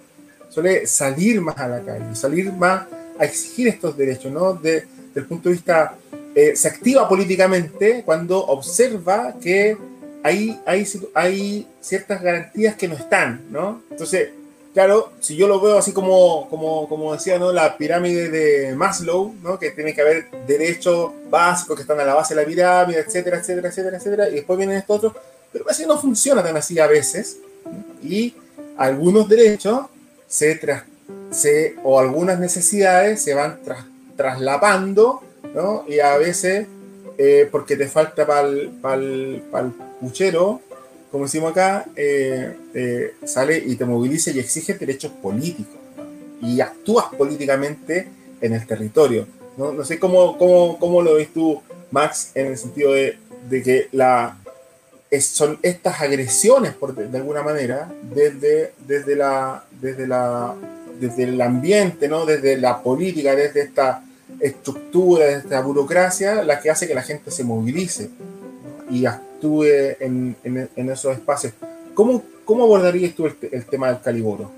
Suele 0.50 0.88
salir 0.88 1.42
más 1.42 1.58
a 1.58 1.68
la 1.68 1.82
calle, 1.82 2.16
salir 2.16 2.52
más 2.54 2.86
a 3.20 3.26
exigir 3.26 3.68
estos 3.68 3.98
derechos, 3.98 4.32
¿no? 4.32 4.54
De, 4.54 4.86
desde 5.08 5.22
el 5.22 5.26
punto 5.26 5.50
de 5.50 5.56
vista, 5.56 5.96
eh, 6.36 6.56
se 6.56 6.68
activa 6.68 7.08
políticamente 7.08 8.04
cuando 8.06 8.46
observa 8.46 9.36
que 9.42 9.78
hay, 10.24 10.60
hay, 10.66 10.88
hay 11.14 11.68
ciertas 11.82 12.22
garantías 12.22 12.76
que 12.76 12.88
no 12.88 12.96
están, 12.96 13.46
¿no? 13.50 13.82
Entonces, 13.90 14.30
claro, 14.78 15.10
si 15.20 15.36
yo 15.36 15.48
lo 15.48 15.60
veo 15.60 15.80
así 15.80 15.92
como, 15.92 16.48
como, 16.52 16.88
como 16.88 17.12
decía, 17.14 17.40
¿no? 17.40 17.52
La 17.52 17.78
pirámide 17.78 18.30
de 18.30 18.76
Maslow, 18.76 19.34
¿no? 19.42 19.58
Que 19.58 19.72
tiene 19.72 19.92
que 19.92 20.02
haber 20.02 20.30
derechos 20.46 21.14
básicos 21.32 21.76
que 21.76 21.82
están 21.82 22.00
a 22.00 22.06
la 22.06 22.14
base 22.14 22.36
de 22.36 22.42
la 22.42 22.48
pirámide, 22.48 23.00
etcétera, 23.00 23.40
etcétera, 23.40 23.70
etcétera, 23.70 23.98
etcétera, 23.98 24.30
y 24.30 24.36
después 24.36 24.56
vienen 24.56 24.78
estos 24.78 24.98
otros, 24.98 25.14
pero 25.52 25.66
así 25.68 25.88
no 25.88 26.00
funciona 26.00 26.44
tan 26.44 26.56
así 26.58 26.78
a 26.78 26.86
veces, 26.86 27.40
y 28.04 28.36
algunos 28.78 29.28
derechos 29.28 29.88
se, 30.28 30.60
se 31.32 31.76
o 31.84 32.00
algunas 32.00 32.38
necesidades 32.38 33.20
se 33.20 33.34
van 33.34 33.60
traslapando, 34.16 35.24
¿no? 35.56 35.86
Y 35.88 36.02
a 36.02 36.18
veces 36.18 36.68
eh, 37.18 37.50
porque 37.52 37.78
te 37.78 37.88
falta 37.88 38.28
para 38.28 38.48
el 38.96 39.42
puchero, 40.00 40.62
como 41.12 41.26
decimos 41.26 41.52
acá, 41.52 41.86
eh, 41.96 42.56
eh, 42.74 43.14
sale 43.26 43.58
y 43.58 43.76
te 43.76 43.86
moviliza 43.86 44.32
y 44.32 44.40
exige 44.40 44.74
derechos 44.74 45.12
políticos. 45.12 45.76
Y 46.42 46.62
actúas 46.62 47.06
políticamente 47.18 48.08
en 48.42 48.54
el 48.54 48.66
territorio. 48.68 49.28
No, 49.58 49.72
no 49.72 49.84
sé 49.84 50.00
cómo, 50.00 50.38
cómo, 50.38 50.78
cómo, 50.78 51.02
lo 51.02 51.16
ves 51.16 51.34
tú, 51.34 51.62
Max, 51.92 52.32
en 52.36 52.48
el 52.48 52.58
sentido 52.58 52.94
de, 52.94 53.18
de 53.50 53.64
que 53.64 53.88
la, 53.92 54.38
son 55.20 55.58
estas 55.64 56.02
agresiones, 56.02 56.74
por, 56.74 56.94
de, 56.94 57.18
alguna 57.18 57.42
manera, 57.42 57.92
desde, 58.14 58.74
desde, 58.86 59.16
la, 59.16 59.64
desde, 59.82 60.06
la, 60.06 60.54
desde 61.00 61.24
el 61.24 61.42
ambiente, 61.42 62.08
¿no? 62.08 62.26
desde 62.26 62.58
la 62.58 62.84
política, 62.84 63.36
desde 63.36 63.62
esta 63.62 64.04
estructura, 64.40 65.26
desde 65.26 65.40
esta 65.40 65.62
burocracia, 65.62 66.44
la 66.44 66.60
que 66.60 66.70
hace 66.70 66.88
que 66.88 66.94
la 66.94 67.02
gente 67.02 67.32
se 67.32 67.44
movilice 67.44 68.10
y 68.90 69.06
actúe 69.06 69.27
en, 70.00 70.36
en, 70.44 70.90
esos 70.90 71.14
espacios. 71.14 71.54
¿Cómo, 71.94 72.24
¿Cómo, 72.46 72.64
abordarías 72.64 73.14
tú 73.16 73.26
el, 73.26 73.36
el, 73.52 73.66
tema 73.66 73.88
del 73.88 74.02
caliboro 74.02 74.52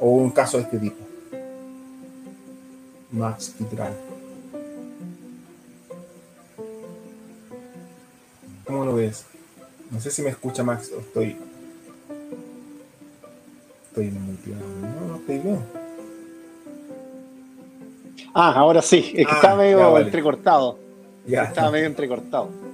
o 0.00 0.10
un 0.10 0.30
caso 0.30 0.58
de 0.58 0.64
este 0.64 0.78
tipo? 0.78 0.96
Max 3.12 3.54
Kitral. 3.58 3.92
¿Cómo 8.64 8.84
lo 8.84 8.94
ves? 8.96 9.24
No 9.90 10.00
sé 10.00 10.10
si 10.10 10.22
me 10.22 10.30
escucha 10.30 10.62
Max 10.64 10.90
o 10.94 11.00
estoy. 11.00 11.36
Estoy 13.88 14.10
muteado. 14.10 14.66
No, 14.66 15.08
no 15.08 15.16
estoy 15.16 15.38
bien. 15.38 15.60
Ah, 18.34 18.52
ahora 18.52 18.82
sí. 18.82 19.12
Es 19.14 19.26
que 19.26 19.32
ah, 19.32 19.36
estaba 19.36 19.56
medio 19.56 19.98
entrecortado. 19.98 20.78
Ya. 21.26 21.44
Estaba 21.44 21.70
medio 21.70 21.86
entrecortado. 21.86 22.65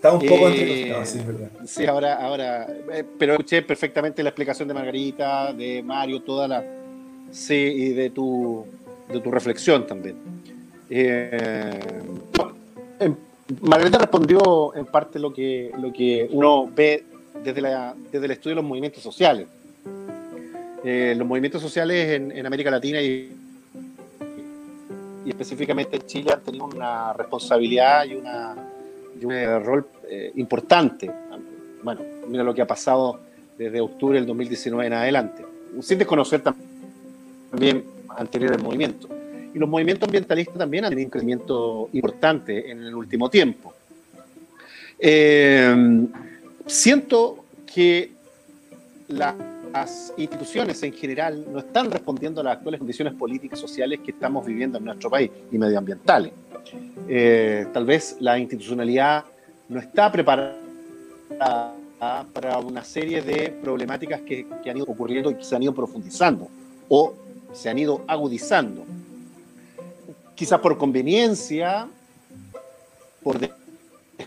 Está 0.00 0.14
un 0.14 0.20
poco 0.20 0.48
eh, 0.48 0.52
entrecortado, 0.52 1.04
sí, 1.04 1.18
es 1.18 1.26
verdad. 1.26 1.50
Sí, 1.66 1.84
ahora, 1.84 2.14
ahora. 2.14 2.66
Eh, 2.90 3.04
pero 3.18 3.34
escuché 3.34 3.60
perfectamente 3.60 4.22
la 4.22 4.30
explicación 4.30 4.66
de 4.66 4.72
Margarita, 4.72 5.52
de 5.52 5.82
Mario, 5.82 6.22
toda 6.22 6.48
la. 6.48 6.64
Sí, 7.30 7.54
y 7.54 7.90
de 7.90 8.08
tu, 8.08 8.64
de 9.12 9.20
tu 9.20 9.30
reflexión 9.30 9.86
también. 9.86 10.16
Eh, 10.88 12.00
Margarita 13.60 13.98
respondió 13.98 14.74
en 14.74 14.86
parte 14.86 15.18
lo 15.18 15.34
que, 15.34 15.70
lo 15.78 15.92
que 15.92 16.26
uno 16.30 16.66
ve 16.74 17.04
desde, 17.44 17.60
la, 17.60 17.94
desde 18.10 18.24
el 18.24 18.30
estudio 18.30 18.56
de 18.56 18.62
los 18.62 18.64
movimientos 18.64 19.02
sociales. 19.02 19.48
Los 20.82 21.28
movimientos 21.28 21.60
sociales 21.60 22.08
en, 22.08 22.46
América 22.46 22.70
Latina 22.70 23.02
y, 23.02 23.36
y, 25.26 25.28
específicamente 25.28 25.96
en 25.96 26.06
Chile 26.06 26.32
han 26.32 26.40
tenido 26.40 26.64
una 26.64 27.12
responsabilidad 27.12 28.06
y, 28.06 28.14
una, 28.14 28.69
un 29.22 29.64
rol 29.64 29.86
eh, 30.08 30.32
importante. 30.36 31.10
Bueno, 31.82 32.02
mira 32.28 32.44
lo 32.44 32.54
que 32.54 32.62
ha 32.62 32.66
pasado 32.66 33.20
desde 33.56 33.80
octubre 33.80 34.18
del 34.18 34.26
2019 34.26 34.86
en 34.86 34.92
adelante, 34.92 35.44
sin 35.80 35.98
desconocer 35.98 36.42
también 37.50 37.84
anteriores 38.16 38.62
movimientos 38.62 39.10
y 39.54 39.58
los 39.58 39.68
movimientos 39.68 40.06
ambientalistas 40.06 40.56
también 40.56 40.84
han 40.84 40.90
tenido 40.90 41.06
un 41.06 41.10
crecimiento 41.10 41.88
importante 41.92 42.70
en 42.70 42.84
el 42.84 42.94
último 42.94 43.28
tiempo. 43.28 43.74
Eh, 44.98 46.06
siento 46.66 47.44
que 47.66 48.12
las 49.72 50.12
instituciones 50.16 50.82
en 50.82 50.92
general 50.92 51.46
no 51.52 51.60
están 51.60 51.90
respondiendo 51.90 52.40
a 52.40 52.44
las 52.44 52.56
actuales 52.56 52.78
condiciones 52.78 53.14
políticas 53.14 53.58
y 53.58 53.62
sociales 53.62 54.00
que 54.04 54.10
estamos 54.10 54.44
viviendo 54.46 54.78
en 54.78 54.84
nuestro 54.84 55.10
país 55.10 55.30
y 55.50 55.58
medioambientales. 55.58 56.32
Eh, 57.08 57.66
tal 57.72 57.84
vez 57.84 58.16
la 58.20 58.38
institucionalidad 58.38 59.24
no 59.68 59.80
está 59.80 60.10
preparada 60.10 60.56
para 62.32 62.58
una 62.58 62.82
serie 62.82 63.22
de 63.22 63.50
problemáticas 63.62 64.22
que, 64.22 64.46
que 64.62 64.70
han 64.70 64.76
ido 64.76 64.86
ocurriendo 64.86 65.30
y 65.30 65.34
que 65.34 65.44
se 65.44 65.54
han 65.54 65.62
ido 65.62 65.74
profundizando 65.74 66.48
o 66.88 67.14
se 67.52 67.68
han 67.68 67.78
ido 67.78 68.02
agudizando 68.06 68.84
quizás 70.34 70.58
por 70.60 70.78
conveniencia, 70.78 71.86
por 73.22 73.38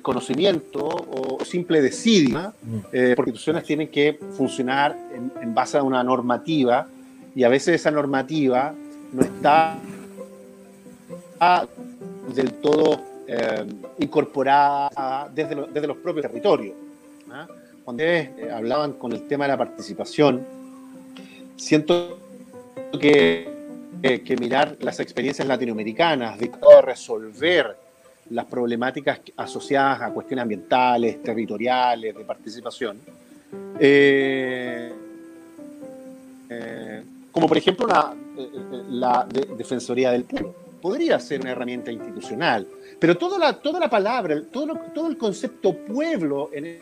desconocimiento 0.04 0.86
o 0.86 1.46
simple 1.46 1.82
desidia, 1.82 2.52
mm. 2.62 2.78
eh, 2.92 3.14
porque 3.16 3.32
instituciones 3.32 3.64
tienen 3.64 3.88
que 3.88 4.20
funcionar 4.36 4.98
en, 5.42 5.56
base 5.56 5.78
a 5.78 5.84
una 5.84 6.04
normativa 6.04 6.88
y 7.34 7.44
a 7.46 7.50
veces 7.50 7.76
esa 7.76 7.90
normativa 7.90 8.74
no 9.14 9.22
está 9.22 9.78
del 12.36 12.54
todo 12.54 13.02
eh, 13.28 13.66
incorporada 14.00 15.30
desde, 15.34 15.56
desde, 15.74 15.88
los 15.88 15.98
propios 15.98 16.26
territorios. 16.26 16.76
¿ah? 17.32 17.48
Cuando 17.86 18.04
eh, 18.04 18.30
hablaban 18.54 18.94
con 18.94 19.14
el 19.14 19.26
tema 19.28 19.46
de 19.46 19.52
la 19.52 19.58
participación, 19.58 20.46
siento 21.56 22.20
que 23.00 23.52
que 24.02 24.36
mirar 24.38 24.76
las 24.82 25.00
experiencias 25.00 25.48
latinoamericanas, 25.48 26.38
de 26.38 26.52
resolver 26.82 27.78
las 28.34 28.46
problemáticas 28.46 29.22
asociadas 29.38 30.02
a 30.02 30.10
cuestiones 30.12 30.44
ambientales, 30.44 31.22
territoriales, 31.22 32.16
de 32.16 32.24
participación. 32.26 33.00
Eh, 33.80 34.92
eh, 36.50 37.04
como 37.32 37.48
por 37.48 37.58
ejemplo 37.58 37.88
eh, 38.38 38.48
la 38.90 39.28
Defensoría 39.58 40.12
del 40.12 40.24
Pueblo. 40.24 40.56
Podría 40.82 41.20
ser 41.20 41.40
una 41.42 41.52
herramienta 41.52 41.92
institucional, 41.92 42.68
pero 43.00 43.16
toda 43.18 43.38
la, 43.38 43.54
toda 43.54 43.80
la 43.80 43.90
palabra, 43.90 44.42
todo, 44.52 44.78
todo 44.94 45.08
el 45.08 45.18
concepto 45.18 45.78
pueblo 45.78 46.50
en 46.52 46.80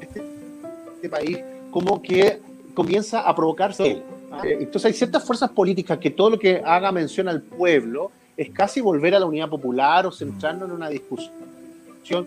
este 0.00 1.08
país 1.08 1.38
como 1.70 2.02
que 2.02 2.40
comienza 2.74 3.20
a 3.20 3.34
provocarse 3.34 4.02
eh, 4.44 4.58
entonces 4.60 4.86
hay 4.86 4.92
ciertas 4.92 5.24
fuerzas 5.24 5.50
políticas 5.50 5.98
que 5.98 6.10
todo 6.10 6.30
lo 6.30 6.38
que 6.38 6.62
haga 6.64 6.92
mención 6.92 7.28
al 7.28 7.42
pueblo 7.42 8.12
es 8.40 8.48
casi 8.50 8.80
volver 8.80 9.14
a 9.14 9.18
la 9.18 9.26
unidad 9.26 9.50
popular 9.50 10.06
o 10.06 10.10
centrarnos 10.10 10.66
en 10.66 10.74
una 10.74 10.88
discusión 10.88 12.26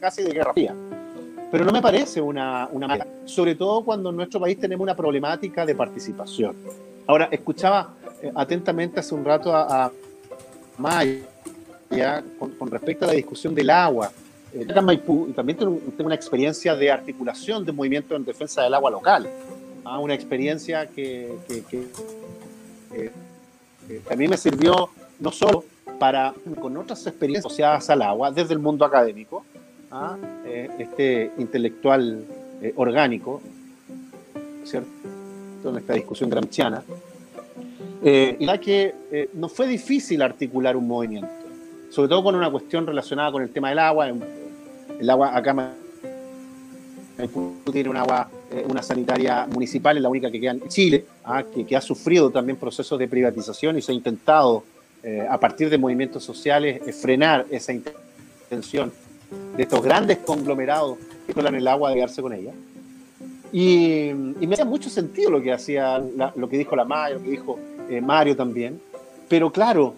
casi 0.00 0.22
de 0.22 0.30
guerra 0.32 0.54
fría. 0.54 0.74
Pero 1.50 1.66
no 1.66 1.72
me 1.72 1.82
parece 1.82 2.18
una, 2.22 2.66
una 2.72 2.88
mala, 2.88 3.06
sobre 3.26 3.54
todo 3.54 3.84
cuando 3.84 4.08
en 4.08 4.16
nuestro 4.16 4.40
país 4.40 4.58
tenemos 4.58 4.82
una 4.82 4.96
problemática 4.96 5.66
de 5.66 5.74
participación. 5.74 6.56
Ahora, 7.06 7.28
escuchaba 7.30 7.94
eh, 8.22 8.32
atentamente 8.34 9.00
hace 9.00 9.14
un 9.14 9.22
rato 9.22 9.54
a, 9.54 9.92
Maya 10.78 12.22
con, 12.38 12.70
respecto 12.70 13.04
a 13.04 13.08
la 13.08 13.14
discusión 13.14 13.54
del 13.54 13.68
agua. 13.68 14.10
Eh, 14.54 14.64
también 14.64 15.58
tengo, 15.58 15.78
una 15.98 16.14
experiencia 16.14 16.74
de 16.74 16.90
articulación 16.90 17.66
de 17.66 17.72
movimiento 17.72 18.16
en 18.16 18.24
defensa 18.24 18.62
del 18.62 18.72
agua 18.72 18.90
local 18.90 19.28
a 19.84 19.98
una 19.98 20.14
experiencia 20.14 20.86
que, 20.86 21.36
a 24.10 24.16
mí 24.16 24.28
me 24.28 24.36
sirvió 24.36 24.90
no 25.20 25.32
solo 25.32 25.64
para, 25.98 26.34
con 26.60 26.76
otras 26.76 27.06
experiencias 27.06 27.46
asociadas 27.46 27.90
al 27.90 28.02
agua, 28.02 28.30
desde 28.30 28.54
el 28.54 28.60
mundo 28.60 28.84
académico, 28.84 29.44
¿ah? 29.90 30.16
eh, 30.44 30.70
este 30.78 31.32
intelectual 31.38 32.24
eh, 32.62 32.72
orgánico, 32.76 33.40
¿cierto? 34.64 34.88
En 35.64 35.76
esta 35.76 35.94
discusión 35.94 36.30
gramsciana, 36.30 36.82
eh, 38.02 38.36
y 38.38 38.46
la 38.46 38.58
que 38.58 38.94
no 39.34 39.48
fue 39.48 39.66
difícil 39.66 40.22
articular 40.22 40.76
un 40.76 40.86
movimiento, 40.86 41.30
sobre 41.90 42.08
todo 42.08 42.22
con 42.22 42.36
una 42.36 42.50
cuestión 42.50 42.86
relacionada 42.86 43.32
con 43.32 43.42
el 43.42 43.50
tema 43.50 43.70
del 43.70 43.80
agua. 43.80 44.08
El 45.00 45.10
agua 45.10 45.36
acá 45.36 45.72
tiene 47.72 47.90
un 47.90 47.96
agua 47.96 48.28
eh, 48.50 48.64
una 48.66 48.82
sanitaria 48.82 49.46
municipal, 49.46 49.96
es 49.98 50.02
la 50.02 50.08
única 50.08 50.30
que 50.30 50.40
queda 50.40 50.52
en 50.52 50.68
Chile, 50.68 51.04
¿ah? 51.24 51.42
que, 51.42 51.76
ha 51.76 51.80
sufrido 51.82 52.30
también 52.30 52.56
procesos 52.56 52.98
de 52.98 53.06
privatización 53.06 53.76
y 53.76 53.82
se 53.82 53.92
ha 53.92 53.94
intentado, 53.94 54.64
eh, 55.02 55.26
a 55.28 55.38
partir 55.38 55.68
de 55.68 55.76
movimientos 55.76 56.24
sociales, 56.24 56.80
eh, 56.86 56.92
frenar 56.94 57.44
esa 57.50 57.74
intención 57.74 58.90
de 59.54 59.62
estos 59.62 59.82
grandes 59.82 60.18
conglomerados 60.18 60.96
que 61.26 61.34
colan 61.34 61.56
el 61.56 61.68
agua 61.68 61.90
de 61.90 61.96
quedarse 61.96 62.22
con 62.22 62.32
ella. 62.32 62.52
Y, 63.52 64.12
me 64.14 64.54
hacía 64.54 64.64
mucho 64.64 64.88
sentido 64.88 65.30
lo 65.30 65.42
que, 65.42 65.52
hacía 65.52 66.02
lo 66.34 66.48
que 66.48 66.56
dijo 66.56 66.74
la 66.74 66.86
Maya, 66.86 67.16
lo 67.16 67.22
que 67.22 67.30
dijo 67.30 67.58
Mario 68.00 68.34
también, 68.34 68.80
pero 69.28 69.52
claro, 69.52 69.94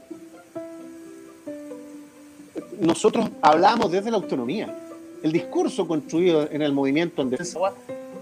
nosotros 2.80 3.28
hablamos 3.42 3.92
desde 3.92 4.10
la 4.10 4.16
autonomía. 4.16 4.74
El 5.22 5.30
discurso 5.30 5.86
construido 5.86 6.48
en 6.50 6.62
el 6.62 6.72
movimiento 6.72 7.22
en 7.22 7.30
defensa 7.30 7.58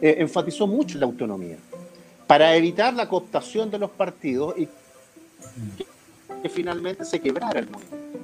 eh, 0.01 0.17
enfatizó 0.19 0.67
mucho 0.67 0.99
la 0.99 1.07
autonomía, 1.07 1.57
para 2.27 2.55
evitar 2.55 2.95
la 2.95 3.09
cooptación 3.09 3.71
de 3.71 3.79
los 3.79 3.91
partidos 3.91 4.55
y 4.59 4.69
que, 5.77 6.49
finalmente 6.49 7.05
se 7.05 7.21
quebrara 7.21 7.59
el 7.61 7.69
movimiento. 7.69 8.19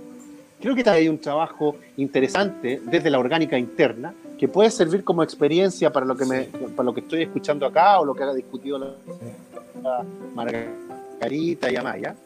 Creo 0.61 0.75
que 0.75 0.89
hay 0.89 1.09
un 1.09 1.19
trabajo 1.19 1.77
interesante 1.97 2.81
desde 2.85 3.11
la 3.11 3.19
orgánica 3.19 3.59
interna 3.59 4.15
que 4.39 4.49
puede 4.49 4.71
servir 4.71 5.05
como 5.05 5.23
experiencia 5.23 5.93
para 5.93 6.07
lo 6.07 6.17
que, 6.17 6.25
me, 6.25 6.45
para 6.45 6.85
lo 6.85 6.95
que 6.95 7.01
estoy 7.01 7.23
escuchando 7.23 7.67
acá 7.67 8.01
o 8.01 8.05
lo 8.05 8.15
que 8.15 8.23
ha 8.23 8.33
discutido 8.33 8.79
la, 8.79 10.05
Margarita 10.35 11.71
y 11.71 11.77
Amaya, 11.77 12.17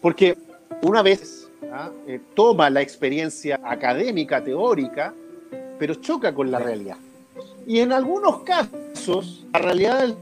porque 0.00 0.36
una 0.82 1.02
vez 1.02 1.48
¿ah? 1.72 1.90
Eh, 2.06 2.20
toma 2.34 2.70
la 2.70 2.80
experiencia 2.80 3.60
académica, 3.62 4.42
teórica, 4.42 5.14
pero 5.78 5.94
choca 5.96 6.34
con 6.34 6.50
la 6.50 6.58
realidad. 6.58 6.96
Y 7.66 7.80
en 7.80 7.92
algunos 7.92 8.40
casos, 8.40 9.44
la 9.52 9.58
realidad 9.58 10.00
del 10.00 10.16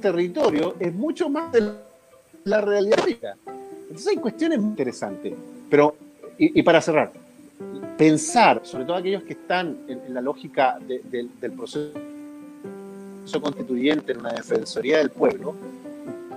territorio 0.00 0.74
es 0.78 0.92
mucho 0.92 1.28
más 1.28 1.50
de 1.52 1.72
la 2.44 2.60
realidad. 2.60 3.04
Entonces 3.82 4.08
hay 4.08 4.16
cuestiones 4.16 4.58
muy 4.58 4.70
interesantes. 4.70 5.32
Pero, 5.70 5.96
y, 6.36 6.62
para 6.62 6.80
cerrar, 6.82 7.12
pensar, 7.96 8.60
sobre 8.64 8.84
todo 8.84 8.96
aquellos 8.96 9.22
que 9.22 9.32
están 9.34 9.78
en, 9.88 10.12
la 10.12 10.20
lógica 10.20 10.78
del 10.80 11.52
proceso 11.52 11.92
constituyente 13.40 14.12
en 14.12 14.20
una 14.20 14.32
defensoría 14.32 14.98
del 14.98 15.10
pueblo, 15.10 15.54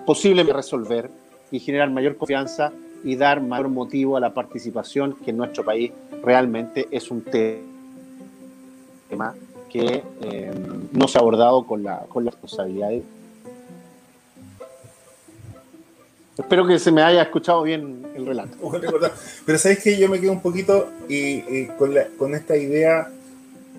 posible 0.05 0.43
resolver 0.43 1.10
y 1.51 1.60
generar 1.60 1.89
mayor 1.89 2.16
confianza 2.16 2.72
y 3.03 3.16
dar 3.16 3.41
mayor 3.41 3.68
motivo 3.70 4.16
a 4.18 4.20
la 4.20 4.34
participación 4.34 5.16
que 5.16 5.32
en 5.32 5.38
nuestro 5.38 5.66
país 5.66 5.91
realmente 6.24 6.88
es 6.91 7.12
un 7.12 7.22
tema 9.10 9.34
eh, 9.80 10.51
no 10.91 11.07
se 11.07 11.17
ha 11.17 11.21
abordado 11.21 11.65
con 11.65 11.84
la, 11.84 12.05
con 12.09 12.25
la 12.25 12.32
responsabilidad. 12.32 12.91
Espero 16.38 16.67
que 16.67 16.78
se 16.78 16.91
me 16.91 17.01
haya 17.01 17.23
escuchado 17.23 17.63
bien 17.63 18.05
el 18.15 18.25
relato. 18.25 18.57
Pero 19.45 19.57
sabéis 19.57 19.84
que 19.84 19.97
yo 19.97 20.07
me 20.07 20.19
quedo 20.19 20.32
un 20.32 20.41
poquito 20.41 20.88
y, 21.09 21.65
con, 21.78 21.95
con, 22.17 22.36
esta 22.36 22.55
idea 22.55 23.09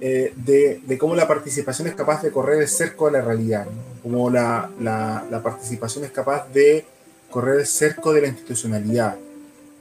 eh, 0.01 0.32
de, 0.36 0.99
cómo 0.99 1.14
la 1.14 1.28
participación 1.28 1.88
es 1.88 1.94
capaz 1.94 2.22
de 2.22 2.32
correr 2.32 2.61
el 2.61 2.68
cerco 2.68 3.07
de 3.07 3.12
la 3.12 3.20
realidad, 3.20 3.66
como 4.03 4.28
la, 4.28 4.70
la, 4.80 5.24
la, 5.30 5.42
participación 5.42 6.05
es 6.05 6.11
capaz 6.11 6.49
de 6.53 6.84
correr 7.30 7.61
el 7.61 7.66
cerco 7.66 8.12
de 8.12 8.22
la 8.22 8.28
institucionalidad, 8.28 9.16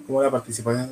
cómo 0.05 0.21
la 0.21 0.29
participación, 0.31 0.89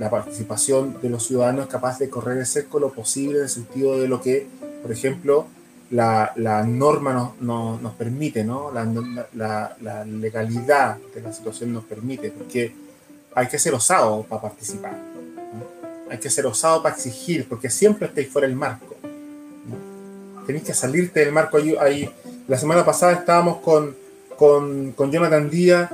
la 0.00 0.08
participación 0.08 0.96
de 1.02 1.10
los 1.10 1.26
ciudadanos 1.26 1.66
es 1.66 1.70
capaz 1.70 1.98
de 1.98 2.08
correr 2.08 2.38
el 2.38 2.46
cerco 2.46 2.80
lo 2.80 2.90
posible 2.90 3.36
en 3.36 3.44
el 3.44 3.50
sentido 3.50 4.00
de 4.00 4.08
lo 4.08 4.22
que, 4.22 4.46
por 4.80 4.90
ejemplo, 4.90 5.46
la, 5.90 6.32
la 6.36 6.64
norma 6.64 7.34
nos, 7.38 7.82
nos, 7.82 7.92
permite, 7.96 8.42
¿no? 8.42 8.72
La, 8.72 9.76
la, 9.78 10.04
legalidad 10.06 10.96
de 11.14 11.20
la 11.20 11.34
situación 11.34 11.74
nos 11.74 11.84
permite, 11.84 12.30
porque 12.30 12.72
hay 13.34 13.46
que 13.48 13.58
ser 13.58 13.74
osado 13.74 14.22
para 14.22 14.40
participar, 14.40 14.96
hay 16.10 16.16
que 16.16 16.30
ser 16.30 16.46
osado 16.46 16.82
para 16.82 16.94
exigir, 16.94 17.46
porque 17.46 17.68
siempre 17.68 18.08
estáis 18.08 18.30
fuera 18.30 18.48
del 18.48 18.56
marco. 18.56 18.96
Tenéis 20.46 20.64
que 20.64 20.72
salirte 20.72 21.20
del 21.20 21.32
marco. 21.32 21.58
Ahí, 21.58 21.76
ahí, 21.78 22.10
la 22.48 22.56
semana 22.56 22.86
pasada 22.86 23.12
estábamos 23.12 23.58
con, 23.58 23.94
con, 24.38 24.92
con 24.92 25.12
Jonathan 25.12 25.50
Díaz 25.50 25.90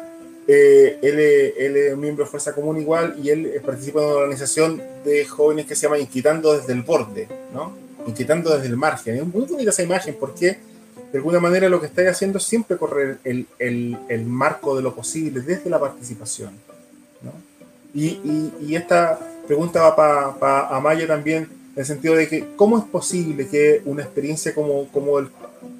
eh, 0.48 0.98
él, 1.02 1.18
él, 1.18 1.76
es 1.76 1.96
miembro 1.96 2.24
de 2.24 2.30
Fuerza 2.30 2.54
Común 2.54 2.80
igual 2.80 3.16
y 3.22 3.30
él 3.30 3.60
participa 3.64 4.00
en 4.00 4.06
una 4.06 4.14
organización 4.16 4.80
de 5.04 5.24
jóvenes 5.24 5.66
que 5.66 5.74
se 5.74 5.82
llama 5.82 5.98
Inquietando 5.98 6.56
desde 6.56 6.72
el 6.72 6.82
borde, 6.82 7.28
¿no? 7.52 7.76
Inquietando 8.06 8.54
desde 8.54 8.68
el 8.68 8.76
margen. 8.76 9.16
Es 9.16 9.26
muy 9.26 9.44
bonita 9.44 9.70
esa 9.70 9.82
imagen 9.82 10.16
porque 10.18 10.58
de 11.10 11.18
alguna 11.18 11.40
manera 11.40 11.68
lo 11.68 11.80
que 11.80 11.86
estáis 11.86 12.10
haciendo 12.10 12.38
es 12.38 12.44
siempre 12.44 12.76
correr 12.76 13.18
el, 13.24 13.46
el, 13.58 13.98
el, 14.08 14.24
marco 14.24 14.76
de 14.76 14.82
lo 14.82 14.94
posible 14.94 15.40
desde 15.40 15.68
la 15.68 15.80
participación. 15.80 16.50
¿no? 17.22 17.32
Y, 17.92 18.06
y, 18.06 18.52
y, 18.60 18.76
esta 18.76 19.18
pregunta 19.46 19.82
va 19.82 19.96
para 19.96 20.34
pa 20.34 20.76
Amaya 20.76 21.08
también, 21.08 21.44
en 21.74 21.80
el 21.80 21.86
sentido 21.86 22.14
de 22.14 22.28
que 22.28 22.54
cómo 22.54 22.78
es 22.78 22.84
posible 22.84 23.48
que 23.48 23.82
una 23.84 24.02
experiencia 24.02 24.54
como, 24.54 24.88
como 24.92 25.18
el 25.18 25.28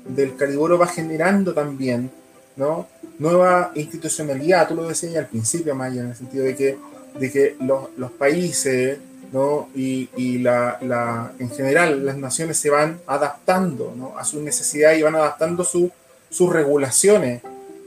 del 0.09 0.35
Caliboro 0.35 0.77
va 0.77 0.87
generando 0.89 1.55
también 1.55 2.11
¿no? 2.57 2.89
Nueva 3.19 3.73
institucionalidad, 3.75 4.69
tú 4.69 4.75
lo 4.75 4.89
decías 4.89 5.17
al 5.17 5.27
principio, 5.27 5.75
Maya, 5.75 6.03
en 6.03 6.09
el 6.09 6.17
sentido 6.17 6.45
de 6.45 6.57
que, 6.57 6.77
de 7.19 7.31
que 7.31 7.57
los, 7.61 7.89
los 7.97 8.11
países 8.13 8.99
¿no? 9.33 9.69
y, 9.75 10.09
y 10.17 10.39
la, 10.39 10.79
la, 10.83 11.33
en 11.39 11.51
general 11.51 12.05
las 12.05 12.17
naciones 12.17 12.59
se 12.59 12.71
van 12.71 13.01
adaptando 13.07 13.95
¿no? 13.97 14.19
a 14.19 14.25
sus 14.25 14.43
necesidades 14.43 14.99
y 14.99 15.03
van 15.03 15.17
adaptando 15.17 15.65
su, 15.65 15.91
sus 16.31 16.53
regulaciones 16.53 17.43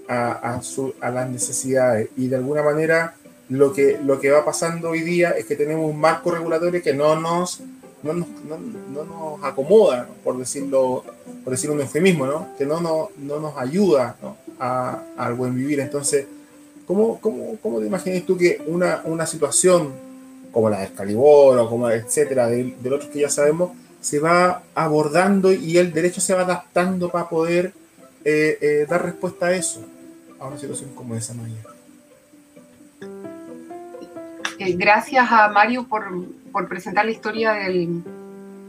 a, 0.08 0.32
a, 0.32 0.62
su, 0.62 0.94
a, 1.00 1.12
las 1.12 1.30
necesidades. 1.30 2.10
Y 2.18 2.28
de 2.28 2.38
alguna 2.38 2.64
manera 2.64 3.16
lo 3.50 3.74
que, 3.74 4.00
lo 4.04 4.20
que 4.20 4.32
va 4.32 4.44
pasando 4.44 4.90
hoy 4.90 5.02
día 5.02 5.32
es 5.32 5.46
que 5.46 5.56
tenemos 5.56 5.90
un 5.90 6.00
marco 6.00 6.32
regulatorio 6.32 6.82
que 6.82 6.94
no 6.94 7.20
nos, 7.20 7.62
no 8.04 8.14
nos, 8.14 8.28
no, 8.48 8.58
no 8.58 9.04
nos 9.04 9.44
acomoda, 9.44 10.08
por 10.24 10.38
decirlo, 10.38 11.04
por 11.44 11.52
decir 11.52 11.70
un 11.70 11.82
eufemismo, 11.82 12.26
¿no? 12.26 12.50
que 12.58 12.66
no, 12.66 12.80
no, 12.82 13.10
no 13.18 13.40
nos 13.40 13.58
ayuda 13.58 14.16
¿no? 14.22 14.38
A, 14.60 15.02
al 15.18 15.34
buen 15.34 15.56
vivir. 15.56 15.80
Entonces, 15.80 16.26
¿cómo, 16.86 17.20
cómo, 17.20 17.58
cómo 17.62 17.80
te 17.80 17.88
imaginas 17.88 18.24
tú 18.24 18.38
que 18.38 18.62
una, 18.68 19.02
una 19.06 19.26
situación 19.26 19.94
como 20.52 20.70
la 20.70 20.82
del 20.82 20.94
Calibor 20.94 21.58
o 21.60 21.70
como 21.70 21.90
etcétera, 21.90 22.48
del, 22.48 22.82
del 22.82 22.94
otro 22.94 23.10
que 23.12 23.20
ya 23.20 23.30
sabemos, 23.30 23.72
se 24.02 24.20
va 24.20 24.64
abordando 24.74 25.52
y 25.54 25.78
el 25.78 25.92
derecho 25.92 26.22
se 26.22 26.34
va 26.34 26.42
adaptando 26.42 27.10
para 27.10 27.30
poder 27.30 27.74
eh, 28.24 28.58
eh, 28.62 28.86
dar 28.90 29.04
respuesta 29.04 29.48
a 29.48 29.54
eso, 29.54 29.82
a 30.40 30.48
una 30.48 30.58
situación 30.58 30.92
como 30.96 31.16
esa, 31.16 31.34
manera 31.34 31.62
eh, 34.60 34.74
gracias 34.74 35.32
a 35.32 35.48
Mario 35.50 35.88
por, 35.88 36.06
por, 36.52 36.68
presentar 36.68 37.06
la 37.06 37.12
historia 37.12 37.54
del, 37.54 38.04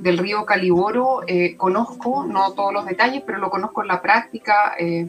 del 0.01 0.19
río 0.19 0.45
Caliboro. 0.45 1.23
Eh, 1.27 1.57
conozco, 1.57 2.25
no 2.25 2.53
todos 2.53 2.73
los 2.73 2.87
detalles, 2.87 3.23
pero 3.27 3.39
lo 3.39 3.51
conozco 3.51 3.83
en 3.83 3.89
la 3.89 4.01
práctica. 4.01 4.75
Eh, 4.79 5.09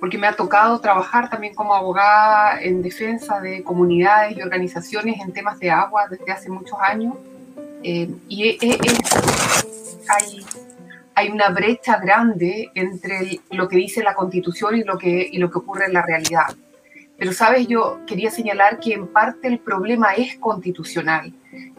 porque 0.00 0.16
me 0.16 0.26
ha 0.26 0.32
tocado 0.32 0.80
trabajar 0.80 1.28
también 1.28 1.54
como 1.54 1.74
abogada 1.74 2.60
en 2.60 2.80
defensa 2.80 3.38
de 3.38 3.62
comunidades 3.62 4.36
y 4.36 4.42
organizaciones 4.42 5.20
en 5.20 5.32
temas 5.32 5.58
de 5.58 5.70
agua 5.70 6.06
desde 6.08 6.32
hace 6.32 6.48
muchos 6.48 6.78
años. 6.80 7.14
Eh, 7.82 8.10
y 8.28 8.58
hay, 10.08 10.46
hay, 11.14 11.28
una 11.28 11.50
brecha 11.50 11.98
grande 11.98 12.70
entre 12.74 13.40
lo 13.50 13.68
que 13.68 13.76
dice 13.76 14.02
la 14.02 14.14
constitución 14.14 14.76
y 14.76 14.84
lo 14.84 14.96
que, 14.96 15.28
y 15.30 15.38
lo 15.38 15.50
que 15.50 15.58
ocurre 15.58 15.84
en 15.86 15.92
la 15.92 16.02
realidad. 16.02 16.56
Pero, 17.18 17.34
sabes, 17.34 17.68
yo 17.68 18.00
quería 18.06 18.30
señalar 18.30 18.80
que 18.80 18.94
en 18.94 19.06
parte 19.06 19.48
el 19.48 19.58
problema 19.58 20.14
es 20.14 20.36
constitucional. 20.36 21.34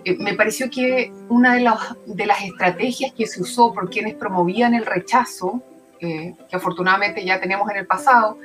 Eh, 0.06 0.16
me 0.20 0.36
pareció 0.36 0.70
que 0.70 1.12
una 1.30 1.56
de, 1.56 1.62
las, 1.62 1.96
de 2.06 2.28
las 2.28 2.44
estrategias 2.44 3.14
que 3.14 3.26
se 3.26 3.42
usó 3.42 3.74
por 3.74 3.90
quienes 3.90 4.14
promovían 4.14 4.76
el 4.76 4.86
rechazo 4.86 5.64
que 6.02 6.36
afortunadamente 6.56 7.24
ya 7.24 7.40
tenemos 7.40 7.70
en 7.70 7.78
el 7.78 7.86
pasado, 7.86 8.38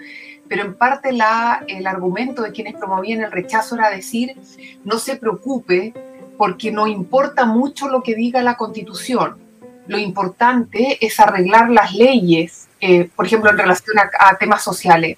pero 0.48 0.62
en 0.62 0.74
parte 0.74 1.10
el 1.10 1.86
argumento 1.86 2.42
de 2.42 2.52
quienes 2.52 2.74
promovían 2.74 3.22
el 3.22 3.32
rechazo 3.32 3.76
era 3.76 3.90
decir, 3.90 4.36
no 4.84 4.98
se 4.98 5.16
preocupe 5.16 5.94
porque 6.36 6.70
no 6.70 6.86
importa 6.86 7.46
mucho 7.46 7.88
lo 7.88 8.02
que 8.02 8.14
diga 8.14 8.42
la 8.42 8.56
constitución, 8.56 9.38
lo 9.86 9.98
importante 9.98 10.98
es 11.04 11.18
arreglar 11.18 11.70
las 11.70 11.94
leyes, 11.94 12.68
eh, 12.80 13.08
por 13.16 13.26
ejemplo, 13.26 13.50
en 13.50 13.58
relación 13.58 13.98
a, 13.98 14.10
a 14.18 14.36
temas 14.36 14.62
sociales. 14.62 15.16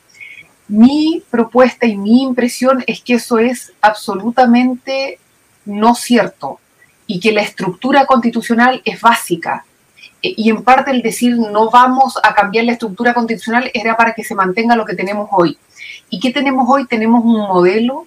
Mi 0.68 1.24
propuesta 1.30 1.86
y 1.86 1.97
mi 1.97 2.22
impresión 2.22 2.84
es 2.86 3.01
que 3.01 3.14
eso 3.14 3.39
es 3.39 3.72
absolutamente 3.80 5.18
no 5.64 5.95
cierto 5.95 6.61
y 7.07 7.18
que 7.20 7.32
la 7.32 7.41
estructura 7.41 8.05
constitucional 8.05 8.82
es 8.84 9.01
básica 9.01 9.64
eh, 9.64 9.68
y 10.21 10.51
en 10.51 10.62
parte 10.62 10.91
el 10.91 11.03
decir 11.03 11.37
no 11.37 11.71
vamos 11.71 12.19
a 12.23 12.35
cambiar 12.35 12.64
la 12.64 12.73
estructura 12.73 13.14
constitucional 13.14 13.71
era 13.73 13.97
para 13.97 14.14
que 14.14 14.25
se 14.25 14.35
mantenga 14.35 14.77
lo 14.77 14.85
que 14.85 14.95
tenemos 14.95 15.29
hoy. 15.31 15.59
¿Y 16.11 16.19
qué 16.21 16.33
tenemos 16.33 16.69
hoy? 16.69 16.87
Tenemos 16.87 17.25
un 17.25 17.39
modelo 17.39 18.07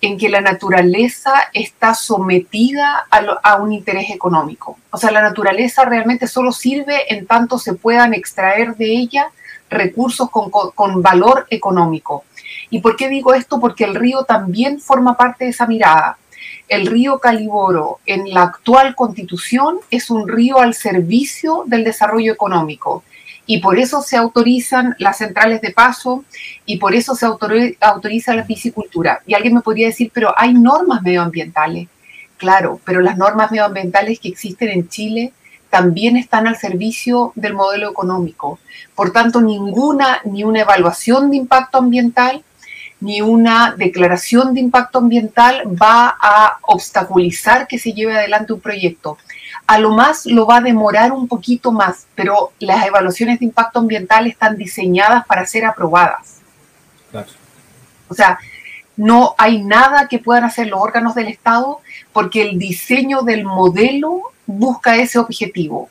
en 0.00 0.18
que 0.18 0.28
la 0.28 0.40
naturaleza 0.40 1.32
está 1.52 1.94
sometida 1.94 3.06
a, 3.10 3.56
un 3.56 3.72
interés 3.72 4.10
económico. 4.10 4.76
O 4.90 4.98
sea, 4.98 5.12
la 5.12 5.22
naturaleza 5.22 5.84
realmente 5.84 6.26
solo 6.26 6.50
sirve 6.50 7.14
en 7.14 7.26
tanto 7.26 7.58
se 7.58 7.74
puedan 7.74 8.12
extraer 8.12 8.76
de 8.76 8.86
ella 8.86 9.30
recursos 9.70 10.28
con, 10.28 10.50
con 10.50 11.02
valor 11.02 11.46
económico. 11.50 12.24
¿Y 12.68 12.80
por 12.80 12.96
qué 12.96 13.08
digo 13.08 13.32
esto? 13.32 13.60
Porque 13.60 13.84
el 13.84 13.94
río 13.94 14.24
también 14.24 14.80
forma 14.80 15.16
parte 15.16 15.44
de 15.44 15.50
esa 15.50 15.66
mirada 15.66 16.18
el 16.72 16.86
río 16.86 17.18
Caliboro 17.18 17.98
en 18.06 18.32
la 18.32 18.44
actual 18.44 18.94
constitución 18.94 19.80
es 19.90 20.08
un 20.08 20.26
río 20.26 20.58
al 20.58 20.72
servicio 20.72 21.64
del 21.66 21.84
desarrollo 21.84 22.32
económico 22.32 23.04
y 23.44 23.58
por 23.58 23.78
eso 23.78 24.00
se 24.00 24.16
autorizan 24.16 24.94
las 24.98 25.18
centrales 25.18 25.60
de 25.60 25.72
paso 25.72 26.24
y 26.64 26.78
por 26.78 26.94
eso 26.94 27.14
se 27.14 27.26
autoriza 27.26 28.34
la 28.34 28.46
piscicultura. 28.46 29.20
Y 29.26 29.34
alguien 29.34 29.52
me 29.54 29.60
podría 29.60 29.88
decir, 29.88 30.10
pero 30.14 30.32
hay 30.34 30.54
normas 30.54 31.02
medioambientales. 31.02 31.88
Claro, 32.38 32.80
pero 32.86 33.02
las 33.02 33.18
normas 33.18 33.50
medioambientales 33.50 34.18
que 34.18 34.28
existen 34.28 34.70
en 34.70 34.88
Chile 34.88 35.34
también 35.68 36.16
están 36.16 36.46
al 36.46 36.56
servicio 36.56 37.32
del 37.34 37.52
modelo 37.52 37.90
económico. 37.90 38.58
Por 38.94 39.12
tanto, 39.12 39.42
ninguna, 39.42 40.20
ni 40.24 40.42
una 40.42 40.60
evaluación 40.60 41.30
de 41.30 41.36
impacto 41.36 41.76
ambiental, 41.76 42.42
ni 43.02 43.20
una 43.20 43.74
declaración 43.76 44.54
de 44.54 44.60
impacto 44.60 44.98
ambiental 44.98 45.64
va 45.66 46.16
a 46.20 46.58
obstaculizar 46.62 47.66
que 47.66 47.80
se 47.80 47.92
lleve 47.92 48.16
adelante 48.16 48.52
un 48.52 48.60
proyecto. 48.60 49.18
A 49.66 49.78
lo 49.78 49.90
más 49.90 50.24
lo 50.24 50.46
va 50.46 50.58
a 50.58 50.60
demorar 50.60 51.10
un 51.10 51.26
poquito 51.26 51.72
más, 51.72 52.06
pero 52.14 52.52
las 52.60 52.86
evaluaciones 52.86 53.40
de 53.40 53.46
impacto 53.46 53.80
ambiental 53.80 54.28
están 54.28 54.56
diseñadas 54.56 55.26
para 55.26 55.44
ser 55.46 55.64
aprobadas. 55.64 56.38
O 58.08 58.14
sea, 58.14 58.38
no 58.96 59.34
hay 59.36 59.60
nada 59.64 60.06
que 60.06 60.20
puedan 60.20 60.44
hacer 60.44 60.68
los 60.68 60.80
órganos 60.80 61.16
del 61.16 61.26
Estado 61.26 61.80
porque 62.12 62.42
el 62.42 62.56
diseño 62.56 63.22
del 63.22 63.44
modelo 63.44 64.22
busca 64.46 64.94
ese 64.94 65.18
objetivo. 65.18 65.90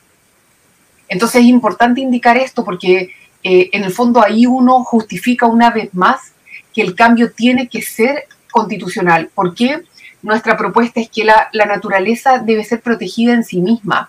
Entonces 1.08 1.42
es 1.42 1.46
importante 1.48 2.00
indicar 2.00 2.38
esto 2.38 2.64
porque 2.64 3.10
eh, 3.42 3.68
en 3.72 3.84
el 3.84 3.92
fondo 3.92 4.22
ahí 4.22 4.46
uno 4.46 4.82
justifica 4.82 5.44
una 5.44 5.68
vez 5.68 5.92
más 5.92 6.31
que 6.72 6.82
el 6.82 6.94
cambio 6.94 7.32
tiene 7.32 7.68
que 7.68 7.82
ser 7.82 8.24
constitucional. 8.50 9.30
¿Por 9.34 9.54
qué? 9.54 9.82
Nuestra 10.22 10.56
propuesta 10.56 11.00
es 11.00 11.08
que 11.08 11.24
la, 11.24 11.48
la 11.52 11.66
naturaleza 11.66 12.38
debe 12.38 12.64
ser 12.64 12.80
protegida 12.80 13.34
en 13.34 13.44
sí 13.44 13.60
misma 13.60 14.08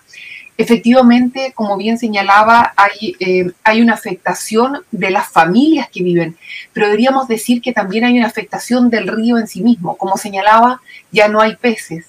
efectivamente, 0.56 1.52
como 1.54 1.76
bien 1.76 1.98
señalaba, 1.98 2.72
hay, 2.76 3.16
eh, 3.18 3.50
hay, 3.64 3.82
una 3.82 3.94
afectación 3.94 4.84
de 4.92 5.10
las 5.10 5.28
familias 5.28 5.88
que 5.92 6.02
viven, 6.02 6.36
pero 6.72 6.86
deberíamos 6.86 7.26
decir 7.26 7.60
que 7.60 7.72
también 7.72 8.04
hay 8.04 8.18
una 8.18 8.28
afectación 8.28 8.90
del 8.90 9.08
río 9.08 9.38
en 9.38 9.48
sí 9.48 9.62
mismo. 9.62 9.96
Como 9.96 10.16
señalaba, 10.16 10.80
ya 11.10 11.28
no 11.28 11.40
hay 11.40 11.56
peces, 11.56 12.06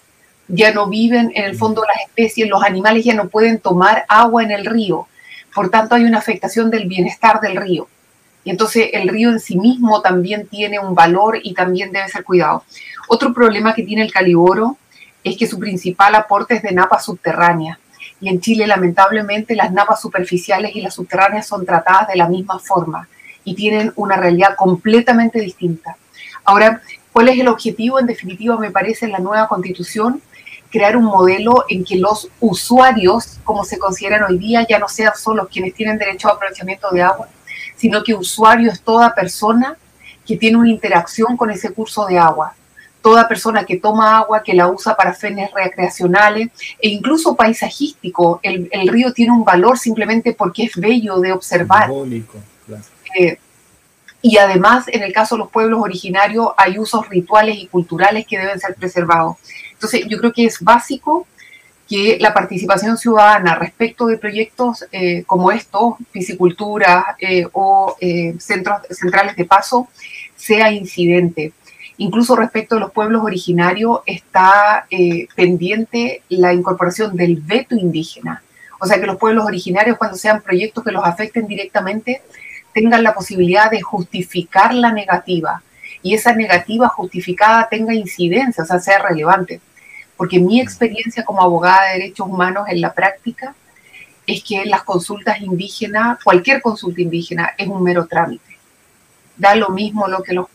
ya 0.47 0.71
no 0.73 0.87
viven 0.87 1.31
en 1.33 1.45
el 1.45 1.55
fondo 1.55 1.83
las 1.83 2.07
especies, 2.07 2.47
los 2.47 2.63
animales 2.63 3.03
ya 3.03 3.15
no 3.15 3.29
pueden 3.29 3.59
tomar 3.59 4.05
agua 4.07 4.43
en 4.43 4.51
el 4.51 4.65
río. 4.65 5.07
Por 5.53 5.69
tanto, 5.69 5.95
hay 5.95 6.03
una 6.03 6.19
afectación 6.19 6.69
del 6.69 6.87
bienestar 6.87 7.39
del 7.39 7.55
río. 7.55 7.87
Y 8.45 8.51
entonces 8.51 8.91
el 8.93 9.09
río 9.09 9.31
en 9.31 9.39
sí 9.39 9.57
mismo 9.57 10.01
también 10.01 10.47
tiene 10.47 10.79
un 10.79 10.95
valor 10.95 11.39
y 11.43 11.53
también 11.53 11.91
debe 11.91 12.07
ser 12.07 12.23
cuidado. 12.23 12.63
Otro 13.09 13.33
problema 13.33 13.73
que 13.73 13.83
tiene 13.83 14.03
el 14.03 14.13
caliboro 14.13 14.77
es 15.23 15.35
que 15.35 15.47
su 15.47 15.59
principal 15.59 16.15
aporte 16.15 16.53
es 16.53 16.61
de 16.61 16.71
napas 16.71 17.03
subterráneas 17.03 17.79
y 18.21 18.29
en 18.29 18.39
Chile 18.39 18.67
lamentablemente 18.67 19.55
las 19.55 19.71
napas 19.71 19.99
superficiales 19.99 20.75
y 20.75 20.81
las 20.81 20.93
subterráneas 20.93 21.47
son 21.47 21.65
tratadas 21.65 22.07
de 22.07 22.15
la 22.15 22.29
misma 22.29 22.59
forma 22.59 23.09
y 23.43 23.55
tienen 23.55 23.91
una 23.95 24.15
realidad 24.15 24.55
completamente 24.55 25.39
distinta. 25.39 25.97
Ahora, 26.43 26.81
¿cuál 27.11 27.29
es 27.29 27.39
el 27.39 27.47
objetivo? 27.47 27.99
En 27.99 28.05
definitiva, 28.05 28.57
me 28.57 28.71
parece 28.71 29.05
en 29.05 29.11
la 29.11 29.19
nueva 29.19 29.47
constitución, 29.47 30.21
crear 30.69 30.97
un 30.97 31.05
modelo 31.05 31.65
en 31.67 31.83
que 31.83 31.97
los 31.97 32.29
usuarios, 32.39 33.39
como 33.43 33.63
se 33.63 33.79
consideran 33.79 34.23
hoy 34.23 34.37
día, 34.37 34.65
ya 34.67 34.77
no 34.77 34.87
sean 34.87 35.13
solo 35.15 35.47
quienes 35.47 35.73
tienen 35.73 35.97
derecho 35.97 36.27
a 36.27 36.33
aprovechamiento 36.33 36.89
de 36.91 37.01
agua, 37.01 37.27
sino 37.75 38.03
que 38.03 38.13
usuario 38.13 38.71
es 38.71 38.81
toda 38.81 39.13
persona 39.13 39.77
que 40.25 40.37
tiene 40.37 40.57
una 40.57 40.69
interacción 40.69 41.37
con 41.37 41.51
ese 41.51 41.71
curso 41.71 42.05
de 42.05 42.17
agua 42.17 42.55
toda 43.05 43.27
persona 43.27 43.63
que 43.65 43.77
toma 43.77 44.17
agua, 44.17 44.41
que 44.41 44.55
la 44.55 44.67
usa 44.67 44.97
para 44.97 45.13
fines 45.13 45.51
recreacionales 45.53 46.49
e 46.81 46.89
incluso 46.89 47.35
paisajístico. 47.35 48.39
El, 48.41 48.87
río 48.87 49.13
tiene 49.13 49.31
un 49.31 49.45
valor 49.45 49.77
simplemente 49.77 50.33
porque 50.33 50.63
es 50.63 50.75
bello 50.75 51.19
de 51.19 51.31
observar. 51.31 51.87
Eh, 53.15 53.37
y 54.23 54.37
además, 54.37 54.85
en 54.87 55.03
el 55.03 55.13
caso 55.13 55.35
de 55.35 55.39
los 55.39 55.51
pueblos 55.51 55.81
originarios, 55.83 56.47
hay 56.57 56.79
usos 56.79 57.07
rituales 57.07 57.59
y 57.59 57.67
culturales 57.67 58.25
que 58.25 58.39
deben 58.39 58.59
ser 58.59 58.73
preservados. 58.73 59.35
Entonces, 59.73 60.07
yo 60.09 60.17
creo 60.17 60.33
que 60.33 60.45
es 60.45 60.59
básico 60.59 61.27
que 61.87 62.17
la 62.19 62.33
participación 62.33 62.97
ciudadana 62.97 63.55
respecto 63.55 64.07
de 64.07 64.17
proyectos 64.17 64.85
eh, 64.91 65.23
como 65.25 65.51
estos, 65.51 65.95
piscicultura 66.11 67.15
eh, 67.19 67.45
o 67.53 67.95
centros 68.39 68.81
centrales 68.89 69.35
de 69.35 69.45
paso, 69.45 69.87
sea 70.35 70.71
incidente. 70.71 71.53
Incluso 71.97 72.35
respecto 72.35 72.75
a 72.75 72.79
los 72.79 72.91
pueblos 72.91 73.23
originarios 73.23 73.99
está 74.05 74.85
eh, 74.89 75.27
pendiente 75.35 76.23
la 76.29 76.53
incorporación 76.53 77.15
del 77.15 77.37
veto 77.37 77.75
indígena. 77.75 78.43
O 78.79 78.85
sea, 78.85 78.99
que 78.99 79.07
los 79.07 79.17
pueblos 79.17 79.45
originarios, 79.45 79.97
cuando 79.97 80.17
sean 80.17 80.41
proyectos 80.41 80.83
que 80.83 80.91
los 80.91 81.05
afecten 81.05 81.47
directamente, 81.47 82.21
tengan 82.73 83.03
la 83.03 83.13
posibilidad 83.13 83.71
de 83.71 83.81
justificar 83.81 84.73
la 84.73 84.91
negativa 84.91 85.63
y 86.03 86.13
esa 86.13 86.35
negativa 86.35 86.89
justificada 86.89 87.69
tenga 87.69 87.93
incidencia, 87.93 88.63
o 88.63 88.67
sea, 88.67 88.79
sea 88.79 88.99
relevante. 88.99 89.61
Porque 90.17 90.39
mi 90.39 90.61
experiencia 90.61 91.25
como 91.25 91.41
abogada 91.41 91.87
de 91.87 91.99
derechos 91.99 92.27
humanos 92.27 92.67
en 92.69 92.81
la 92.81 92.93
práctica 92.93 93.55
es 94.25 94.43
que 94.43 94.65
las 94.65 94.83
consultas 94.83 95.41
indígenas, 95.41 96.23
cualquier 96.23 96.61
consulta 96.61 97.01
indígena, 97.01 97.51
es 97.57 97.67
un 97.67 97.83
mero 97.83 98.07
trámite 98.07 98.55
da 99.37 99.55
lo 99.55 99.69
mismo 99.69 100.07
lo 100.07 100.23
que 100.23 100.33
los, 100.33 100.47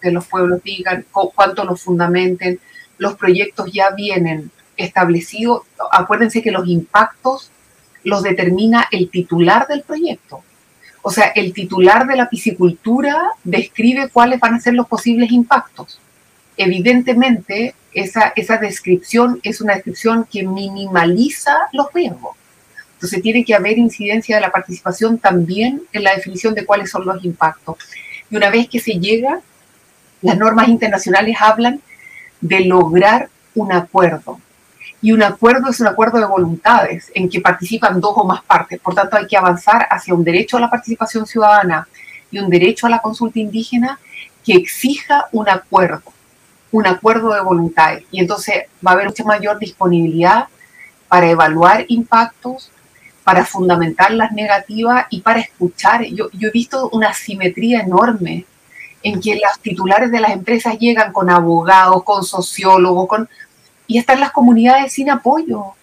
que 0.00 0.10
los 0.10 0.26
pueblos 0.26 0.62
digan, 0.62 1.04
cuánto 1.10 1.64
los 1.64 1.80
fundamenten, 1.82 2.60
los 2.98 3.14
proyectos 3.16 3.70
ya 3.72 3.90
vienen 3.90 4.50
establecidos. 4.76 5.62
Acuérdense 5.92 6.42
que 6.42 6.50
los 6.50 6.66
impactos 6.66 7.50
los 8.02 8.22
determina 8.22 8.86
el 8.90 9.08
titular 9.10 9.66
del 9.66 9.82
proyecto. 9.82 10.42
O 11.02 11.10
sea, 11.10 11.26
el 11.28 11.52
titular 11.52 12.06
de 12.06 12.16
la 12.16 12.28
piscicultura 12.28 13.30
describe 13.44 14.08
cuáles 14.08 14.40
van 14.40 14.54
a 14.54 14.60
ser 14.60 14.74
los 14.74 14.88
posibles 14.88 15.30
impactos. 15.30 16.00
Evidentemente, 16.56 17.74
esa, 17.94 18.32
esa 18.36 18.58
descripción 18.58 19.40
es 19.42 19.60
una 19.60 19.74
descripción 19.74 20.26
que 20.30 20.46
minimaliza 20.46 21.56
los 21.72 21.92
riesgos. 21.92 22.36
Entonces 22.94 23.22
tiene 23.22 23.44
que 23.44 23.54
haber 23.54 23.78
incidencia 23.78 24.36
de 24.36 24.42
la 24.42 24.50
participación 24.50 25.18
también 25.18 25.82
en 25.92 26.04
la 26.04 26.14
definición 26.14 26.54
de 26.54 26.64
cuáles 26.64 26.90
son 26.90 27.04
los 27.04 27.24
impactos. 27.24 27.76
Y 28.30 28.36
una 28.36 28.50
vez 28.50 28.68
que 28.68 28.80
se 28.80 28.92
llega, 28.92 29.40
las 30.22 30.38
normas 30.38 30.68
internacionales 30.68 31.36
hablan 31.38 31.80
de 32.40 32.60
lograr 32.60 33.28
un 33.54 33.72
acuerdo. 33.72 34.40
Y 35.02 35.12
un 35.12 35.22
acuerdo 35.22 35.68
es 35.68 35.80
un 35.80 35.86
acuerdo 35.86 36.18
de 36.18 36.24
voluntades 36.24 37.12
en 37.14 37.28
que 37.28 37.40
participan 37.40 38.00
dos 38.00 38.14
o 38.16 38.24
más 38.24 38.42
partes. 38.42 38.80
Por 38.80 38.94
tanto, 38.94 39.16
hay 39.16 39.26
que 39.26 39.36
avanzar 39.36 39.86
hacia 39.90 40.14
un 40.14 40.24
derecho 40.24 40.56
a 40.56 40.60
la 40.60 40.70
participación 40.70 41.26
ciudadana 41.26 41.86
y 42.30 42.38
un 42.38 42.48
derecho 42.48 42.86
a 42.86 42.90
la 42.90 43.00
consulta 43.00 43.38
indígena 43.38 43.98
que 44.44 44.54
exija 44.54 45.26
un 45.32 45.48
acuerdo, 45.48 46.12
un 46.74 46.88
acuerdo 46.88 47.32
de 47.32 47.40
voluntades. 47.40 48.04
Y 48.10 48.18
entonces 48.18 48.64
va 48.84 48.90
a 48.90 48.94
haber 48.94 49.06
mucha 49.06 49.22
mayor 49.22 49.60
disponibilidad 49.60 50.48
para 51.06 51.30
evaluar 51.30 51.84
impactos, 51.86 52.72
para 53.22 53.46
fundamentar 53.46 54.10
las 54.10 54.32
negativas 54.32 55.06
y 55.08 55.20
para 55.20 55.38
escuchar. 55.38 56.02
Yo, 56.06 56.28
yo 56.32 56.48
he 56.48 56.50
visto 56.50 56.88
una 56.90 57.14
simetría 57.14 57.82
enorme 57.82 58.44
en 59.04 59.20
que 59.20 59.36
los 59.36 59.60
titulares 59.62 60.10
de 60.10 60.18
las 60.18 60.32
empresas 60.32 60.76
llegan 60.80 61.12
con 61.12 61.30
abogados, 61.30 62.02
con 62.02 62.24
sociólogos, 62.24 63.06
con, 63.06 63.28
y 63.86 63.98
están 63.98 64.18
las 64.18 64.32
comunidades 64.32 64.94
sin 64.94 65.10
apoyo. 65.10 65.74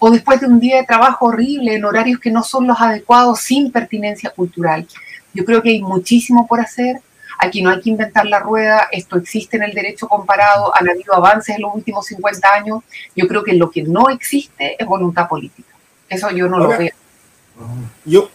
O 0.00 0.10
después 0.10 0.40
de 0.40 0.46
un 0.46 0.58
día 0.58 0.78
de 0.78 0.84
trabajo 0.84 1.26
horrible, 1.26 1.76
en 1.76 1.84
horarios 1.84 2.18
que 2.18 2.32
no 2.32 2.42
son 2.42 2.66
los 2.66 2.80
adecuados, 2.80 3.38
sin 3.38 3.70
pertinencia 3.70 4.30
cultural. 4.30 4.84
Yo 5.32 5.44
creo 5.44 5.62
que 5.62 5.70
hay 5.70 5.80
muchísimo 5.80 6.48
por 6.48 6.58
hacer. 6.58 7.02
Aquí 7.38 7.62
no 7.62 7.70
hay 7.70 7.80
que 7.80 7.90
inventar 7.90 8.26
la 8.26 8.40
rueda, 8.40 8.88
esto 8.90 9.16
existe 9.16 9.56
en 9.56 9.62
el 9.62 9.72
derecho 9.72 10.08
comparado, 10.08 10.76
han 10.76 10.90
habido 10.90 11.14
avances 11.14 11.54
en 11.54 11.62
los 11.62 11.74
últimos 11.74 12.04
50 12.06 12.52
años. 12.52 12.82
Yo 13.14 13.28
creo 13.28 13.44
que 13.44 13.54
lo 13.54 13.70
que 13.70 13.84
no 13.84 14.08
existe 14.10 14.76
es 14.76 14.86
voluntad 14.86 15.28
política. 15.28 15.72
Eso 16.08 16.30
yo 16.30 16.48
no 16.48 16.58
lo 16.58 16.68
veo. 16.68 16.90
Yo 18.04 18.28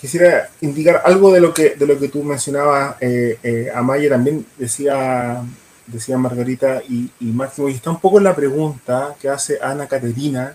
quisiera 0.00 0.48
indicar 0.62 1.02
algo 1.04 1.30
de 1.32 1.40
lo 1.40 1.52
que, 1.52 1.70
de 1.70 1.86
lo 1.86 1.98
que 1.98 2.08
tú 2.08 2.22
mencionabas, 2.22 2.96
eh, 3.00 3.38
eh, 3.42 3.70
Amaya 3.74 4.08
también 4.08 4.46
decía, 4.56 5.42
decía 5.86 6.16
Margarita 6.16 6.82
y, 6.88 7.10
Máximo, 7.20 7.68
y 7.68 7.74
está 7.74 7.90
un 7.90 8.00
poco 8.00 8.16
en 8.16 8.24
la 8.24 8.34
pregunta 8.34 9.14
que 9.20 9.28
hace 9.28 9.58
Ana 9.60 9.86
Caterina, 9.86 10.54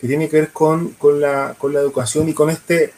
que 0.00 0.06
tiene 0.06 0.28
que 0.28 0.40
ver 0.40 0.52
con, 0.52 0.90
con, 0.90 1.20
la, 1.20 1.56
con 1.58 1.72
la 1.72 1.80
educación 1.80 2.28
y 2.28 2.34
con 2.34 2.50
este, 2.50 2.92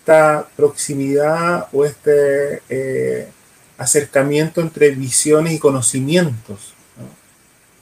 esta 0.00 0.48
proximidad 0.56 1.68
o 1.72 1.84
este 1.84 2.62
eh, 2.68 3.28
acercamiento 3.78 4.60
entre 4.60 4.90
visiones 4.90 5.52
y 5.52 5.58
conocimientos 5.58 6.74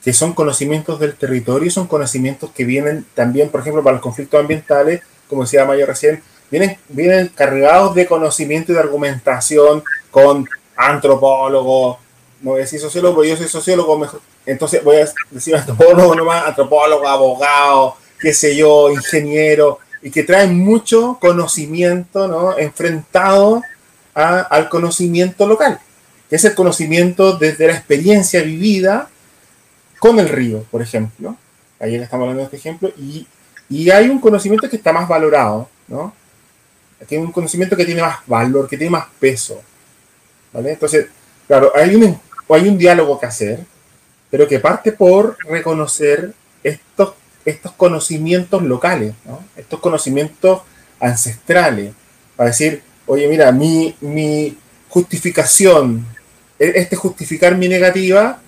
que 0.02 0.12
son 0.12 0.32
conocimientos 0.32 1.00
del 1.00 1.14
territorio, 1.16 1.70
son 1.70 1.86
conocimientos 1.86 2.50
que 2.52 2.64
vienen 2.64 3.04
también, 3.14 3.50
por 3.50 3.60
ejemplo, 3.60 3.82
para 3.82 3.94
los 3.94 4.02
conflictos 4.02 4.40
ambientales, 4.40 5.02
como 5.28 5.42
decía 5.42 5.64
Maya 5.64 5.84
recién, 5.86 6.22
vienen, 6.50 6.78
vienen 6.88 7.28
cargados 7.28 7.94
de 7.94 8.06
conocimiento 8.06 8.72
y 8.72 8.76
de 8.76 8.80
argumentación 8.80 9.82
con 10.10 10.48
antropólogos, 10.76 11.98
no 12.40 12.52
voy 12.52 12.60
a 12.60 12.62
decir 12.62 12.80
sociólogo, 12.80 13.24
yo 13.24 13.36
soy 13.36 13.48
sociólogo, 13.48 14.08
entonces 14.46 14.82
voy 14.82 14.96
a 14.96 15.08
decir 15.30 15.56
antropólogo 15.56 16.14
nomás, 16.14 16.46
antropólogo, 16.46 17.06
abogado, 17.06 17.96
qué 18.20 18.32
sé 18.32 18.56
yo, 18.56 18.90
ingeniero, 18.90 19.80
y 20.08 20.10
que 20.10 20.22
traen 20.22 20.58
mucho 20.58 21.18
conocimiento, 21.20 22.28
¿no? 22.28 22.56
Enfrentado 22.56 23.62
al 24.14 24.70
conocimiento 24.70 25.46
local, 25.46 25.80
que 26.30 26.36
es 26.36 26.44
el 26.46 26.54
conocimiento 26.54 27.36
desde 27.36 27.66
la 27.66 27.74
experiencia 27.74 28.40
vivida 28.42 29.10
con 29.98 30.18
el 30.18 30.30
río, 30.30 30.64
por 30.70 30.80
ejemplo. 30.80 31.36
Ayer 31.78 32.00
estamos 32.00 32.24
hablando 32.24 32.40
de 32.40 32.44
este 32.46 32.56
ejemplo. 32.56 32.90
Y, 32.96 33.26
y 33.68 33.90
hay 33.90 34.08
un 34.08 34.18
conocimiento 34.18 34.66
que 34.70 34.76
está 34.76 34.94
más 34.94 35.06
valorado, 35.06 35.68
¿no? 35.88 36.14
Tiene 37.06 37.26
un 37.26 37.32
conocimiento 37.32 37.76
que 37.76 37.84
tiene 37.84 38.00
más 38.00 38.20
valor, 38.26 38.66
que 38.66 38.78
tiene 38.78 38.90
más 38.90 39.08
peso. 39.20 39.60
¿Vale? 40.54 40.72
Entonces, 40.72 41.08
claro, 41.46 41.70
hay 41.74 41.94
un, 41.94 42.18
hay 42.48 42.66
un 42.66 42.78
diálogo 42.78 43.20
que 43.20 43.26
hacer, 43.26 43.60
pero 44.30 44.48
que 44.48 44.58
parte 44.58 44.90
por 44.90 45.36
reconocer 45.44 46.32
estos, 46.62 47.12
estos 47.48 47.72
conocimientos 47.72 48.62
locales, 48.62 49.14
¿no? 49.24 49.42
estos 49.56 49.80
conocimientos 49.80 50.60
ancestrales, 51.00 51.92
para 52.36 52.50
decir, 52.50 52.82
oye, 53.06 53.26
mira, 53.28 53.50
mi, 53.52 53.94
mi 54.00 54.56
justificación 54.88 56.06
e, 56.58 56.72
este 56.76 56.96
justificar 56.96 57.56
mi 57.56 57.68
negativa 57.68 58.40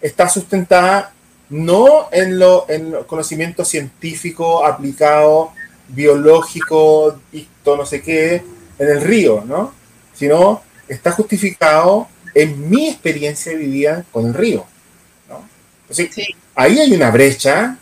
está 0.00 0.28
sustentada 0.28 1.12
no 1.50 2.08
en 2.12 2.38
lo, 2.38 2.66
en 2.68 2.92
conocimiento 3.06 3.64
científico 3.64 4.66
aplicado, 4.66 5.52
biológico, 5.88 7.20
no 7.64 7.86
sé 7.86 8.02
qué, 8.02 8.42
en 8.78 8.88
el 8.88 9.00
río, 9.00 9.44
¿no? 9.46 9.72
Sino 10.14 10.62
está 10.88 11.12
justificado 11.12 12.08
en 12.34 12.68
mi 12.68 12.88
experiencia 12.88 13.54
vivida 13.54 14.04
con 14.12 14.26
el 14.26 14.34
río, 14.34 14.66
¿no? 15.28 15.48
ahí 16.54 16.78
hay 16.78 16.92
una 16.92 17.10
brecha 17.10 17.78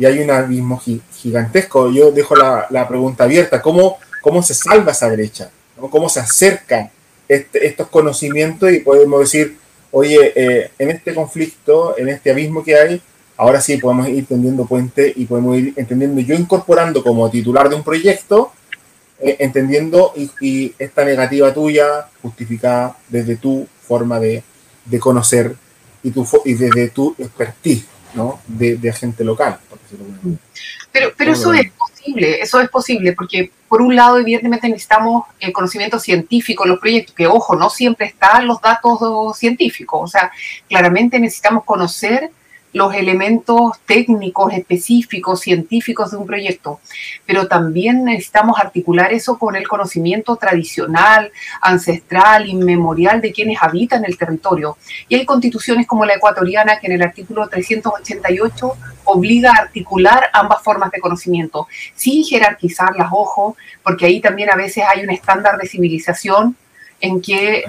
y 0.00 0.06
hay 0.06 0.18
un 0.20 0.30
abismo 0.30 0.80
gigantesco. 1.14 1.90
Yo 1.90 2.10
dejo 2.10 2.34
la, 2.34 2.88
pregunta 2.88 3.24
abierta, 3.24 3.60
¿cómo, 3.60 3.98
¿cómo 4.22 4.42
se 4.42 4.54
salva 4.54 4.92
esa 4.92 5.08
brecha? 5.08 5.50
¿Cómo 5.76 6.08
se 6.08 6.20
acercan 6.20 6.90
este, 7.28 7.66
estos 7.66 7.88
conocimientos 7.88 8.72
y 8.72 8.78
podemos 8.78 9.20
decir, 9.20 9.58
oye, 9.90 10.32
eh, 10.34 10.70
en 10.78 10.90
este 10.90 11.14
conflicto, 11.14 11.98
en 11.98 12.08
este 12.08 12.30
abismo 12.30 12.64
que 12.64 12.76
hay, 12.76 13.02
ahora 13.36 13.60
sí 13.60 13.76
podemos 13.76 14.08
ir 14.08 14.24
tendiendo 14.24 14.64
puente 14.64 15.12
y 15.14 15.26
podemos 15.26 15.58
ir 15.58 15.74
entendiendo, 15.76 16.22
yo 16.22 16.34
incorporando 16.34 17.02
como 17.02 17.30
titular 17.30 17.68
de 17.68 17.76
un 17.76 17.84
proyecto, 17.84 18.52
eh, 19.20 19.36
entendiendo 19.40 20.14
y, 20.16 20.74
esta 20.78 21.04
negativa 21.04 21.52
tuya 21.52 22.08
justificada 22.22 22.96
desde 23.10 23.36
tu 23.36 23.68
forma 23.82 24.18
de, 24.18 24.42
conocer 24.98 25.54
y, 26.02 26.10
tu, 26.10 26.26
y 26.46 26.54
desde 26.54 26.88
tu 26.88 27.14
expertise 27.18 27.84
¿no? 28.14 28.40
de, 28.46 28.76
de 28.76 28.90
agente 28.90 29.24
local. 29.24 29.58
Pero, 30.92 31.12
pero 31.16 31.32
eso 31.32 31.52
es 31.52 31.70
posible, 31.72 32.40
eso 32.40 32.60
es 32.60 32.68
posible, 32.68 33.12
porque 33.12 33.50
por 33.68 33.82
un 33.82 33.94
lado, 33.94 34.18
evidentemente 34.18 34.68
necesitamos 34.68 35.24
el 35.38 35.52
conocimiento 35.52 36.00
científico 36.00 36.64
en 36.64 36.70
los 36.70 36.80
proyectos, 36.80 37.14
que 37.14 37.28
ojo, 37.28 37.54
no 37.54 37.70
siempre 37.70 38.06
están 38.06 38.48
los 38.48 38.60
datos 38.60 39.38
científicos, 39.38 40.00
o 40.02 40.06
sea, 40.08 40.32
claramente 40.68 41.20
necesitamos 41.20 41.64
conocer 41.64 42.30
los 42.72 42.94
elementos 42.94 43.72
técnicos, 43.84 44.52
específicos, 44.52 45.40
científicos 45.40 46.10
de 46.10 46.16
un 46.16 46.26
proyecto, 46.26 46.80
pero 47.26 47.48
también 47.48 48.04
necesitamos 48.04 48.58
articular 48.60 49.12
eso 49.12 49.38
con 49.38 49.56
el 49.56 49.66
conocimiento 49.66 50.36
tradicional, 50.36 51.32
ancestral, 51.60 52.48
inmemorial 52.48 53.20
de 53.20 53.32
quienes 53.32 53.58
habitan 53.60 54.04
el 54.04 54.16
territorio. 54.16 54.76
Y 55.08 55.16
hay 55.16 55.26
constituciones 55.26 55.86
como 55.86 56.04
la 56.04 56.14
ecuatoriana 56.14 56.78
que 56.78 56.86
en 56.86 56.92
el 56.92 57.02
artículo 57.02 57.48
388 57.48 58.76
obliga 59.04 59.52
a 59.52 59.62
articular 59.62 60.30
ambas 60.32 60.62
formas 60.62 60.90
de 60.92 61.00
conocimiento, 61.00 61.66
sin 61.94 62.24
jerarquizarlas, 62.24 63.08
ojo, 63.10 63.56
porque 63.82 64.06
ahí 64.06 64.20
también 64.20 64.50
a 64.50 64.56
veces 64.56 64.84
hay 64.88 65.02
un 65.02 65.10
estándar 65.10 65.58
de 65.58 65.66
civilización 65.66 66.56
en 67.00 67.20
que 67.20 67.64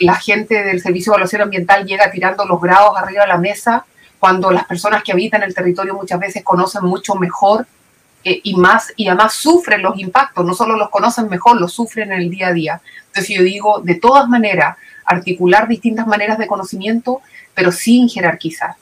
la 0.00 0.14
gente 0.16 0.64
del 0.64 0.80
Servicio 0.80 1.12
de 1.12 1.16
Evaluación 1.16 1.42
Ambiental 1.42 1.84
llega 1.84 2.10
tirando 2.10 2.46
los 2.46 2.60
grados 2.60 2.96
arriba 2.96 3.22
de 3.22 3.28
la 3.28 3.38
mesa 3.38 3.84
cuando 4.20 4.50
las 4.50 4.66
personas 4.66 5.02
que 5.02 5.12
habitan 5.12 5.42
el 5.42 5.54
territorio 5.54 5.94
muchas 5.94 6.20
veces 6.20 6.44
conocen 6.44 6.84
mucho 6.84 7.14
mejor 7.14 7.66
eh, 8.22 8.38
y 8.44 8.54
más, 8.54 8.92
y 8.96 9.08
además 9.08 9.32
sufren 9.32 9.82
los 9.82 9.98
impactos, 9.98 10.44
no 10.44 10.52
solo 10.52 10.76
los 10.76 10.90
conocen 10.90 11.28
mejor, 11.28 11.58
los 11.58 11.72
sufren 11.72 12.12
en 12.12 12.20
el 12.20 12.30
día 12.30 12.48
a 12.48 12.52
día. 12.52 12.80
Entonces 13.06 13.34
yo 13.34 13.42
digo, 13.42 13.80
de 13.80 13.94
todas 13.94 14.28
maneras, 14.28 14.76
articular 15.06 15.66
distintas 15.66 16.06
maneras 16.06 16.36
de 16.36 16.46
conocimiento, 16.46 17.22
pero 17.54 17.72
sin 17.72 18.08
jerarquizar. 18.08 18.76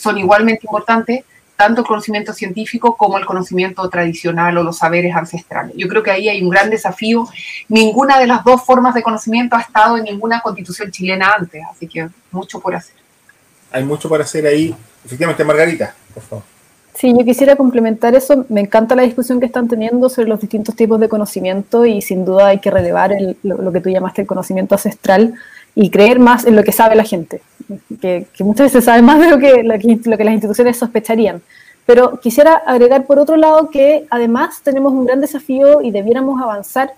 son 0.00 0.16
igualmente 0.18 0.60
importantes 0.64 1.24
tanto 1.56 1.80
el 1.80 1.86
conocimiento 1.86 2.32
científico 2.34 2.96
como 2.96 3.18
el 3.18 3.24
conocimiento 3.24 3.88
tradicional 3.88 4.58
o 4.58 4.62
los 4.62 4.78
saberes 4.78 5.16
ancestrales. 5.16 5.74
Yo 5.76 5.88
creo 5.88 6.02
que 6.02 6.10
ahí 6.10 6.28
hay 6.28 6.42
un 6.42 6.50
gran 6.50 6.68
desafío. 6.68 7.26
Ninguna 7.68 8.20
de 8.20 8.26
las 8.26 8.44
dos 8.44 8.62
formas 8.62 8.94
de 8.94 9.02
conocimiento 9.02 9.56
ha 9.56 9.62
estado 9.62 9.96
en 9.96 10.04
ninguna 10.04 10.40
constitución 10.40 10.90
chilena 10.90 11.32
antes, 11.32 11.62
así 11.70 11.88
que 11.88 12.08
mucho 12.30 12.60
por 12.60 12.74
hacer 12.76 13.05
hay 13.76 13.84
mucho 13.84 14.08
para 14.08 14.24
hacer 14.24 14.46
ahí. 14.46 14.74
Efectivamente, 15.04 15.44
Margarita, 15.44 15.94
por 16.14 16.22
favor. 16.22 16.44
Sí, 16.94 17.12
yo 17.16 17.24
quisiera 17.26 17.56
complementar 17.56 18.14
eso. 18.14 18.46
Me 18.48 18.62
encanta 18.62 18.94
la 18.94 19.02
discusión 19.02 19.38
que 19.38 19.44
están 19.44 19.68
teniendo 19.68 20.08
sobre 20.08 20.28
los 20.28 20.40
distintos 20.40 20.74
tipos 20.74 20.98
de 20.98 21.10
conocimiento 21.10 21.84
y 21.84 22.00
sin 22.00 22.24
duda 22.24 22.48
hay 22.48 22.58
que 22.58 22.70
relevar 22.70 23.12
lo, 23.42 23.70
que 23.70 23.80
tú 23.82 23.90
llamaste 23.90 24.22
el 24.22 24.26
conocimiento 24.26 24.76
ancestral 24.76 25.34
y 25.74 25.90
creer 25.90 26.18
más 26.18 26.46
en 26.46 26.56
lo 26.56 26.64
que 26.64 26.72
sabe 26.72 26.94
la 26.94 27.04
gente, 27.04 27.42
que, 28.00 28.26
muchas 28.40 28.68
veces 28.68 28.84
sabe 28.84 29.02
más 29.02 29.20
de 29.20 29.28
lo 29.28 29.38
que, 29.38 29.62
lo 29.62 30.16
que, 30.16 30.24
las 30.24 30.32
instituciones 30.32 30.78
sospecharían. 30.78 31.42
Pero 31.84 32.18
quisiera 32.18 32.54
agregar 32.66 33.04
por 33.04 33.18
otro 33.18 33.36
lado 33.36 33.68
que 33.68 34.06
además 34.08 34.62
tenemos 34.62 34.94
un 34.94 35.04
gran 35.04 35.20
desafío 35.20 35.82
y 35.82 35.90
debiéramos 35.90 36.40
avanzar 36.40 36.94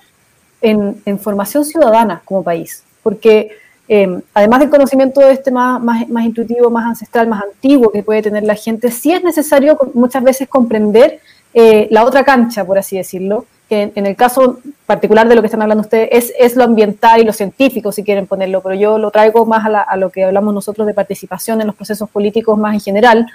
en, 0.60 1.02
en 1.06 1.18
formación 1.18 1.64
ciudadana 1.64 2.22
como 2.24 2.44
país, 2.44 2.84
porque 3.02 3.50
Em, 3.90 4.20
además 4.34 4.60
del 4.60 4.68
conocimiento 4.68 5.22
este 5.22 5.50
más, 5.50 5.80
más, 5.80 6.24
intuitivo, 6.24 6.68
más 6.70 6.84
ancestral, 6.84 7.26
más 7.26 7.42
antiguo 7.42 7.90
que 7.90 8.02
puede 8.02 8.20
tener 8.20 8.42
la 8.42 8.54
gente, 8.54 8.90
sí 8.90 9.12
es 9.12 9.24
necesario 9.24 9.78
muchas 9.94 10.22
veces 10.22 10.46
comprender 10.46 11.20
eh, 11.54 11.88
la 11.90 12.04
otra 12.04 12.22
cancha, 12.22 12.66
por 12.66 12.76
así 12.76 12.98
decirlo, 12.98 13.46
que 13.66 13.90
en, 13.94 14.06
el 14.06 14.14
caso 14.14 14.58
particular 14.84 15.26
de 15.26 15.34
lo 15.34 15.40
que 15.40 15.46
están 15.46 15.62
hablando 15.62 15.82
ustedes 15.82 16.08
es, 16.12 16.32
es, 16.38 16.56
lo 16.56 16.64
ambiental 16.64 17.20
y 17.20 17.24
lo 17.24 17.32
científico, 17.32 17.90
si 17.90 18.02
quieren 18.02 18.26
ponerlo, 18.26 18.62
pero 18.62 18.74
yo 18.74 18.98
lo 18.98 19.10
traigo 19.10 19.46
más 19.46 19.64
a, 19.66 19.96
lo 19.96 20.10
que 20.10 20.24
hablamos 20.24 20.52
nosotros 20.52 20.86
de 20.86 20.92
participación 20.92 21.60
en 21.60 21.66
los 21.66 21.76
procesos 21.76 22.10
políticos 22.10 22.58
más 22.58 22.74
en 22.74 22.80
general. 22.80 23.26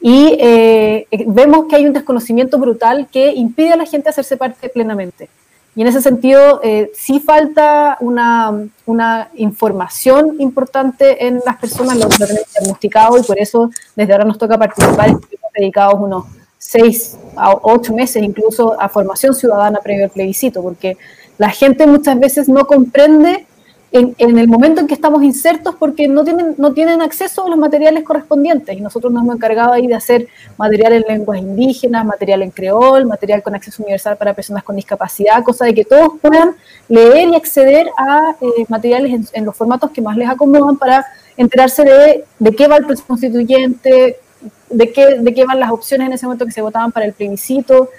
Y 0.00 0.36
eh, 0.40 1.06
vemos 1.26 1.66
que 1.68 1.76
hay 1.76 1.86
un 1.86 1.92
desconocimiento 1.92 2.58
brutal 2.58 3.08
que 3.10 3.32
impide 3.32 3.72
a 3.72 3.76
la 3.76 3.86
gente 3.86 4.08
hacerse 4.08 4.36
parte 4.36 4.68
plenamente. 4.68 5.28
Y 5.76 5.82
en 5.82 5.88
ese 5.88 6.00
sentido, 6.00 6.60
eh, 6.64 6.90
sí 6.94 7.20
falta 7.20 7.98
una, 8.00 8.66
una, 8.86 9.28
información 9.36 10.36
importante 10.38 11.26
en 11.26 11.42
las 11.44 11.58
personas, 11.58 11.98
lo, 11.98 12.08
tenemos 12.08 12.50
diagnosticado 12.54 13.18
y 13.18 13.22
por 13.22 13.38
eso 13.38 13.70
desde 13.94 14.14
ahora 14.14 14.24
nos 14.24 14.38
toca 14.38 14.58
participar. 14.58 15.10
Dedicados 15.54 16.00
unos 16.00 16.24
seis 16.58 17.16
a 17.36 17.54
ocho 17.62 17.94
meses 17.94 18.22
incluso 18.22 18.78
a 18.80 18.88
formación 18.88 19.34
ciudadana 19.34 19.80
previo 19.80 20.04
al 20.04 20.10
plebiscito, 20.10 20.62
porque 20.62 20.96
la 21.38 21.50
gente 21.50 21.86
muchas 21.86 22.18
veces 22.18 22.48
no 22.48 22.66
comprende 22.66 23.46
en, 23.92 24.38
el 24.38 24.48
momento 24.48 24.80
en 24.80 24.86
que 24.86 24.94
estamos 24.94 25.22
insertos 25.22 25.74
porque 25.78 26.08
no 26.08 26.24
tienen, 26.24 26.54
no 26.58 26.72
tienen 26.72 27.00
acceso 27.00 27.46
a 27.46 27.48
los 27.48 27.58
materiales 27.58 28.04
correspondientes. 28.04 28.76
Y 28.76 28.80
nosotros 28.80 29.12
nos 29.12 29.22
hemos 29.22 29.36
encargado 29.36 29.72
ahí 29.72 29.86
de 29.86 29.94
hacer 29.94 30.28
material 30.58 30.92
en 30.94 31.04
lenguas 31.08 31.38
indígenas, 31.40 32.04
material 32.04 32.42
en 32.42 32.50
creol, 32.50 33.06
material 33.06 33.42
con 33.42 33.54
acceso 33.54 33.82
universal 33.82 34.16
para 34.16 34.34
personas 34.34 34.64
con 34.64 34.76
discapacidad, 34.76 35.42
cosa 35.42 35.64
de 35.64 35.74
que 35.74 35.84
todos 35.84 36.12
puedan 36.20 36.56
leer 36.88 37.28
y 37.28 37.36
acceder 37.36 37.88
a 37.96 38.36
eh, 38.40 38.66
materiales 38.68 39.30
en, 39.32 39.44
los 39.44 39.56
formatos 39.56 39.90
que 39.90 40.02
más 40.02 40.16
les 40.16 40.28
acomodan 40.28 40.76
para 40.76 41.06
enterarse 41.36 41.84
de, 41.84 42.24
de 42.38 42.56
qué 42.56 42.66
va 42.66 42.76
el 42.76 42.86
proceso 42.86 43.06
constituyente, 43.06 44.18
de 44.70 44.92
qué, 44.92 45.18
de 45.18 45.34
qué 45.34 45.44
van 45.44 45.60
las 45.60 45.70
opciones 45.70 46.08
en 46.08 46.12
ese 46.14 46.26
momento 46.26 46.44
que 46.44 46.52
se 46.52 46.62
votaban 46.62 46.92
para 46.92 47.06
el 47.06 47.12
plebiscito. 47.12 47.90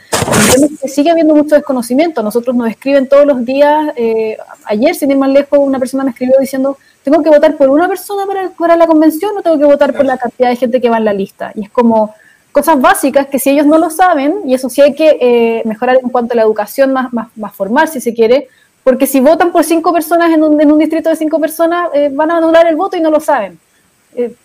que 0.81 0.87
sigue 0.87 1.09
habiendo 1.11 1.35
mucho 1.35 1.55
desconocimiento. 1.55 2.21
Nosotros 2.21 2.55
nos 2.55 2.69
escriben 2.69 3.07
todos 3.07 3.25
los 3.25 3.45
días. 3.45 3.93
Eh, 3.95 4.37
ayer, 4.65 4.95
sin 4.95 5.11
ir 5.11 5.17
más 5.17 5.29
lejos, 5.29 5.59
una 5.59 5.79
persona 5.79 6.03
me 6.03 6.11
escribió 6.11 6.35
diciendo, 6.39 6.77
¿tengo 7.03 7.23
que 7.23 7.29
votar 7.29 7.55
por 7.55 7.69
una 7.69 7.87
persona 7.87 8.25
para, 8.25 8.49
para 8.49 8.75
la 8.75 8.87
convención 8.87 9.37
o 9.37 9.41
tengo 9.41 9.57
que 9.57 9.65
votar 9.65 9.93
por 9.93 10.05
la 10.05 10.17
cantidad 10.17 10.49
de 10.49 10.55
gente 10.55 10.81
que 10.81 10.89
va 10.89 10.97
en 10.97 11.05
la 11.05 11.13
lista? 11.13 11.51
Y 11.55 11.63
es 11.63 11.69
como 11.69 12.13
cosas 12.51 12.81
básicas 12.81 13.27
que 13.27 13.39
si 13.39 13.51
ellos 13.51 13.65
no 13.65 13.77
lo 13.77 13.89
saben, 13.89 14.41
y 14.45 14.53
eso 14.53 14.69
sí 14.69 14.81
hay 14.81 14.93
que 14.93 15.17
eh, 15.21 15.61
mejorar 15.65 15.99
en 16.01 16.09
cuanto 16.09 16.33
a 16.33 16.37
la 16.37 16.41
educación 16.41 16.91
más, 16.91 17.13
más, 17.13 17.27
más, 17.35 17.55
formal, 17.55 17.87
si 17.87 18.01
se 18.01 18.13
quiere, 18.13 18.49
porque 18.83 19.05
si 19.05 19.19
votan 19.19 19.51
por 19.51 19.63
cinco 19.63 19.93
personas 19.93 20.31
en 20.33 20.43
un, 20.43 20.59
en 20.59 20.71
un 20.71 20.79
distrito 20.79 21.09
de 21.09 21.15
cinco 21.15 21.39
personas, 21.39 21.89
eh, 21.93 22.09
van 22.11 22.31
a 22.31 22.37
anular 22.37 22.67
el 22.67 22.75
voto 22.75 22.97
y 22.97 23.01
no 23.01 23.11
lo 23.11 23.19
saben. 23.19 23.59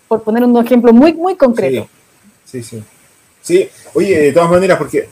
por 0.07 0.21
poner 0.21 0.43
un 0.43 0.55
ejemplo 0.63 0.93
muy, 0.93 1.13
muy 1.13 1.35
concreto. 1.35 1.83
Sí, 1.83 2.02
sí. 2.61 2.83
Sí, 3.41 3.69
oye, 3.93 4.19
de 4.19 4.31
todas 4.31 4.49
maneras, 4.49 4.77
porque 4.77 5.09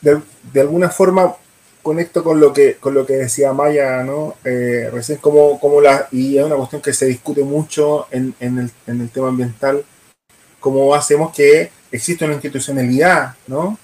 de, 0.00 0.60
alguna 0.60 0.88
forma 0.88 1.36
conecto 1.82 2.24
con 2.24 2.40
lo 2.40 2.52
que 2.52 2.76
con 2.76 2.94
lo 2.94 3.04
que 3.04 3.14
decía 3.14 3.52
Maya, 3.52 4.02
¿no? 4.02 4.36
Eh, 4.44 4.88
recién 4.92 5.18
como, 5.18 5.60
como 5.60 5.80
la, 5.80 6.08
y 6.10 6.38
es 6.38 6.44
una 6.44 6.56
cuestión 6.56 6.80
que 6.82 6.92
se 6.92 7.06
discute 7.06 7.42
mucho 7.42 8.06
en, 8.10 8.34
el, 8.40 8.70
en 8.86 9.00
el 9.00 9.10
tema 9.10 9.28
ambiental, 9.28 9.84
cómo 10.58 10.94
hacemos 10.94 11.34
que 11.34 11.70
exista 11.92 12.24
una 12.24 12.34
institucionalidad, 12.34 13.34
¿no? 13.46 13.78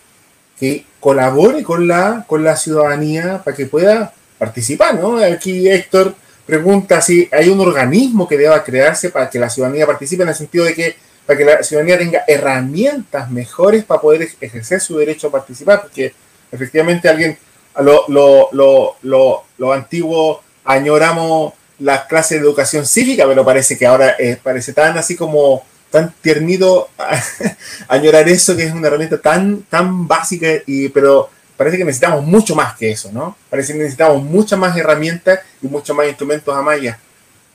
Que 0.58 0.86
colabore 1.00 1.62
con 1.62 1.86
la, 1.86 2.24
con 2.26 2.44
la 2.44 2.56
ciudadanía 2.56 3.42
para 3.44 3.56
que 3.56 3.66
pueda 3.66 4.14
participar, 4.38 4.94
¿no? 4.94 5.18
Aquí 5.18 5.68
Héctor 5.68 6.14
pregunta 6.46 7.00
si 7.00 7.28
hay 7.30 7.48
un 7.48 7.60
organismo 7.60 8.26
que 8.26 8.38
deba 8.38 8.64
crearse 8.64 9.10
para 9.10 9.30
que 9.30 9.38
la 9.38 9.50
ciudadanía 9.50 9.86
participe 9.86 10.22
en 10.22 10.30
el 10.30 10.34
sentido 10.34 10.64
de 10.64 10.74
que 10.74 10.96
para 11.26 11.38
que 11.38 11.44
la 11.44 11.62
ciudadanía 11.62 11.98
tenga 11.98 12.24
herramientas 12.26 13.30
mejores 13.30 13.84
para 13.84 14.00
poder 14.00 14.28
ejercer 14.40 14.80
su 14.80 14.98
derecho 14.98 15.28
a 15.28 15.32
participar, 15.32 15.82
porque 15.82 16.14
efectivamente 16.50 17.08
alguien, 17.08 17.38
lo, 17.80 18.04
lo, 18.08 18.48
lo, 18.52 18.96
lo, 19.02 19.44
lo 19.58 19.72
antiguo, 19.72 20.42
añoramos 20.64 21.54
las 21.78 22.04
clases 22.04 22.40
de 22.40 22.46
educación 22.46 22.86
cívica, 22.86 23.26
pero 23.26 23.44
parece 23.44 23.76
que 23.78 23.86
ahora 23.86 24.16
parece 24.42 24.72
tan 24.72 24.96
así 24.98 25.16
como 25.16 25.64
tan 25.90 26.12
tiernito 26.20 26.88
añorar 27.88 28.28
eso, 28.28 28.56
que 28.56 28.64
es 28.64 28.72
una 28.72 28.88
herramienta 28.88 29.20
tan, 29.20 29.62
tan 29.64 30.08
básica, 30.08 30.48
y, 30.66 30.88
pero 30.88 31.28
parece 31.56 31.76
que 31.76 31.84
necesitamos 31.84 32.24
mucho 32.24 32.56
más 32.56 32.76
que 32.76 32.90
eso, 32.90 33.12
¿no? 33.12 33.36
Parece 33.50 33.74
que 33.74 33.78
necesitamos 33.78 34.22
muchas 34.22 34.58
más 34.58 34.76
herramientas 34.76 35.40
y 35.60 35.66
muchos 35.68 35.94
más 35.94 36.08
instrumentos 36.08 36.56
a 36.56 36.62
Maya 36.62 36.98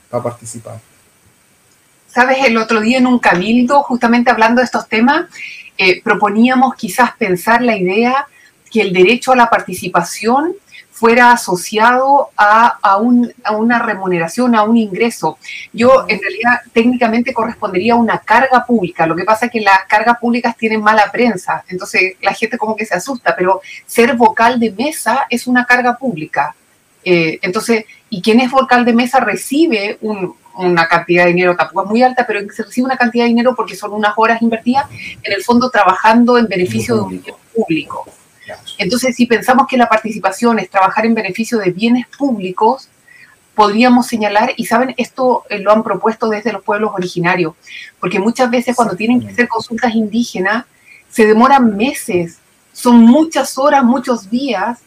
para 0.08 0.22
participar. 0.22 0.80
Sabes, 2.08 2.38
el 2.44 2.56
otro 2.56 2.80
día 2.80 2.98
en 2.98 3.06
un 3.06 3.18
cabildo, 3.18 3.82
justamente 3.82 4.30
hablando 4.30 4.60
de 4.60 4.64
estos 4.64 4.88
temas, 4.88 5.26
eh, 5.76 6.02
proponíamos 6.02 6.74
quizás 6.74 7.12
pensar 7.16 7.62
la 7.62 7.76
idea 7.76 8.26
que 8.70 8.80
el 8.80 8.92
derecho 8.92 9.32
a 9.32 9.36
la 9.36 9.48
participación 9.48 10.54
fuera 10.98 11.30
asociado 11.30 12.30
a, 12.36 12.98
una 12.98 13.78
remuneración, 13.78 14.56
a 14.56 14.64
un 14.64 14.76
ingreso. 14.76 15.38
Yo 15.72 16.04
en 16.08 16.20
realidad 16.20 16.60
técnicamente 16.72 17.32
correspondería 17.32 17.92
a 17.92 17.96
una 17.96 18.18
carga 18.18 18.66
pública. 18.66 19.06
Lo 19.06 19.14
que 19.14 19.22
pasa 19.22 19.46
es 19.46 19.52
que 19.52 19.60
las 19.60 19.84
cargas 19.88 20.18
públicas 20.18 20.56
tienen 20.56 20.82
mala 20.82 21.12
prensa, 21.12 21.62
entonces 21.68 22.14
la 22.20 22.34
gente 22.34 22.58
como 22.58 22.74
que 22.74 22.84
se 22.84 22.96
asusta, 22.96 23.36
pero 23.36 23.60
ser 23.86 24.16
vocal 24.16 24.58
de 24.58 24.72
mesa 24.72 25.26
es 25.30 25.46
una 25.46 25.64
carga 25.66 25.96
pública. 25.96 26.56
Eh, 27.04 27.38
entonces, 27.42 27.84
y 28.10 28.20
quien 28.20 28.40
es 28.40 28.50
vocal 28.50 28.84
de 28.84 28.92
mesa 28.92 29.20
recibe 29.20 29.98
una 30.66 30.88
cantidad 30.88 31.24
de 31.24 31.30
dinero, 31.30 31.56
tampoco 31.56 31.84
es 31.84 31.90
muy 31.90 32.02
alta, 32.02 32.26
pero 32.26 32.40
se 32.52 32.64
recibe 32.64 32.86
una 32.86 32.96
cantidad 32.96 33.24
de 33.24 33.28
dinero 33.28 33.54
porque 33.54 33.76
son 33.76 33.92
unas 33.92 34.12
horas 34.16 34.42
invertidas 34.42 34.86
en 35.22 35.32
el 35.32 35.42
fondo 35.42 35.70
trabajando 35.70 36.36
en 36.36 36.46
beneficio 36.46 36.96
de 36.96 37.00
un 37.02 37.08
bien 37.08 37.36
público. 37.54 38.06
Entonces, 38.78 39.14
si 39.14 39.26
pensamos 39.26 39.66
que 39.68 39.76
la 39.76 39.88
participación 39.88 40.58
es 40.58 40.70
trabajar 40.70 41.06
en 41.06 41.14
beneficio 41.14 41.58
de 41.58 41.70
bienes 41.70 42.06
públicos, 42.06 42.88
podríamos 43.54 44.06
señalar, 44.06 44.52
y 44.56 44.66
saben, 44.66 44.94
esto 44.96 45.44
eh, 45.50 45.58
lo 45.58 45.72
han 45.72 45.82
propuesto 45.82 46.28
desde 46.28 46.52
los 46.52 46.62
pueblos 46.62 46.92
originarios, 46.94 47.54
porque 48.00 48.18
muchas 48.18 48.50
veces 48.50 48.74
cuando 48.74 48.94
tienen 48.96 49.20
que 49.20 49.28
hacer 49.28 49.48
consultas 49.48 49.94
indígenas, 49.94 50.64
se 51.10 51.26
demoran 51.26 51.76
meses, 51.76 52.38
son 52.72 53.00
muchas 53.00 53.58
horas, 53.58 53.82
muchos 53.82 54.30
días 54.30 54.78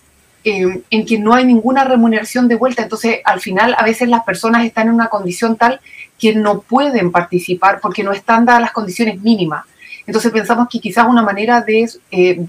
eh, 0.43 0.81
en 0.89 1.05
que 1.05 1.19
no 1.19 1.33
hay 1.33 1.45
ninguna 1.45 1.83
remuneración 1.83 2.47
de 2.47 2.55
vuelta. 2.55 2.81
Entonces, 2.81 3.19
al 3.23 3.39
final, 3.39 3.75
a 3.77 3.83
veces 3.83 4.09
las 4.09 4.23
personas 4.23 4.65
están 4.65 4.87
en 4.87 4.95
una 4.95 5.07
condición 5.07 5.55
tal 5.55 5.79
que 6.17 6.33
no 6.33 6.61
pueden 6.61 7.11
participar 7.11 7.79
porque 7.79 8.03
no 8.03 8.11
están 8.11 8.45
dadas 8.45 8.61
las 8.61 8.71
condiciones 8.71 9.21
mínimas. 9.21 9.65
Entonces, 10.07 10.31
pensamos 10.31 10.67
que 10.69 10.79
quizás 10.79 11.07
una 11.07 11.21
manera 11.21 11.61
de 11.61 11.87
eh, 12.11 12.45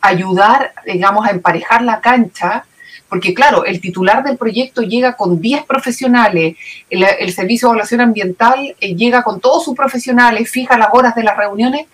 ayudar, 0.00 0.72
digamos, 0.84 1.26
a 1.26 1.30
emparejar 1.30 1.82
la 1.82 2.00
cancha, 2.00 2.64
porque 3.08 3.34
claro, 3.34 3.64
el 3.64 3.80
titular 3.80 4.22
del 4.22 4.36
proyecto 4.36 4.82
llega 4.82 5.16
con 5.16 5.40
10 5.40 5.64
profesionales, 5.64 6.56
el, 6.88 7.32
Servicio 7.32 7.68
de 7.68 7.70
Evaluación 7.70 8.00
Ambiental 8.02 8.76
eh, 8.80 8.94
llega 8.94 9.22
con 9.22 9.40
todos 9.40 9.64
sus 9.64 9.74
profesionales, 9.74 10.50
fija 10.50 10.78
las 10.78 10.90
horas 10.92 11.14
de 11.14 11.24
las 11.24 11.36
reuniones 11.36 11.86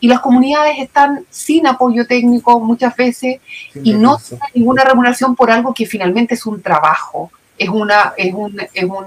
y 0.00 0.08
las 0.08 0.20
comunidades 0.20 0.78
están 0.78 1.24
sin 1.30 1.66
apoyo 1.66 2.06
técnico 2.06 2.60
muchas 2.60 2.94
veces 2.96 3.40
y 3.74 3.94
no 3.94 4.18
tienen 4.18 4.46
ninguna 4.54 4.84
remuneración 4.84 5.34
por 5.34 5.50
algo 5.50 5.72
que 5.72 5.86
finalmente 5.86 6.34
es 6.34 6.44
un 6.46 6.60
trabajo, 6.60 7.30
es, 7.56 7.68
una, 7.68 8.12
es, 8.16 8.34
un, 8.34 8.60
es 8.72 8.84
un 8.84 9.06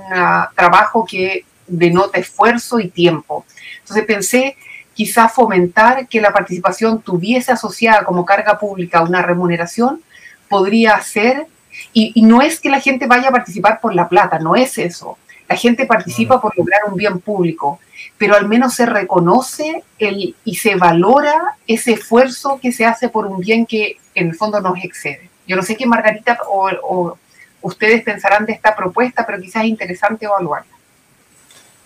trabajo 0.56 1.06
que 1.06 1.46
denota 1.68 2.18
esfuerzo 2.18 2.80
y 2.80 2.90
tiempo. 2.90 3.46
Entonces 3.82 4.06
pensé 4.06 4.58
quizá 4.94 5.30
fomentar 5.30 6.08
que 6.08 6.20
la 6.20 6.34
participación 6.34 7.02
tuviese 7.02 7.52
asociada 7.52 8.04
como 8.04 8.26
carga 8.26 8.60
pública 8.60 9.02
una 9.02 9.22
remuneración, 9.22 10.02
podría 10.50 11.00
ser, 11.02 11.46
y, 11.94 12.22
no 12.24 12.42
es 12.42 12.60
que 12.60 12.70
la 12.70 12.82
gente 12.82 13.08
vaya 13.08 13.30
a 13.30 13.32
participar 13.32 13.80
por 13.80 13.96
la 13.96 14.10
plata, 14.10 14.40
no 14.40 14.56
es 14.56 14.78
eso. 14.78 15.18
La 15.48 15.56
gente 15.56 15.86
participa 15.86 16.42
por 16.42 16.58
lograr 16.58 16.82
un 16.88 16.96
bien 16.96 17.20
público, 17.20 17.80
pero 18.20 18.36
al 18.36 18.47
menos 18.47 18.76
se 18.76 18.86
reconoce 18.86 19.84
el, 19.97 20.36
y 20.43 20.55
se 20.55 20.76
valora 20.76 21.55
ese 21.65 21.93
esfuerzo 21.93 22.59
que 22.61 22.72
se 22.72 22.86
hace 22.86 23.09
por 23.09 23.26
un 23.26 23.39
bien 23.39 23.65
que 23.65 23.97
en 24.13 24.28
el 24.28 24.36
fondo 24.36 24.59
nos 24.59 24.78
excede. 24.84 25.30
Yo 25.47 25.55
no 25.55 25.63
sé 25.63 25.76
qué 25.76 25.88
Margarita 25.88 26.38
o, 26.47 27.17
ustedes 27.61 28.03
pensarán 28.03 28.45
de 28.45 28.53
esta 28.53 28.76
propuesta, 28.76 29.26
pero 29.26 29.41
quizás 29.41 29.63
es 29.63 29.70
interesante 29.70 30.26
evaluarla. 30.26 30.72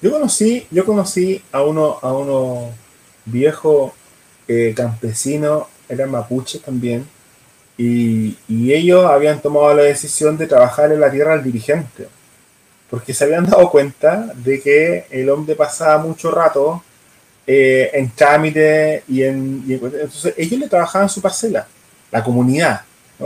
Yo 0.02 0.12
conocí, 0.12 0.68
yo 0.72 0.86
conocí 0.86 1.42
a 1.52 1.62
uno, 1.62 2.00
a 2.02 2.12
uno 2.12 2.72
viejo 3.26 3.94
eh, 4.48 4.74
campesino, 4.76 5.68
eran 5.88 6.12
mapuches 6.12 6.62
también, 6.62 7.08
y, 7.78 8.38
ellos 8.50 9.06
habían 9.06 9.40
tomado 9.40 9.74
la 9.74 9.84
decisión 9.84 10.38
de 10.38 10.48
trabajar 10.48 10.92
en 10.92 11.00
la 11.00 11.12
tierra 11.12 11.34
al 11.34 11.44
dirigente, 11.44 12.08
porque 12.90 13.14
se 13.14 13.24
habían 13.24 13.46
dado 13.46 13.70
cuenta 13.70 14.32
de 14.36 14.62
que 14.62 15.06
el 15.10 15.30
hombre 15.30 15.56
pasaba 15.56 15.98
mucho 15.98 16.32
rato 16.32 16.84
eh, 17.46 17.90
en 17.94 18.10
trámite 18.12 19.04
y 19.08 19.24
en, 19.24 19.64
Entonces 19.68 20.34
ellos 20.38 20.60
le 20.60 20.70
trabajaban 20.70 21.10
su 21.10 21.22
parcela, 21.22 21.68
la 22.12 22.24
comunidad, 22.24 22.82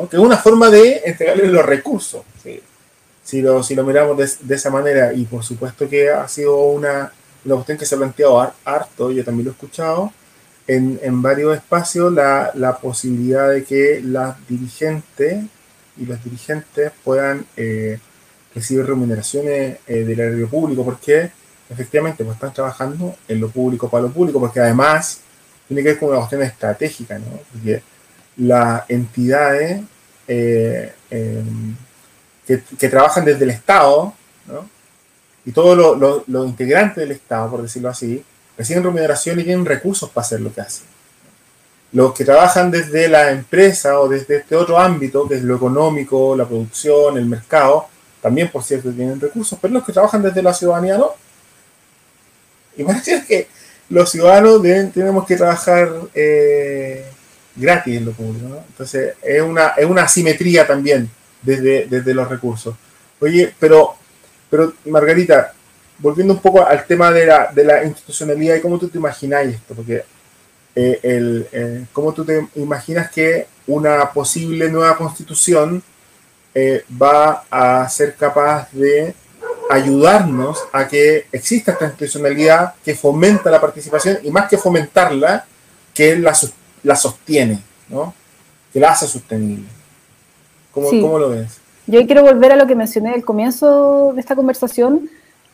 que 0.09 0.15
es 0.15 0.21
una 0.21 0.37
forma 0.37 0.69
de 0.69 1.01
entregarle 1.05 1.47
los 1.47 1.65
recursos. 1.65 2.23
Si, 3.23 3.41
lo, 3.41 3.61
si 3.61 3.75
lo 3.75 3.83
miramos 3.83 4.17
de, 4.17 4.55
esa 4.55 4.69
manera, 4.69 5.11
y 5.11 5.25
por 5.25 5.43
supuesto 5.43 5.89
que 5.89 6.09
ha 6.09 6.25
sido 6.29 6.57
una, 6.67 7.11
una 7.43 7.55
cuestión 7.55 7.77
que 7.77 7.85
se 7.85 7.95
ha 7.95 7.97
planteado 7.97 8.53
harto, 8.63 9.11
yo 9.11 9.25
también 9.25 9.45
lo 9.45 9.51
he 9.51 9.53
escuchado, 9.53 10.13
en, 10.65 10.99
en 11.03 11.21
varios 11.21 11.55
espacios, 11.55 12.11
la, 12.13 12.51
la, 12.53 12.77
posibilidad 12.77 13.49
de 13.49 13.63
que 13.63 14.01
las 14.03 14.35
dirigentes 14.47 15.43
y 15.97 16.05
los 16.05 16.23
dirigentes 16.23 16.91
puedan 17.03 17.45
eh, 17.55 17.99
recibir 18.53 18.85
remuneraciones 18.85 19.77
eh, 19.87 20.03
del 20.03 20.21
área 20.21 20.47
público, 20.47 20.83
porque 20.83 21.31
efectivamente 21.69 22.23
pues, 22.23 22.35
están 22.35 22.53
trabajando 22.53 23.15
en 23.27 23.39
lo 23.39 23.49
público 23.49 23.89
para 23.89 24.03
lo 24.03 24.11
público, 24.11 24.39
porque 24.39 24.59
además 24.59 25.21
tiene 25.67 25.83
que 25.83 25.89
ver 25.89 25.99
con 25.99 26.09
una 26.09 26.19
cuestión 26.19 26.43
estratégica, 26.43 27.19
¿no? 27.19 27.39
porque 27.51 27.81
las 28.37 28.89
entidades 28.89 29.81
eh, 30.27 30.93
em, 31.09 31.75
que, 32.45 32.89
trabajan 32.89 33.25
desde 33.25 33.43
el 33.43 33.49
Estado, 33.49 34.13
y 35.45 35.51
todos 35.51 36.23
los 36.27 36.47
integrantes 36.47 36.97
del 36.97 37.11
Estado, 37.11 37.51
por 37.51 37.61
decirlo 37.61 37.89
así, 37.89 38.23
reciben 38.57 38.83
remuneración 38.83 39.39
y 39.39 39.43
tienen 39.43 39.65
recursos 39.65 40.09
para 40.09 40.25
hacer 40.25 40.41
lo 40.41 40.53
que 40.53 40.61
hacen. 40.61 40.85
Los 41.93 42.13
que 42.13 42.25
trabajan 42.25 42.69
desde 42.69 43.07
la 43.07 43.31
empresa 43.31 43.99
o 43.99 44.09
desde 44.09 44.37
este 44.37 44.55
otro 44.55 44.77
ámbito, 44.77 45.27
que 45.27 45.35
es 45.35 45.43
lo 45.43 45.55
económico, 45.55 46.35
la 46.35 46.45
producción, 46.45 47.17
el 47.17 47.25
mercado, 47.25 47.87
también 48.22 48.49
por 48.49 48.63
cierto 48.63 48.91
tienen 48.91 49.20
recursos, 49.20 49.57
pero 49.61 49.74
los 49.74 49.84
que 49.84 49.93
trabajan 49.93 50.22
desde 50.22 50.41
la 50.41 50.53
ciudadanía 50.53 50.97
no. 50.97 51.11
Y 52.76 52.84
parece 52.84 53.24
que 53.28 53.47
los 53.89 54.11
ciudadanos 54.11 54.61
tenemos 54.93 55.26
que 55.26 55.36
trabajar 55.38 55.89
eh, 56.13 57.05
gratis 57.55 57.97
en 57.97 58.05
lo 58.05 58.11
público. 58.11 58.47
¿no? 58.47 58.57
Entonces 58.68 59.15
es 59.22 59.41
una, 59.41 59.70
es 59.70 59.86
una 59.86 60.03
asimetría 60.03 60.68
también 60.68 61.09
desde, 61.41 61.86
desde 61.86 62.13
los 62.13 62.28
recursos. 62.28 62.76
Oye, 63.20 63.53
pero 63.59 63.97
pero 64.49 64.74
Margarita, 64.86 65.53
volviendo 65.99 66.34
un 66.34 66.41
poco 66.41 66.65
al 66.65 66.86
tema 66.86 67.11
de 67.11 67.26
la, 67.26 67.51
de 67.53 67.63
la 67.63 67.84
institucionalidad 67.84 68.55
y 68.55 68.61
cómo 68.61 68.80
tú 68.80 68.88
te 68.88 68.97
imagináis 68.97 69.55
esto, 69.55 69.74
porque 69.76 70.03
eh, 70.76 70.99
el, 71.03 71.47
eh, 71.51 71.86
cómo 71.91 72.13
tú 72.13 72.24
te 72.24 72.47
imaginas 72.55 73.11
que 73.11 73.47
una 73.68 74.11
posible 74.11 74.70
nueva 74.70 74.97
constitución 74.97 75.84
eh, 76.59 76.83
va 76.89 77.43
a 77.51 77.87
ser 77.87 78.15
capaz 78.15 78.71
de 78.71 79.13
ayudarnos 79.69 80.57
a 80.73 80.87
que 80.87 81.27
exista 81.31 81.73
esta 81.73 81.85
institucionalidad 81.85 82.73
que 82.83 82.95
fomenta 82.95 83.51
la 83.51 83.61
participación 83.61 84.17
y 84.23 84.31
más 84.31 84.49
que 84.49 84.57
fomentarla, 84.57 85.45
que 85.93 86.15
la, 86.17 86.35
la 86.81 86.95
sostiene, 86.95 87.59
¿no? 87.89 88.11
que 88.73 88.79
la 88.79 88.89
hace 88.89 89.05
sostenible. 89.05 89.67
¿Cómo, 90.71 90.89
¿Cómo 90.89 91.19
lo 91.19 91.29
ves? 91.29 91.59
Yo 91.85 92.03
quiero 92.07 92.23
volver 92.23 92.53
a 92.53 92.55
lo 92.55 92.65
que 92.65 92.73
mencioné 92.73 93.13
al 93.13 93.23
comienzo 93.23 94.13
de 94.15 94.19
esta 94.19 94.35
conversación, 94.35 95.11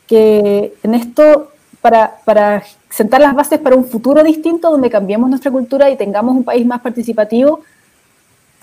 que 0.08 0.74
en 0.84 0.94
esto, 0.94 1.52
para, 1.82 2.16
para 2.24 2.64
sentar 2.90 3.20
las 3.20 3.36
bases 3.36 3.60
para 3.60 3.76
un 3.76 3.86
futuro 3.86 4.24
distinto, 4.24 4.72
donde 4.72 4.90
cambiemos 4.90 5.30
nuestra 5.30 5.52
cultura 5.52 5.90
y 5.90 5.98
tengamos 5.98 6.34
un 6.34 6.46
país 6.46 6.66
más 6.66 6.80
participativo, 6.80 7.60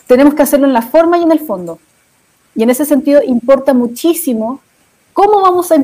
tenemos 0.06 0.32
que 0.32 0.40
hacerlo 0.40 0.66
en 0.66 0.72
la 0.72 0.80
forma 0.80 1.18
y 1.18 1.22
en 1.22 1.32
el 1.32 1.40
fondo. 1.40 1.78
Y 2.54 2.62
en 2.62 2.70
ese 2.70 2.84
sentido 2.84 3.22
importa 3.22 3.74
muchísimo 3.74 4.60
cómo 5.12 5.40
vamos 5.40 5.70
a, 5.72 5.76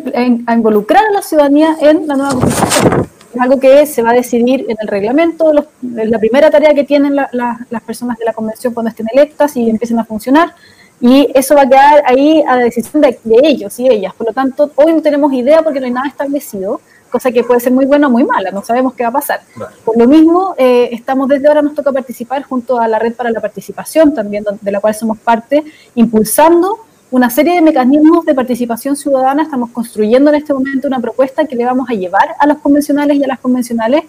involucrar 0.55 1.05
a 1.07 1.13
la 1.13 1.23
ciudadanía 1.23 1.77
en 1.81 2.07
la 2.07 2.17
nueva 2.17 2.35
constitución. 2.35 3.09
Es 3.35 3.41
algo 3.41 3.61
que 3.61 3.87
se 3.87 4.03
va 4.03 4.11
a 4.11 4.15
decidir 4.15 4.65
en 4.69 4.77
el 4.81 4.89
reglamento, 4.89 5.53
es 5.53 6.11
la 6.11 6.19
primera 6.19 6.51
tarea 6.51 6.73
que 6.75 6.85
tienen 6.85 7.15
las 7.15 7.83
personas 7.85 8.19
de 8.19 8.25
la 8.25 8.33
convención 8.33 8.73
cuando 8.73 8.91
estén 8.91 9.07
electas 9.13 9.57
y 9.57 9.69
empiecen 9.69 9.99
a 9.99 10.05
funcionar 10.05 10.55
y 11.01 11.29
eso 11.35 11.55
va 11.55 11.63
a 11.63 11.69
quedar 11.69 12.03
ahí 12.07 12.43
a 12.47 12.57
la 12.57 12.63
decisión 12.63 13.03
de, 13.03 13.19
ellos 13.43 13.79
y 13.79 13.89
ellas. 13.89 14.15
Por 14.15 14.29
lo 14.29 14.33
tanto, 14.33 14.71
hoy 14.77 14.95
no 14.95 15.03
tenemos 15.03 15.33
idea 15.33 15.63
porque 15.63 15.81
no 15.81 15.87
hay 15.87 15.93
nada 15.93 16.09
establecido, 16.09 16.81
cosa 17.17 17.33
que 17.33 17.43
puede 17.43 17.61
ser 17.61 17.73
muy 17.73 17.87
buena 17.87 18.09
o 18.09 18.11
muy 18.11 18.25
mala, 18.25 18.51
no 18.51 18.63
sabemos 18.63 18.93
qué 18.93 19.03
va 19.05 19.09
a 19.09 19.13
pasar. 19.13 19.41
Por 19.87 19.97
lo 19.97 20.07
mismo, 20.07 20.55
eh, 20.59 20.91
estamos 20.93 21.29
desde 21.29 21.49
ahora, 21.49 21.63
nos 21.63 21.75
toca 21.75 21.91
participar 21.91 22.43
junto 22.43 22.79
a 22.79 22.87
la 22.87 22.99
Red 22.99 23.15
para 23.15 23.31
la 23.31 23.41
Participación, 23.41 24.13
también 24.13 24.45
de 24.61 24.71
la 24.71 24.81
cual 24.81 24.95
somos 24.95 25.17
parte, 25.17 25.65
impulsando 25.95 26.81
una 27.11 27.31
serie 27.31 27.55
de 27.55 27.63
mecanismos 27.63 28.27
de 28.27 28.35
participación 28.35 28.97
ciudadana. 28.97 29.45
Estamos 29.45 29.71
construyendo 29.71 30.29
en 30.29 30.37
este 30.37 30.53
momento 30.53 30.89
una 30.89 31.01
propuesta 31.01 31.47
que 31.47 31.57
le 31.57 31.65
vamos 31.65 31.89
a 31.89 31.95
llevar 31.95 32.37
a 32.39 32.47
los 32.47 32.59
convencionales 32.59 33.17
y 33.17 33.25
a 33.25 33.29
las 33.29 33.39
convencionales, 33.39 34.03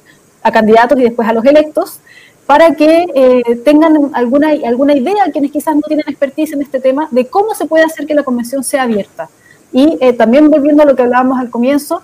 a 0.43 0.51
candidatos 0.51 0.99
y 0.99 1.03
después 1.03 1.29
a 1.29 1.31
los 1.31 1.45
electos, 1.45 2.01
para 2.45 2.75
que 2.75 3.05
eh, 3.15 3.55
tengan 3.63 4.11
alguna, 4.13 4.49
alguna 4.65 4.93
idea, 4.97 5.31
quienes 5.31 5.51
quizás 5.51 5.75
no 5.75 5.83
tienen 5.83 6.03
expertise 6.09 6.51
en 6.51 6.61
este 6.61 6.81
tema, 6.81 7.07
de 7.11 7.27
cómo 7.27 7.55
se 7.55 7.67
puede 7.67 7.85
hacer 7.85 8.05
que 8.05 8.15
la 8.15 8.23
convención 8.23 8.65
sea 8.65 8.83
abierta. 8.83 9.29
Y 9.71 9.97
eh, 10.01 10.11
también 10.11 10.49
volviendo 10.49 10.83
a 10.83 10.85
lo 10.85 10.93
que 10.93 11.03
hablábamos 11.03 11.39
al 11.39 11.49
comienzo, 11.49 12.01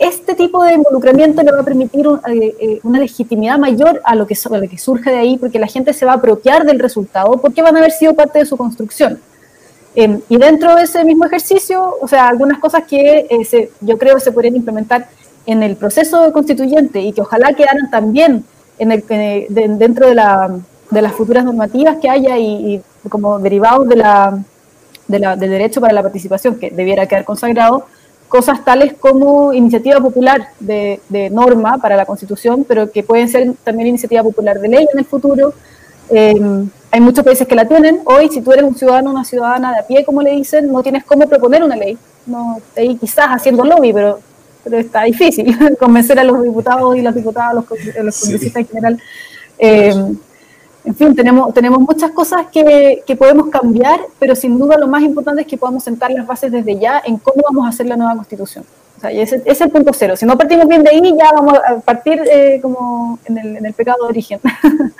este 0.00 0.34
tipo 0.34 0.64
de 0.64 0.74
involucramiento 0.74 1.42
le 1.42 1.52
va 1.52 1.60
a 1.60 1.62
permitir 1.62 2.06
eh, 2.06 2.56
eh, 2.58 2.80
una 2.82 2.98
legitimidad 2.98 3.58
mayor 3.58 4.00
a 4.02 4.14
lo, 4.14 4.26
que, 4.26 4.34
surge 4.34 5.10
de 5.10 5.18
ahí, 5.18 5.36
porque 5.36 5.58
la 5.58 5.66
gente 5.66 5.92
se 5.92 6.06
va 6.06 6.12
a 6.12 6.14
apropiar 6.14 6.64
del 6.64 6.78
resultado, 6.78 7.32
porque 7.32 7.60
van 7.60 7.76
a 7.76 7.80
haber 7.80 7.92
sido 7.92 8.14
parte 8.14 8.38
de 8.38 8.46
su 8.46 8.56
construcción. 8.56 9.20
Em, 9.94 10.22
y 10.30 10.38
dentro 10.38 10.74
de 10.74 10.84
ese 10.84 11.04
mismo 11.04 11.26
ejercicio, 11.26 11.96
o 12.00 12.08
sea, 12.08 12.28
algunas 12.28 12.58
cosas 12.58 12.84
que 12.84 13.26
se, 13.46 13.70
yo 13.82 13.98
creo 13.98 14.14
que 14.14 14.22
se 14.22 14.32
podrían 14.32 14.56
implementar 14.56 15.08
en 15.44 15.62
el 15.62 15.76
proceso 15.76 16.32
constituyente 16.32 17.00
y 17.00 17.12
que 17.12 17.20
ojalá 17.20 17.52
quedaran 17.52 17.90
también 17.90 18.44
dentro 18.78 20.08
de, 20.08 20.14
la, 20.14 20.58
de, 20.90 21.02
las 21.02 21.12
futuras 21.12 21.44
normativas 21.44 21.98
que 21.98 22.08
haya 22.08 22.38
y, 22.38 22.80
como 23.10 23.38
derivados 23.38 23.86
del 23.86 24.02
derecho 25.38 25.82
para 25.82 25.92
la 25.92 26.02
participación, 26.02 26.58
que 26.58 26.70
debiera 26.70 27.06
quedar 27.06 27.24
consagrado, 27.26 27.84
cosas 28.30 28.64
tales 28.64 28.94
como 28.94 29.52
iniciativa 29.52 30.00
popular 30.00 30.50
de, 30.60 31.00
de, 31.08 31.28
norma 31.30 31.78
para 31.78 31.96
la 31.96 32.06
Constitución, 32.06 32.64
pero 32.66 32.90
que 32.90 33.02
pueden 33.02 33.28
ser 33.28 33.52
también 33.64 33.88
iniciativa 33.88 34.22
popular 34.22 34.60
de 34.60 34.68
ley 34.68 34.86
en 34.92 34.98
el 35.00 35.04
futuro. 35.04 35.52
Em, 36.08 36.70
hay 36.92 37.00
muchos 37.00 37.24
países 37.24 37.46
que 37.46 37.56
la 37.56 37.66
tienen. 37.66 38.00
Hoy, 38.04 38.28
si 38.28 38.40
tú 38.40 38.52
eres 38.52 38.64
un 38.64 38.76
ciudadano 38.76 39.10
o 39.10 39.12
una 39.12 39.24
ciudadana 39.24 39.72
de 39.72 39.80
a 39.80 39.86
pie, 39.86 40.04
como 40.04 40.22
le 40.22 40.30
dicen, 40.30 40.70
no 40.70 40.80
tienes 40.80 41.04
cómo 41.04 41.28
proponer 41.28 41.64
una 41.64 41.74
ley. 41.74 41.98
No, 42.24 42.60
ahí 42.76 42.96
quizás 42.96 43.26
haciendo 43.30 43.64
lobby, 43.64 43.92
pero 43.92 44.20
pero 44.62 44.78
está 44.78 45.02
difícil 45.04 45.56
convencer 45.78 46.18
a 46.18 46.24
los 46.24 46.42
diputados 46.42 46.96
y 46.96 47.02
las 47.02 47.14
diputadas, 47.14 47.54
los, 47.54 47.64
los 48.04 48.20
congresistas 48.20 48.60
en 48.62 48.68
general. 48.68 49.02
Eh, 49.58 49.94
en 50.84 50.94
fin, 50.94 51.14
tenemos, 51.14 51.52
tenemos 51.52 51.80
muchas 51.80 52.10
cosas 52.12 52.46
que, 52.52 53.02
podemos 53.18 53.48
cambiar, 53.48 54.00
pero 54.18 54.34
sin 54.34 54.58
duda 54.58 54.78
lo 54.78 54.86
más 54.86 55.02
importante 55.02 55.42
es 55.42 55.46
que 55.46 55.58
podamos 55.58 55.84
sentar 55.84 56.10
las 56.10 56.26
bases 56.26 56.50
desde 56.50 56.78
ya 56.78 57.02
en 57.04 57.18
cómo 57.18 57.42
vamos 57.42 57.66
a 57.66 57.68
hacer 57.68 57.86
la 57.86 57.96
nueva 57.96 58.14
constitución. 58.14 58.64
O 58.96 59.00
sea, 59.00 59.10
ese, 59.10 59.42
es 59.44 59.60
el 59.60 59.70
punto 59.70 59.92
cero. 59.94 60.16
Si 60.16 60.26
no 60.26 60.36
partimos 60.36 60.66
bien 60.68 60.82
de 60.82 60.90
ahí, 60.90 61.02
ya 61.18 61.32
vamos 61.32 61.54
a 61.54 61.76
partir 61.80 62.22
eh, 62.30 62.58
como 62.60 63.18
en 63.24 63.38
el, 63.38 63.56
en 63.56 63.66
el, 63.66 63.74
pecado 63.74 64.04
de 64.04 64.08
origen. 64.08 64.40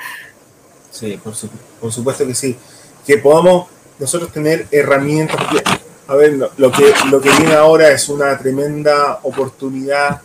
Sí, 0.90 1.18
por, 1.22 1.32
por 1.80 1.92
supuesto 1.92 2.26
que 2.26 2.34
sí. 2.34 2.58
Que 3.06 3.16
podamos 3.16 3.68
nosotros 4.00 4.32
tener 4.32 4.66
herramientas 4.72 5.38
a 6.10 6.16
ver, 6.16 6.32
lo, 6.32 6.72
que, 6.72 6.92
lo 7.08 7.20
que 7.20 7.30
viene 7.30 7.54
ahora 7.54 7.88
es 7.92 8.08
una 8.08 8.36
tremenda 8.36 9.20
oportunidad, 9.22 10.20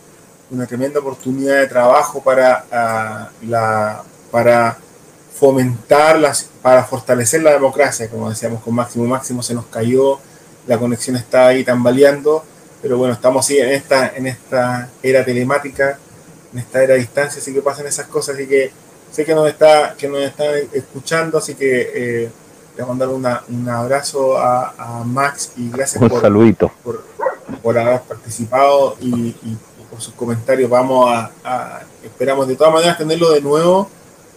una 0.50 0.66
tremenda 0.66 0.98
oportunidad 0.98 1.58
de 1.58 1.68
trabajo 1.68 2.20
para, 2.20 2.64
ah, 2.72 3.30
la, 3.42 4.02
para 4.32 4.76
fomentar, 5.38 6.18
las, 6.18 6.48
para 6.62 6.84
fortalecer 6.84 7.42
la 7.42 7.52
democracia, 7.52 8.08
como 8.08 8.30
decíamos 8.30 8.62
con 8.62 8.74
Máximo. 8.74 9.06
Máximo 9.06 9.42
se 9.42 9.54
nos 9.54 9.66
cayó, 9.66 10.18
la 10.66 10.78
conexión 10.78 11.16
está 11.16 11.48
ahí 11.48 11.64
tambaleando, 11.64 12.44
pero 12.82 12.98
bueno, 12.98 13.14
estamos 13.14 13.48
en 13.50 13.68
esta, 13.68 14.08
en 14.16 14.26
esta 14.26 14.88
era 15.02 15.24
telemática, 15.24 15.98
en 16.52 16.58
esta 16.58 16.82
era 16.82 16.94
a 16.94 16.96
distancia, 16.96 17.40
así 17.40 17.52
que 17.52 17.60
pasan 17.60 17.86
esas 17.86 18.06
cosas, 18.06 18.36
así 18.36 18.46
que 18.46 18.70
sé 19.10 19.24
que 19.24 19.34
nos 19.34 19.48
está, 19.48 19.94
que 19.96 20.08
nos 20.08 20.20
están 20.20 20.54
escuchando, 20.72 21.38
así 21.38 21.54
que... 21.54 21.90
Eh, 21.94 22.30
le 22.76 22.84
mandar 22.84 23.08
un 23.08 23.68
abrazo 23.68 24.36
a, 24.36 25.02
Max 25.04 25.52
y 25.56 25.70
gracias 25.70 25.98
por, 25.98 26.10
por, 27.62 27.78
haber 27.78 28.00
participado 28.02 28.96
y, 29.00 29.32
por 29.90 30.00
sus 30.00 30.12
comentarios. 30.14 30.68
Vamos 30.68 31.08
a, 31.44 31.80
esperamos 32.04 32.46
de 32.46 32.56
todas 32.56 32.72
maneras 32.72 32.98
tenerlo 32.98 33.30
de 33.30 33.40
nuevo 33.40 33.88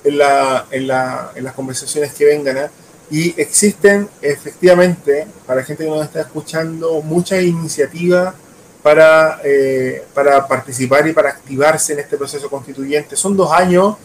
en, 0.09 0.17
la, 0.17 0.65
en, 0.71 0.87
la, 0.87 1.31
en 1.35 1.43
las 1.43 1.53
conversaciones 1.53 2.13
que 2.13 2.25
vengan. 2.25 2.57
¿eh? 2.57 2.69
Y 3.09 3.39
existen 3.41 4.09
efectivamente, 4.21 5.27
para 5.45 5.63
gente 5.63 5.83
que 5.83 5.89
nos 5.89 6.03
está 6.03 6.21
escuchando, 6.21 7.01
muchas 7.01 7.41
iniciativas 7.41 8.35
para, 8.83 9.41
eh, 9.43 10.03
para 10.13 10.47
participar 10.47 11.07
y 11.07 11.13
para 11.13 11.29
activarse 11.29 11.93
en 11.93 11.99
este 11.99 12.17
proceso 12.17 12.49
constituyente. 12.49 13.15
Son 13.15 13.35
dos 13.35 13.51
años 13.51 13.95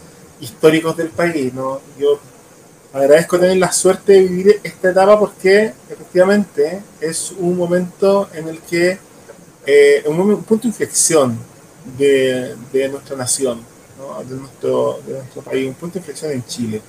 históricos 0.40 0.96
del 0.96 1.09
país. 1.09 1.52
¿no? 1.52 1.80
Yo 1.98 2.18
agradezco 2.92 3.38
tener 3.38 3.57
la 3.57 3.72
suerte 3.72 4.12
de 4.12 4.22
vivir 4.22 4.61
esta 4.62 4.90
etapa 4.90 5.18
porque 5.18 5.72
efectivamente 5.90 6.82
es 7.00 7.32
un 7.38 7.57
momento 7.57 8.28
en 8.32 8.48
el 8.48 8.61
que, 8.61 8.98
eh, 9.66 10.05
un, 10.07 10.42
punto 10.44 10.62
de 10.62 10.68
inflexión 10.68 11.38
de, 11.98 12.57
nuestra 12.90 13.16
nación, 13.16 13.61
de, 14.28 14.36
nuestro, 14.36 15.00
de 15.07 15.14
nuestro 15.14 15.42
país, 15.42 15.68
un 15.68 15.74
punto 15.74 15.94
de 15.94 16.00
inflexión 16.00 16.32
en 16.32 16.44
Chile. 16.44 16.82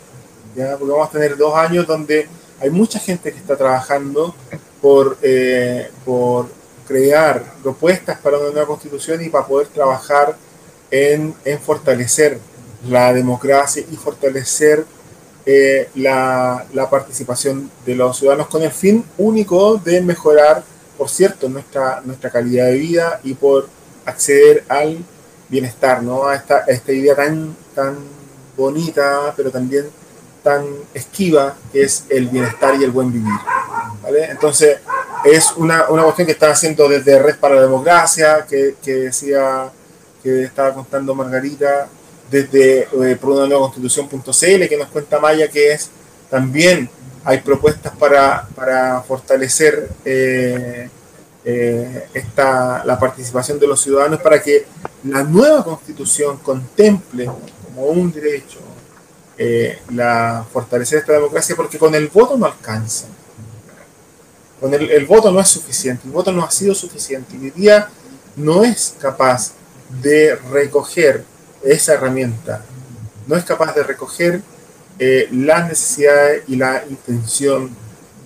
¿ya? 0.56 0.78
Porque 0.78 0.92
vamos 0.92 1.10
a 1.10 1.12
tener 1.12 1.38
dos 1.38 1.56
años 1.56 1.86
donde 1.88 2.28
hay 2.60 2.70
mucha 2.70 3.00
gente 3.00 3.32
que 3.32 3.38
está 3.38 3.56
trabajando 3.58 4.36
por, 4.82 5.18
eh, 5.22 5.90
por 6.04 6.48
crear 6.88 7.44
propuestas 7.64 8.20
para 8.20 8.38
una 8.38 8.52
nueva 8.52 8.68
constitución 8.68 9.24
y 9.24 9.30
para 9.30 9.46
poder 9.46 9.68
trabajar 9.68 10.36
en, 10.92 11.34
en 11.44 11.60
fortalecer 11.60 12.40
la 12.88 13.12
democracia 13.14 13.84
y 13.92 13.96
fortalecer 13.96 14.86
eh, 15.48 15.90
la, 15.96 16.66
participación 16.90 17.70
de 17.86 17.94
los 17.94 18.18
ciudadanos 18.18 18.48
con 18.48 18.64
el 18.64 18.72
fin 18.72 19.06
único 19.18 19.78
de 19.78 20.02
mejorar, 20.02 20.64
por 20.98 21.10
cierto, 21.10 21.50
nuestra, 21.50 22.02
nuestra 22.04 22.32
calidad 22.32 22.66
de 22.66 22.74
vida 22.74 23.20
y 23.24 23.36
por 23.36 23.68
acceder 24.06 24.64
al 24.68 24.98
bienestar, 25.50 26.04
¿no? 26.04 26.28
A 26.28 26.36
esta, 26.36 26.60
esta 26.68 26.92
idea 26.92 27.16
tan, 27.16 27.56
tan 27.74 27.98
bonita, 28.58 29.34
pero 29.36 29.52
también 29.52 29.86
tan 30.44 30.66
esquiva, 30.94 31.56
que 31.72 31.84
es 31.84 32.06
el 32.10 32.28
bienestar 32.28 32.76
y 32.80 32.84
el 32.84 32.92
buen 32.92 33.12
vivir. 33.12 33.34
¿vale? 34.04 34.26
Entonces, 34.26 34.78
es 35.24 35.52
una, 35.58 35.90
una 35.90 36.04
cuestión 36.04 36.28
que 36.28 36.34
está 36.34 36.52
haciendo 36.52 36.88
desde 36.88 37.18
Red 37.18 37.38
para 37.40 37.56
la 37.56 37.62
Democracia, 37.62 38.46
que, 38.48 38.76
que 38.84 38.94
decía, 38.94 39.72
que 40.22 40.44
estaba 40.44 40.74
contando 40.74 41.16
Margarita, 41.16 41.88
desde 42.30 42.82
eh, 42.82 43.16
por 43.20 43.32
una 43.32 43.48
nueva 43.48 43.62
constitución.cl 43.64 44.68
que 44.68 44.78
nos 44.78 44.88
cuenta 44.90 45.20
Maya 45.20 45.48
que 45.48 45.74
es 45.74 45.90
también 46.30 46.90
hay 47.24 47.40
propuestas 47.40 47.96
para, 47.96 48.48
para 48.56 49.02
fortalecer 49.02 49.90
eh, 50.04 50.90
eh, 51.44 52.08
esta, 52.14 52.84
la 52.86 53.00
participación 53.00 53.60
de 53.60 53.68
los 53.68 53.82
ciudadanos 53.82 54.22
para 54.22 54.42
que 54.42 54.66
la 55.06 55.24
nueva 55.24 55.64
constitución 55.64 56.38
contemple 56.38 57.26
como 57.66 57.86
un 57.88 58.12
derecho 58.12 58.60
la 59.90 60.46
fortalecer 60.52 61.00
esta 61.00 61.14
democracia 61.14 61.56
porque 61.56 61.78
con 61.78 61.94
el 61.94 62.08
voto 62.08 62.38
no 62.38 62.46
alcanza. 62.46 63.08
Con 64.62 64.74
el, 64.74 64.90
el 64.90 65.06
voto 65.06 65.32
no 65.32 65.42
es 65.42 65.50
suficiente, 65.50 66.04
el 66.08 66.14
voto 66.14 66.32
no 66.32 66.44
ha 66.44 66.50
sido 66.50 66.74
suficiente 66.74 67.36
y 67.36 67.46
hoy 67.46 67.52
día 67.52 67.90
no 68.38 68.64
es 68.64 68.96
capaz 69.00 69.52
de 70.02 70.36
recoger 70.36 71.26
esa 71.64 71.94
herramienta 71.94 72.64
no 73.28 73.36
es 73.36 73.44
capaz 73.44 73.74
de 73.74 73.84
recoger 73.84 74.42
eh, 75.00 75.28
las 75.32 75.68
necesidades 75.68 76.44
y 76.48 76.56
la 76.56 76.84
intención 76.90 77.70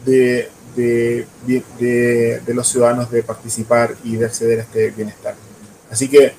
de, 0.06 0.50
de, 0.76 1.26
de, 1.46 2.54
los 2.54 2.68
ciudadanos 2.68 3.10
de 3.12 3.24
participar 3.24 3.96
y 4.04 4.16
de 4.18 4.26
acceder 4.26 4.60
a 4.60 4.62
este 4.64 4.92
bienestar. 4.92 5.36
Así 5.90 6.08
que 6.08 6.34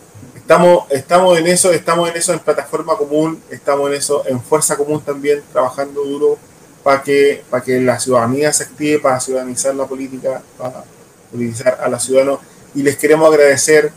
estamos, 0.51 0.91
estamos 0.91 1.39
en 1.39 1.47
eso, 1.47 1.71
estamos 1.71 2.11
en 2.11 2.17
eso 2.17 2.33
en 2.33 2.41
plataforma 2.41 2.97
común, 2.97 3.41
estamos 3.51 3.89
en 3.89 3.97
eso 3.97 4.25
en 4.27 4.43
fuerza 4.43 4.77
común 4.77 5.01
también, 5.01 5.45
trabajando 5.53 6.03
duro 6.03 6.39
para 6.83 7.05
que, 7.05 7.45
para 7.49 7.63
que 7.63 7.81
la 7.81 8.01
ciudadanía 8.01 8.53
se 8.53 8.65
active, 8.65 8.99
para 8.99 9.21
ciudadanizar 9.21 9.73
la 9.77 9.87
política, 9.87 10.43
para 10.59 10.83
politizar 11.31 11.79
a 11.81 11.89
los 11.89 12.03
ciudadanos. 12.03 12.41
Y 12.75 12.83
les 12.83 12.97
queremos 12.97 13.33
agradecer 13.33 13.93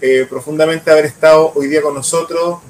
eh, 0.00 0.26
profundamente 0.30 0.90
haber 0.90 1.04
estado 1.04 1.52
hoy 1.54 1.66
día 1.66 1.82
con 1.82 1.94
nosotros, 1.94 2.60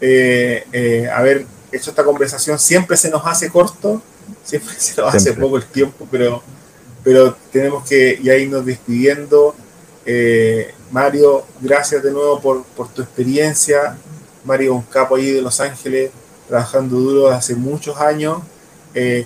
eh, 0.00 0.64
eh, 0.72 1.10
haber 1.12 1.44
hecho 1.70 1.90
esta 1.90 2.04
conversación. 2.04 2.58
Siempre 2.58 2.96
se 2.96 3.10
nos 3.10 3.20
hace 3.26 3.50
corto, 3.50 4.00
siempre 4.44 4.74
se 4.78 4.98
nos 4.98 5.14
hace 5.14 5.34
poco 5.34 5.58
el 5.58 5.66
tiempo, 5.66 6.08
pero, 6.10 6.42
pero 7.04 7.36
tenemos 7.52 7.86
que 7.86 8.18
ya 8.22 8.34
irnos 8.34 8.64
despidiendo. 8.64 9.54
Mario, 10.90 11.44
gracias 11.60 12.02
de 12.02 12.10
nuevo 12.10 12.40
por, 12.40 12.88
tu 12.88 13.02
experiencia. 13.02 13.96
Mario, 14.44 14.74
un 14.74 14.84
ahí 15.16 15.32
de 15.32 15.42
Los 15.42 15.60
Ángeles, 15.60 16.10
trabajando 16.48 16.96
duro 16.96 17.28
hace 17.28 17.54
muchos 17.54 17.98
años, 17.98 18.38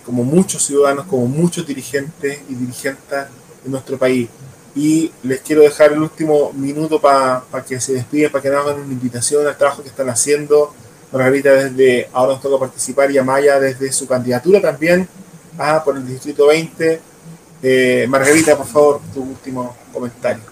como 0.05 0.25
muchos 0.25 0.65
ciudadanos, 0.65 1.07
como 1.07 1.27
muchos 1.27 1.67
dirigentes 1.67 2.41
y 2.49 2.55
dirigentes 2.55 3.27
de 3.65 3.71
nuestro 3.71 3.99
país. 3.99 4.29
Y 4.75 5.13
les 5.23 5.41
quiero 5.41 5.63
dejar 5.63 5.93
el 5.93 6.01
último 6.01 6.53
minuto 6.55 7.01
para 7.01 7.45
que 7.67 7.79
se 7.81 7.93
despiden, 7.93 8.33
para 8.33 8.43
que 8.43 8.49
nos 8.49 8.65
hagan 8.65 8.81
una 8.81 8.93
invitación 8.93 9.47
al 9.47 9.57
trabajo 9.57 9.83
que 9.83 9.89
están 9.89 10.09
haciendo. 10.09 10.75
Margarita 11.13 11.53
desde 11.53 12.09
ahora 12.13 12.33
nos 12.33 12.43
toca 12.43 12.59
participar 12.59 13.11
y 13.11 13.19
Amaya 13.19 13.61
desde 13.61 13.93
su 13.93 14.07
candidatura 14.07 14.63
también 14.63 15.07
ah, 15.59 15.83
por 15.85 15.97
el 15.97 16.07
Distrito 16.07 16.47
20. 16.47 17.01
Eh, 17.63 18.07
Margarita, 18.09 18.57
por 18.57 18.67
favor, 18.67 19.01
tu 19.13 19.23
último 19.23 19.77
comentario. 19.93 20.52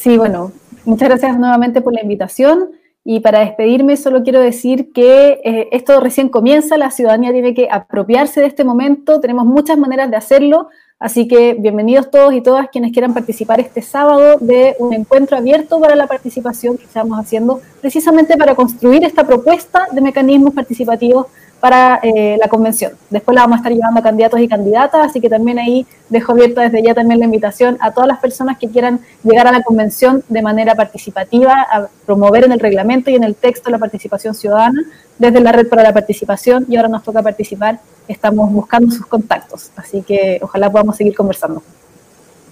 Sí, 0.00 0.16
bueno, 0.16 0.50
muchas 0.86 1.10
gracias 1.10 1.38
nuevamente 1.38 1.82
por 1.82 1.92
la 1.92 2.00
invitación. 2.00 2.70
Y 3.04 3.20
para 3.20 3.40
despedirme, 3.40 3.98
solo 3.98 4.22
quiero 4.22 4.40
decir 4.40 4.92
que 4.92 5.42
eh, 5.44 5.68
esto 5.72 6.00
recién 6.00 6.30
comienza, 6.30 6.78
la 6.78 6.90
ciudadanía 6.90 7.32
tiene 7.32 7.52
que 7.52 7.68
apropiarse 7.70 8.40
de 8.40 8.46
este 8.46 8.64
momento, 8.64 9.20
tenemos 9.20 9.44
muchas 9.44 9.76
maneras 9.76 10.10
de 10.10 10.16
hacerlo, 10.16 10.68
Así 11.00 11.26
que 11.26 11.54
bienvenidos 11.54 12.10
todos 12.10 12.34
y 12.34 12.42
todas 12.42 12.68
quienes 12.68 12.92
quieran 12.92 13.14
participar 13.14 13.58
este 13.58 13.80
sábado 13.80 14.36
de 14.38 14.76
un 14.78 14.92
encuentro 14.92 15.38
abierto 15.38 15.80
para 15.80 15.96
la 15.96 16.06
participación 16.06 16.76
que 16.76 16.84
estamos 16.84 17.18
haciendo 17.18 17.62
precisamente 17.80 18.36
para 18.36 18.54
construir 18.54 19.02
esta 19.04 19.26
propuesta 19.26 19.86
de 19.92 20.02
mecanismos 20.02 20.52
participativos 20.52 21.28
para 21.60 22.00
eh, 22.02 22.36
la 22.40 22.48
convención. 22.48 22.92
Después 23.10 23.34
la 23.34 23.42
vamos 23.42 23.56
a 23.56 23.58
estar 23.58 23.72
llevando 23.72 24.00
a 24.00 24.02
candidatos 24.02 24.40
y 24.40 24.48
candidatas, 24.48 25.06
así 25.06 25.20
que 25.20 25.28
también 25.28 25.58
ahí 25.58 25.86
dejo 26.08 26.32
abierta 26.32 26.62
desde 26.62 26.82
ya 26.82 26.94
también 26.94 27.20
la 27.20 27.26
invitación 27.26 27.76
a 27.80 27.92
todas 27.92 28.08
las 28.08 28.18
personas 28.18 28.58
que 28.58 28.68
quieran 28.68 29.00
llegar 29.22 29.46
a 29.46 29.52
la 29.52 29.62
convención 29.62 30.24
de 30.28 30.42
manera 30.42 30.74
participativa, 30.74 31.54
a 31.70 31.88
promover 32.06 32.44
en 32.44 32.52
el 32.52 32.60
reglamento 32.60 33.10
y 33.10 33.14
en 33.14 33.24
el 33.24 33.34
texto 33.34 33.70
la 33.70 33.78
participación 33.78 34.34
ciudadana 34.34 34.82
desde 35.18 35.40
la 35.40 35.52
red 35.52 35.68
para 35.68 35.82
la 35.82 35.92
participación 35.92 36.64
y 36.68 36.76
ahora 36.76 36.88
nos 36.88 37.02
toca 37.02 37.22
participar, 37.22 37.78
estamos 38.08 38.50
buscando 38.50 38.90
sus 38.90 39.06
contactos, 39.06 39.70
así 39.76 40.02
que 40.02 40.38
ojalá 40.42 40.70
podamos 40.70 40.96
seguir 40.96 41.14
conversando. 41.14 41.62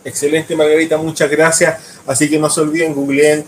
Excelente 0.05 0.55
Margarita, 0.55 0.99
muchas 0.99 1.31
gracias, 1.31 1.99
así 2.07 2.29
que 2.29 2.39
no 2.39 2.51
se 2.51 2.61
olviden, 2.61 2.95
googleen 2.95 3.45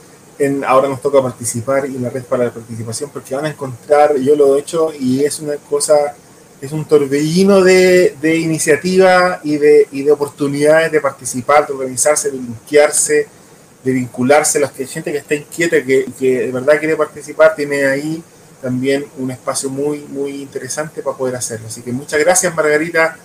ahora 0.67 0.89
nos 0.89 1.03
toca 1.03 1.23
participar 1.23 1.87
y 1.87 1.99
la 1.99 2.09
red 2.11 2.25
para 2.25 2.45
la 2.45 2.51
participación 2.51 3.11
porque 3.11 3.35
van 3.35 3.45
a 3.45 3.51
encontrar, 3.51 4.17
yo 4.17 4.35
lo 4.35 4.57
he 4.57 4.61
hecho 4.61 4.93
y 4.99 5.25
es 5.25 5.39
una 5.41 5.57
cosa, 5.57 6.15
es 6.61 6.73
un 6.73 6.85
torbellino 6.87 7.63
de, 7.63 8.17
de 8.21 8.37
iniciativa 8.37 9.41
y 9.45 9.59
de, 9.59 10.11
oportunidades 10.11 10.93
de 10.93 11.01
participar, 11.01 11.67
de 11.67 11.75
organizarse, 11.75 12.31
de 12.31 12.39
limpiarse, 12.39 13.29
de 13.85 13.93
vincularse. 13.93 14.61
La 14.61 14.69
gente 14.69 15.13
que 15.13 15.19
está 15.19 15.35
inquieta, 15.35 15.85
que, 15.85 16.07
que 16.19 16.47
de 16.47 16.53
verdad 16.53 16.79
quiere 16.79 16.97
participar, 16.97 17.55
tiene 17.55 17.85
ahí 17.85 18.23
también 18.63 19.07
un 19.19 19.31
espacio 19.31 19.69
muy, 19.69 20.01
muy 20.01 20.43
interesante 20.43 21.03
para 21.03 21.17
poder 21.17 21.37
hacerlo. 21.37 21.67
Así 21.69 21.83
que 21.83 21.93
muchas 21.93 22.19
gracias 22.21 22.55
Margarita. 22.55 23.17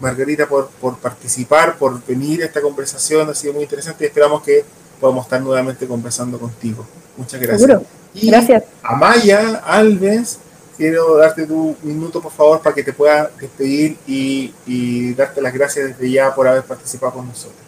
Margarita 0.00 0.48
por, 0.48 0.68
por 0.80 0.98
participar, 0.98 1.76
por 1.78 2.04
venir 2.04 2.42
a 2.42 2.46
esta 2.46 2.60
conversación, 2.60 3.28
ha 3.30 3.34
sido 3.34 3.52
muy 3.52 3.62
interesante 3.62 4.04
y 4.04 4.08
esperamos 4.08 4.42
que 4.42 4.64
podamos 5.02 5.24
estar 5.24 5.40
nuevamente 5.40 5.84
conversando 5.88 6.38
contigo. 6.38 6.86
Muchas 7.16 7.40
gracias. 7.40 7.60
Seguro. 7.60 7.84
Y 8.14 8.30
gracias. 8.30 8.62
Amaya 8.84 9.60
Alves, 9.66 10.38
quiero 10.76 11.16
darte 11.16 11.44
tu 11.44 11.76
minuto, 11.82 12.22
por 12.22 12.30
favor, 12.30 12.62
para 12.62 12.72
que 12.72 12.84
te 12.84 12.92
pueda 12.92 13.28
despedir 13.40 13.98
y, 14.06 15.12
darte 15.14 15.42
las 15.42 15.52
gracias 15.52 15.88
desde 15.88 16.08
ya 16.08 16.32
por 16.32 16.46
haber 16.46 16.62
participado 16.62 17.14
con 17.14 17.26
nosotros. 17.26 17.58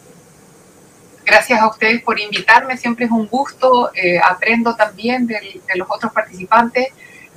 Gracias 1.26 1.60
a 1.60 1.66
ustedes 1.66 2.02
por 2.02 2.20
invitarme, 2.20 2.76
siempre 2.76 3.06
es 3.06 3.10
un 3.10 3.26
gusto, 3.26 3.90
eh, 3.94 4.20
aprendo 4.24 4.76
también 4.76 5.26
de, 5.26 5.60
los 5.74 5.88
otros 5.90 6.12
participantes. 6.12 6.88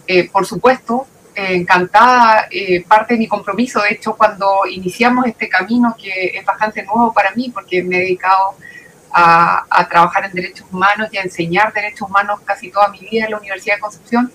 Eh, 0.06 0.30
por 0.30 0.46
supuesto, 0.46 1.08
eh, 1.34 1.56
encantada, 1.56 2.48
parte 2.88 3.16
de 3.16 3.20
mi 3.20 3.28
compromiso, 3.28 3.82
de 3.82 3.94
hecho, 3.94 4.16
cuando 4.16 4.60
iniciamos 4.70 5.26
este 5.26 5.50
camino, 5.50 5.96
que 6.00 6.38
es 6.38 6.46
bastante 6.46 6.84
nuevo 6.84 7.12
para 7.14 7.32
mí, 7.32 7.50
porque 7.50 7.82
me 7.82 7.98
he 7.98 8.00
dedicado 8.02 8.56
a, 9.12 9.88
trabajar 9.90 10.26
en 10.26 10.34
derechos 10.34 10.68
humanos 10.72 11.10
y 11.12 11.18
a 11.18 11.22
enseñar 11.22 11.74
derechos 11.74 12.08
humanos 12.10 12.40
casi 12.46 12.72
toda 12.72 12.90
mi 12.90 13.00
vida 13.00 13.26
en 13.26 13.32
la 13.32 13.38
Universidad 13.38 13.76
de 13.76 13.82
Concepción, 13.82 14.32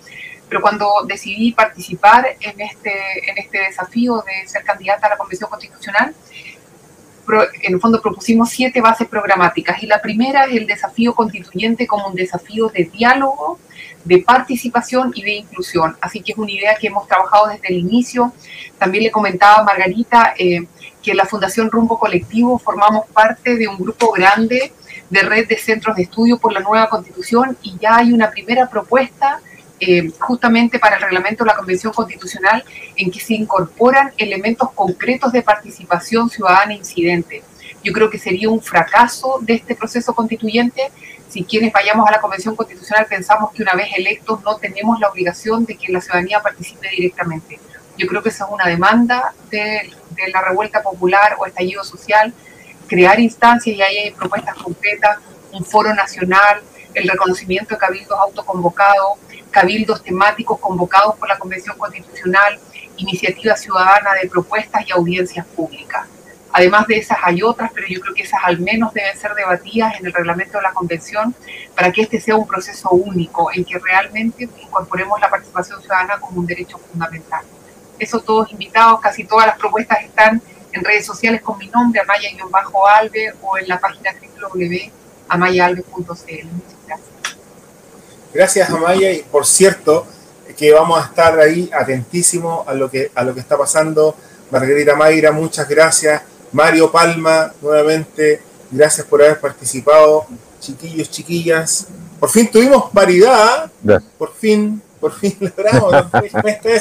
pero 0.48 0.60
cuando 0.60 0.88
decidí 1.06 1.52
participar 1.52 2.36
en 2.40 2.60
este, 2.60 3.30
en 3.30 3.38
este 3.38 3.58
desafío 3.58 4.22
de 4.26 4.48
ser 4.48 4.64
candidata 4.64 5.06
a 5.06 5.10
la 5.10 5.16
Convención 5.16 5.48
Constitucional, 5.48 6.14
en 7.62 7.74
el 7.74 7.80
fondo 7.80 8.02
propusimos 8.02 8.50
siete 8.50 8.80
bases 8.80 9.08
programáticas 9.08 9.82
y 9.82 9.86
la 9.86 10.02
primera 10.02 10.44
es 10.44 10.56
el 10.56 10.66
desafío 10.66 11.14
constituyente 11.14 11.86
como 11.86 12.08
un 12.08 12.14
desafío 12.14 12.68
de 12.68 12.84
diálogo, 12.84 13.58
de 14.04 14.18
participación 14.18 15.12
y 15.14 15.22
de 15.22 15.32
inclusión. 15.32 15.96
Así 16.00 16.20
que 16.20 16.32
es 16.32 16.38
una 16.38 16.50
idea 16.50 16.74
que 16.74 16.88
hemos 16.88 17.06
trabajado 17.06 17.46
desde 17.48 17.68
el 17.68 17.76
inicio. 17.76 18.32
También 18.78 19.04
le 19.04 19.10
comentaba 19.10 19.60
a 19.60 19.62
Margarita, 19.62 20.34
eh, 20.36 20.66
que 21.02 21.14
la 21.14 21.26
Fundación 21.26 21.70
Rumbo 21.70 21.98
Colectivo 21.98 22.58
formamos 22.58 23.06
parte 23.08 23.56
de 23.56 23.68
un 23.68 23.76
grupo 23.76 24.12
grande 24.12 24.72
de 25.10 25.22
red 25.22 25.48
de 25.48 25.58
centros 25.58 25.96
de 25.96 26.02
estudio 26.02 26.38
por 26.38 26.52
la 26.52 26.60
nueva 26.60 26.88
constitución 26.88 27.56
y 27.62 27.76
ya 27.78 27.96
hay 27.96 28.12
una 28.12 28.30
primera 28.30 28.68
propuesta 28.70 29.40
eh, 29.80 30.10
justamente 30.20 30.78
para 30.78 30.96
el 30.96 31.02
reglamento 31.02 31.42
de 31.42 31.48
la 31.48 31.56
Convención 31.56 31.92
Constitucional 31.92 32.64
en 32.96 33.10
que 33.10 33.18
se 33.18 33.34
incorporan 33.34 34.12
elementos 34.16 34.70
concretos 34.70 35.32
de 35.32 35.42
participación 35.42 36.30
ciudadana 36.30 36.72
incidente. 36.72 37.42
Yo 37.82 37.92
creo 37.92 38.08
que 38.08 38.18
sería 38.18 38.48
un 38.48 38.62
fracaso 38.62 39.40
de 39.42 39.54
este 39.54 39.74
proceso 39.74 40.14
constituyente 40.14 40.92
si 41.28 41.42
quienes 41.44 41.72
vayamos 41.72 42.06
a 42.06 42.12
la 42.12 42.20
Convención 42.20 42.54
Constitucional 42.54 43.06
pensamos 43.06 43.52
que 43.52 43.62
una 43.62 43.72
vez 43.72 43.88
electos 43.96 44.42
no 44.44 44.56
tenemos 44.56 45.00
la 45.00 45.08
obligación 45.08 45.64
de 45.64 45.76
que 45.76 45.90
la 45.90 46.00
ciudadanía 46.00 46.40
participe 46.40 46.88
directamente. 46.90 47.58
Yo 48.02 48.08
creo 48.08 48.20
que 48.20 48.30
esa 48.30 48.46
es 48.46 48.50
una 48.50 48.66
demanda 48.66 49.32
de, 49.48 49.92
la 50.32 50.40
revuelta 50.40 50.82
popular 50.82 51.36
o 51.38 51.46
estallido 51.46 51.84
social, 51.84 52.34
crear 52.88 53.20
instancias 53.20 53.76
y 53.76 53.80
ahí 53.80 53.96
hay 53.98 54.10
propuestas 54.10 54.56
concretas, 54.56 55.18
un 55.52 55.64
foro 55.64 55.94
nacional, 55.94 56.60
el 56.94 57.08
reconocimiento 57.08 57.76
de 57.76 57.78
cabildos 57.78 58.18
autoconvocados, 58.18 59.18
cabildos 59.52 60.02
temáticos 60.02 60.58
convocados 60.58 61.14
por 61.14 61.28
la 61.28 61.38
Convención 61.38 61.78
Constitucional, 61.78 62.58
iniciativa 62.96 63.54
ciudadana 63.54 64.14
de 64.20 64.28
propuestas 64.28 64.82
y 64.88 64.90
audiencias 64.90 65.46
públicas. 65.46 66.04
Además 66.52 66.88
de 66.88 66.96
esas 66.96 67.18
hay 67.22 67.40
otras, 67.40 67.70
pero 67.72 67.86
yo 67.86 68.00
creo 68.00 68.14
que 68.14 68.24
esas 68.24 68.40
al 68.42 68.58
menos 68.58 68.92
deben 68.92 69.16
ser 69.16 69.32
debatidas 69.34 69.94
en 70.00 70.06
el 70.06 70.12
reglamento 70.12 70.58
de 70.58 70.64
la 70.64 70.72
Convención 70.72 71.36
para 71.76 71.92
que 71.92 72.02
este 72.02 72.20
sea 72.20 72.34
un 72.34 72.48
proceso 72.48 72.90
único 72.90 73.48
en 73.54 73.64
que 73.64 73.78
realmente 73.78 74.48
incorporemos 74.60 75.20
la 75.20 75.30
participación 75.30 75.80
ciudadana 75.80 76.18
como 76.18 76.40
un 76.40 76.46
derecho 76.46 76.78
fundamental. 76.78 77.44
Eso 78.02 78.18
todos 78.18 78.50
invitados, 78.50 79.00
casi 79.00 79.22
todas 79.22 79.46
las 79.46 79.56
propuestas 79.56 80.02
están 80.02 80.42
en 80.72 80.84
redes 80.84 81.06
sociales 81.06 81.40
con 81.40 81.56
mi 81.56 81.68
nombre, 81.68 82.00
Amaya-Alve, 82.00 83.34
o 83.40 83.56
en 83.56 83.68
la 83.68 83.78
página 83.78 84.10
www.amayaalve.cl. 84.40 86.02
Muchas 86.02 86.76
gracias. 86.84 87.00
Gracias, 88.34 88.70
Amaya. 88.70 89.12
Y 89.12 89.22
por 89.22 89.46
cierto, 89.46 90.04
que 90.56 90.72
vamos 90.72 91.00
a 91.00 91.06
estar 91.06 91.38
ahí 91.38 91.70
atentísimos 91.72 92.66
a 92.66 92.74
lo 92.74 92.90
que, 92.90 93.12
a 93.14 93.22
lo 93.22 93.34
que 93.34 93.40
está 93.40 93.56
pasando. 93.56 94.16
Margarita 94.50 94.96
Mayra, 94.96 95.30
muchas 95.30 95.68
gracias. 95.68 96.22
Mario 96.50 96.90
Palma, 96.90 97.52
nuevamente, 97.62 98.42
gracias 98.72 99.06
por 99.06 99.22
haber 99.22 99.38
participado. 99.38 100.26
Chiquillos, 100.58 101.08
chiquillas. 101.08 101.86
Por 102.18 102.30
fin 102.30 102.50
tuvimos 102.50 102.92
variedad. 102.92 103.70
Por 104.18 104.34
fin 104.34 104.82
por 105.02 105.12
fin 105.12 105.36
logramos. 105.40 106.06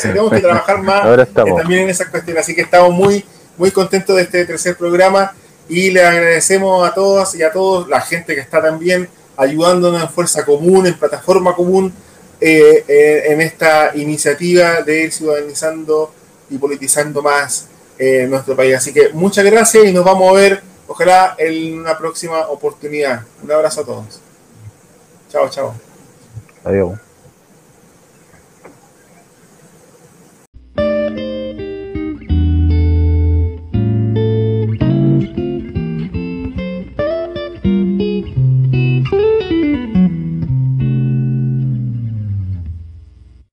tenemos 0.01 0.31
que 0.31 0.39
trabajar 0.39 0.81
más 0.83 1.19
eh, 1.19 1.25
también 1.33 1.81
en 1.81 1.89
esas 1.89 2.07
cuestiones. 2.07 2.43
Así 2.43 2.53
que 2.53 2.61
estamos 2.61 2.93
muy, 2.93 3.25
muy 3.57 3.71
contentos 3.71 4.15
de 4.15 4.21
este 4.21 4.45
tercer 4.45 4.77
programa 4.77 5.33
y 5.67 5.89
le 5.89 6.05
agradecemos 6.05 6.87
a 6.87 6.93
todas 6.93 7.33
y 7.35 7.41
a 7.41 7.51
todos, 7.51 7.89
la 7.89 7.99
gente 7.99 8.35
que 8.35 8.41
está 8.41 8.61
también 8.61 9.09
ayudándonos 9.35 10.01
en 10.03 10.09
Fuerza 10.09 10.45
Común, 10.45 10.85
en 10.85 10.93
Plataforma 10.93 11.55
Común, 11.55 11.91
eh, 12.39 12.85
eh, 12.87 13.23
en 13.27 13.41
esta 13.41 13.91
iniciativa 13.95 14.81
de 14.81 15.03
ir 15.03 15.11
ciudadanizando 15.11 16.13
y 16.49 16.57
politizando 16.57 17.21
más 17.21 17.67
nuestro 18.27 18.55
país. 18.55 18.75
Así 18.75 18.91
que 18.91 19.09
muchas 19.09 19.45
gracias 19.45 19.85
y 19.85 19.93
nos 19.93 20.03
vamos 20.03 20.27
a 20.31 20.33
ver, 20.33 20.63
ojalá, 20.87 21.35
en 21.37 21.79
una 21.79 21.95
próxima 21.95 22.47
oportunidad. 22.47 23.21
Un 23.43 23.51
abrazo 23.51 23.81
a 23.81 23.85
todos. 23.85 24.19
Chao, 25.31 25.47
chao. 25.49 25.75
Adiós. 26.63 27.10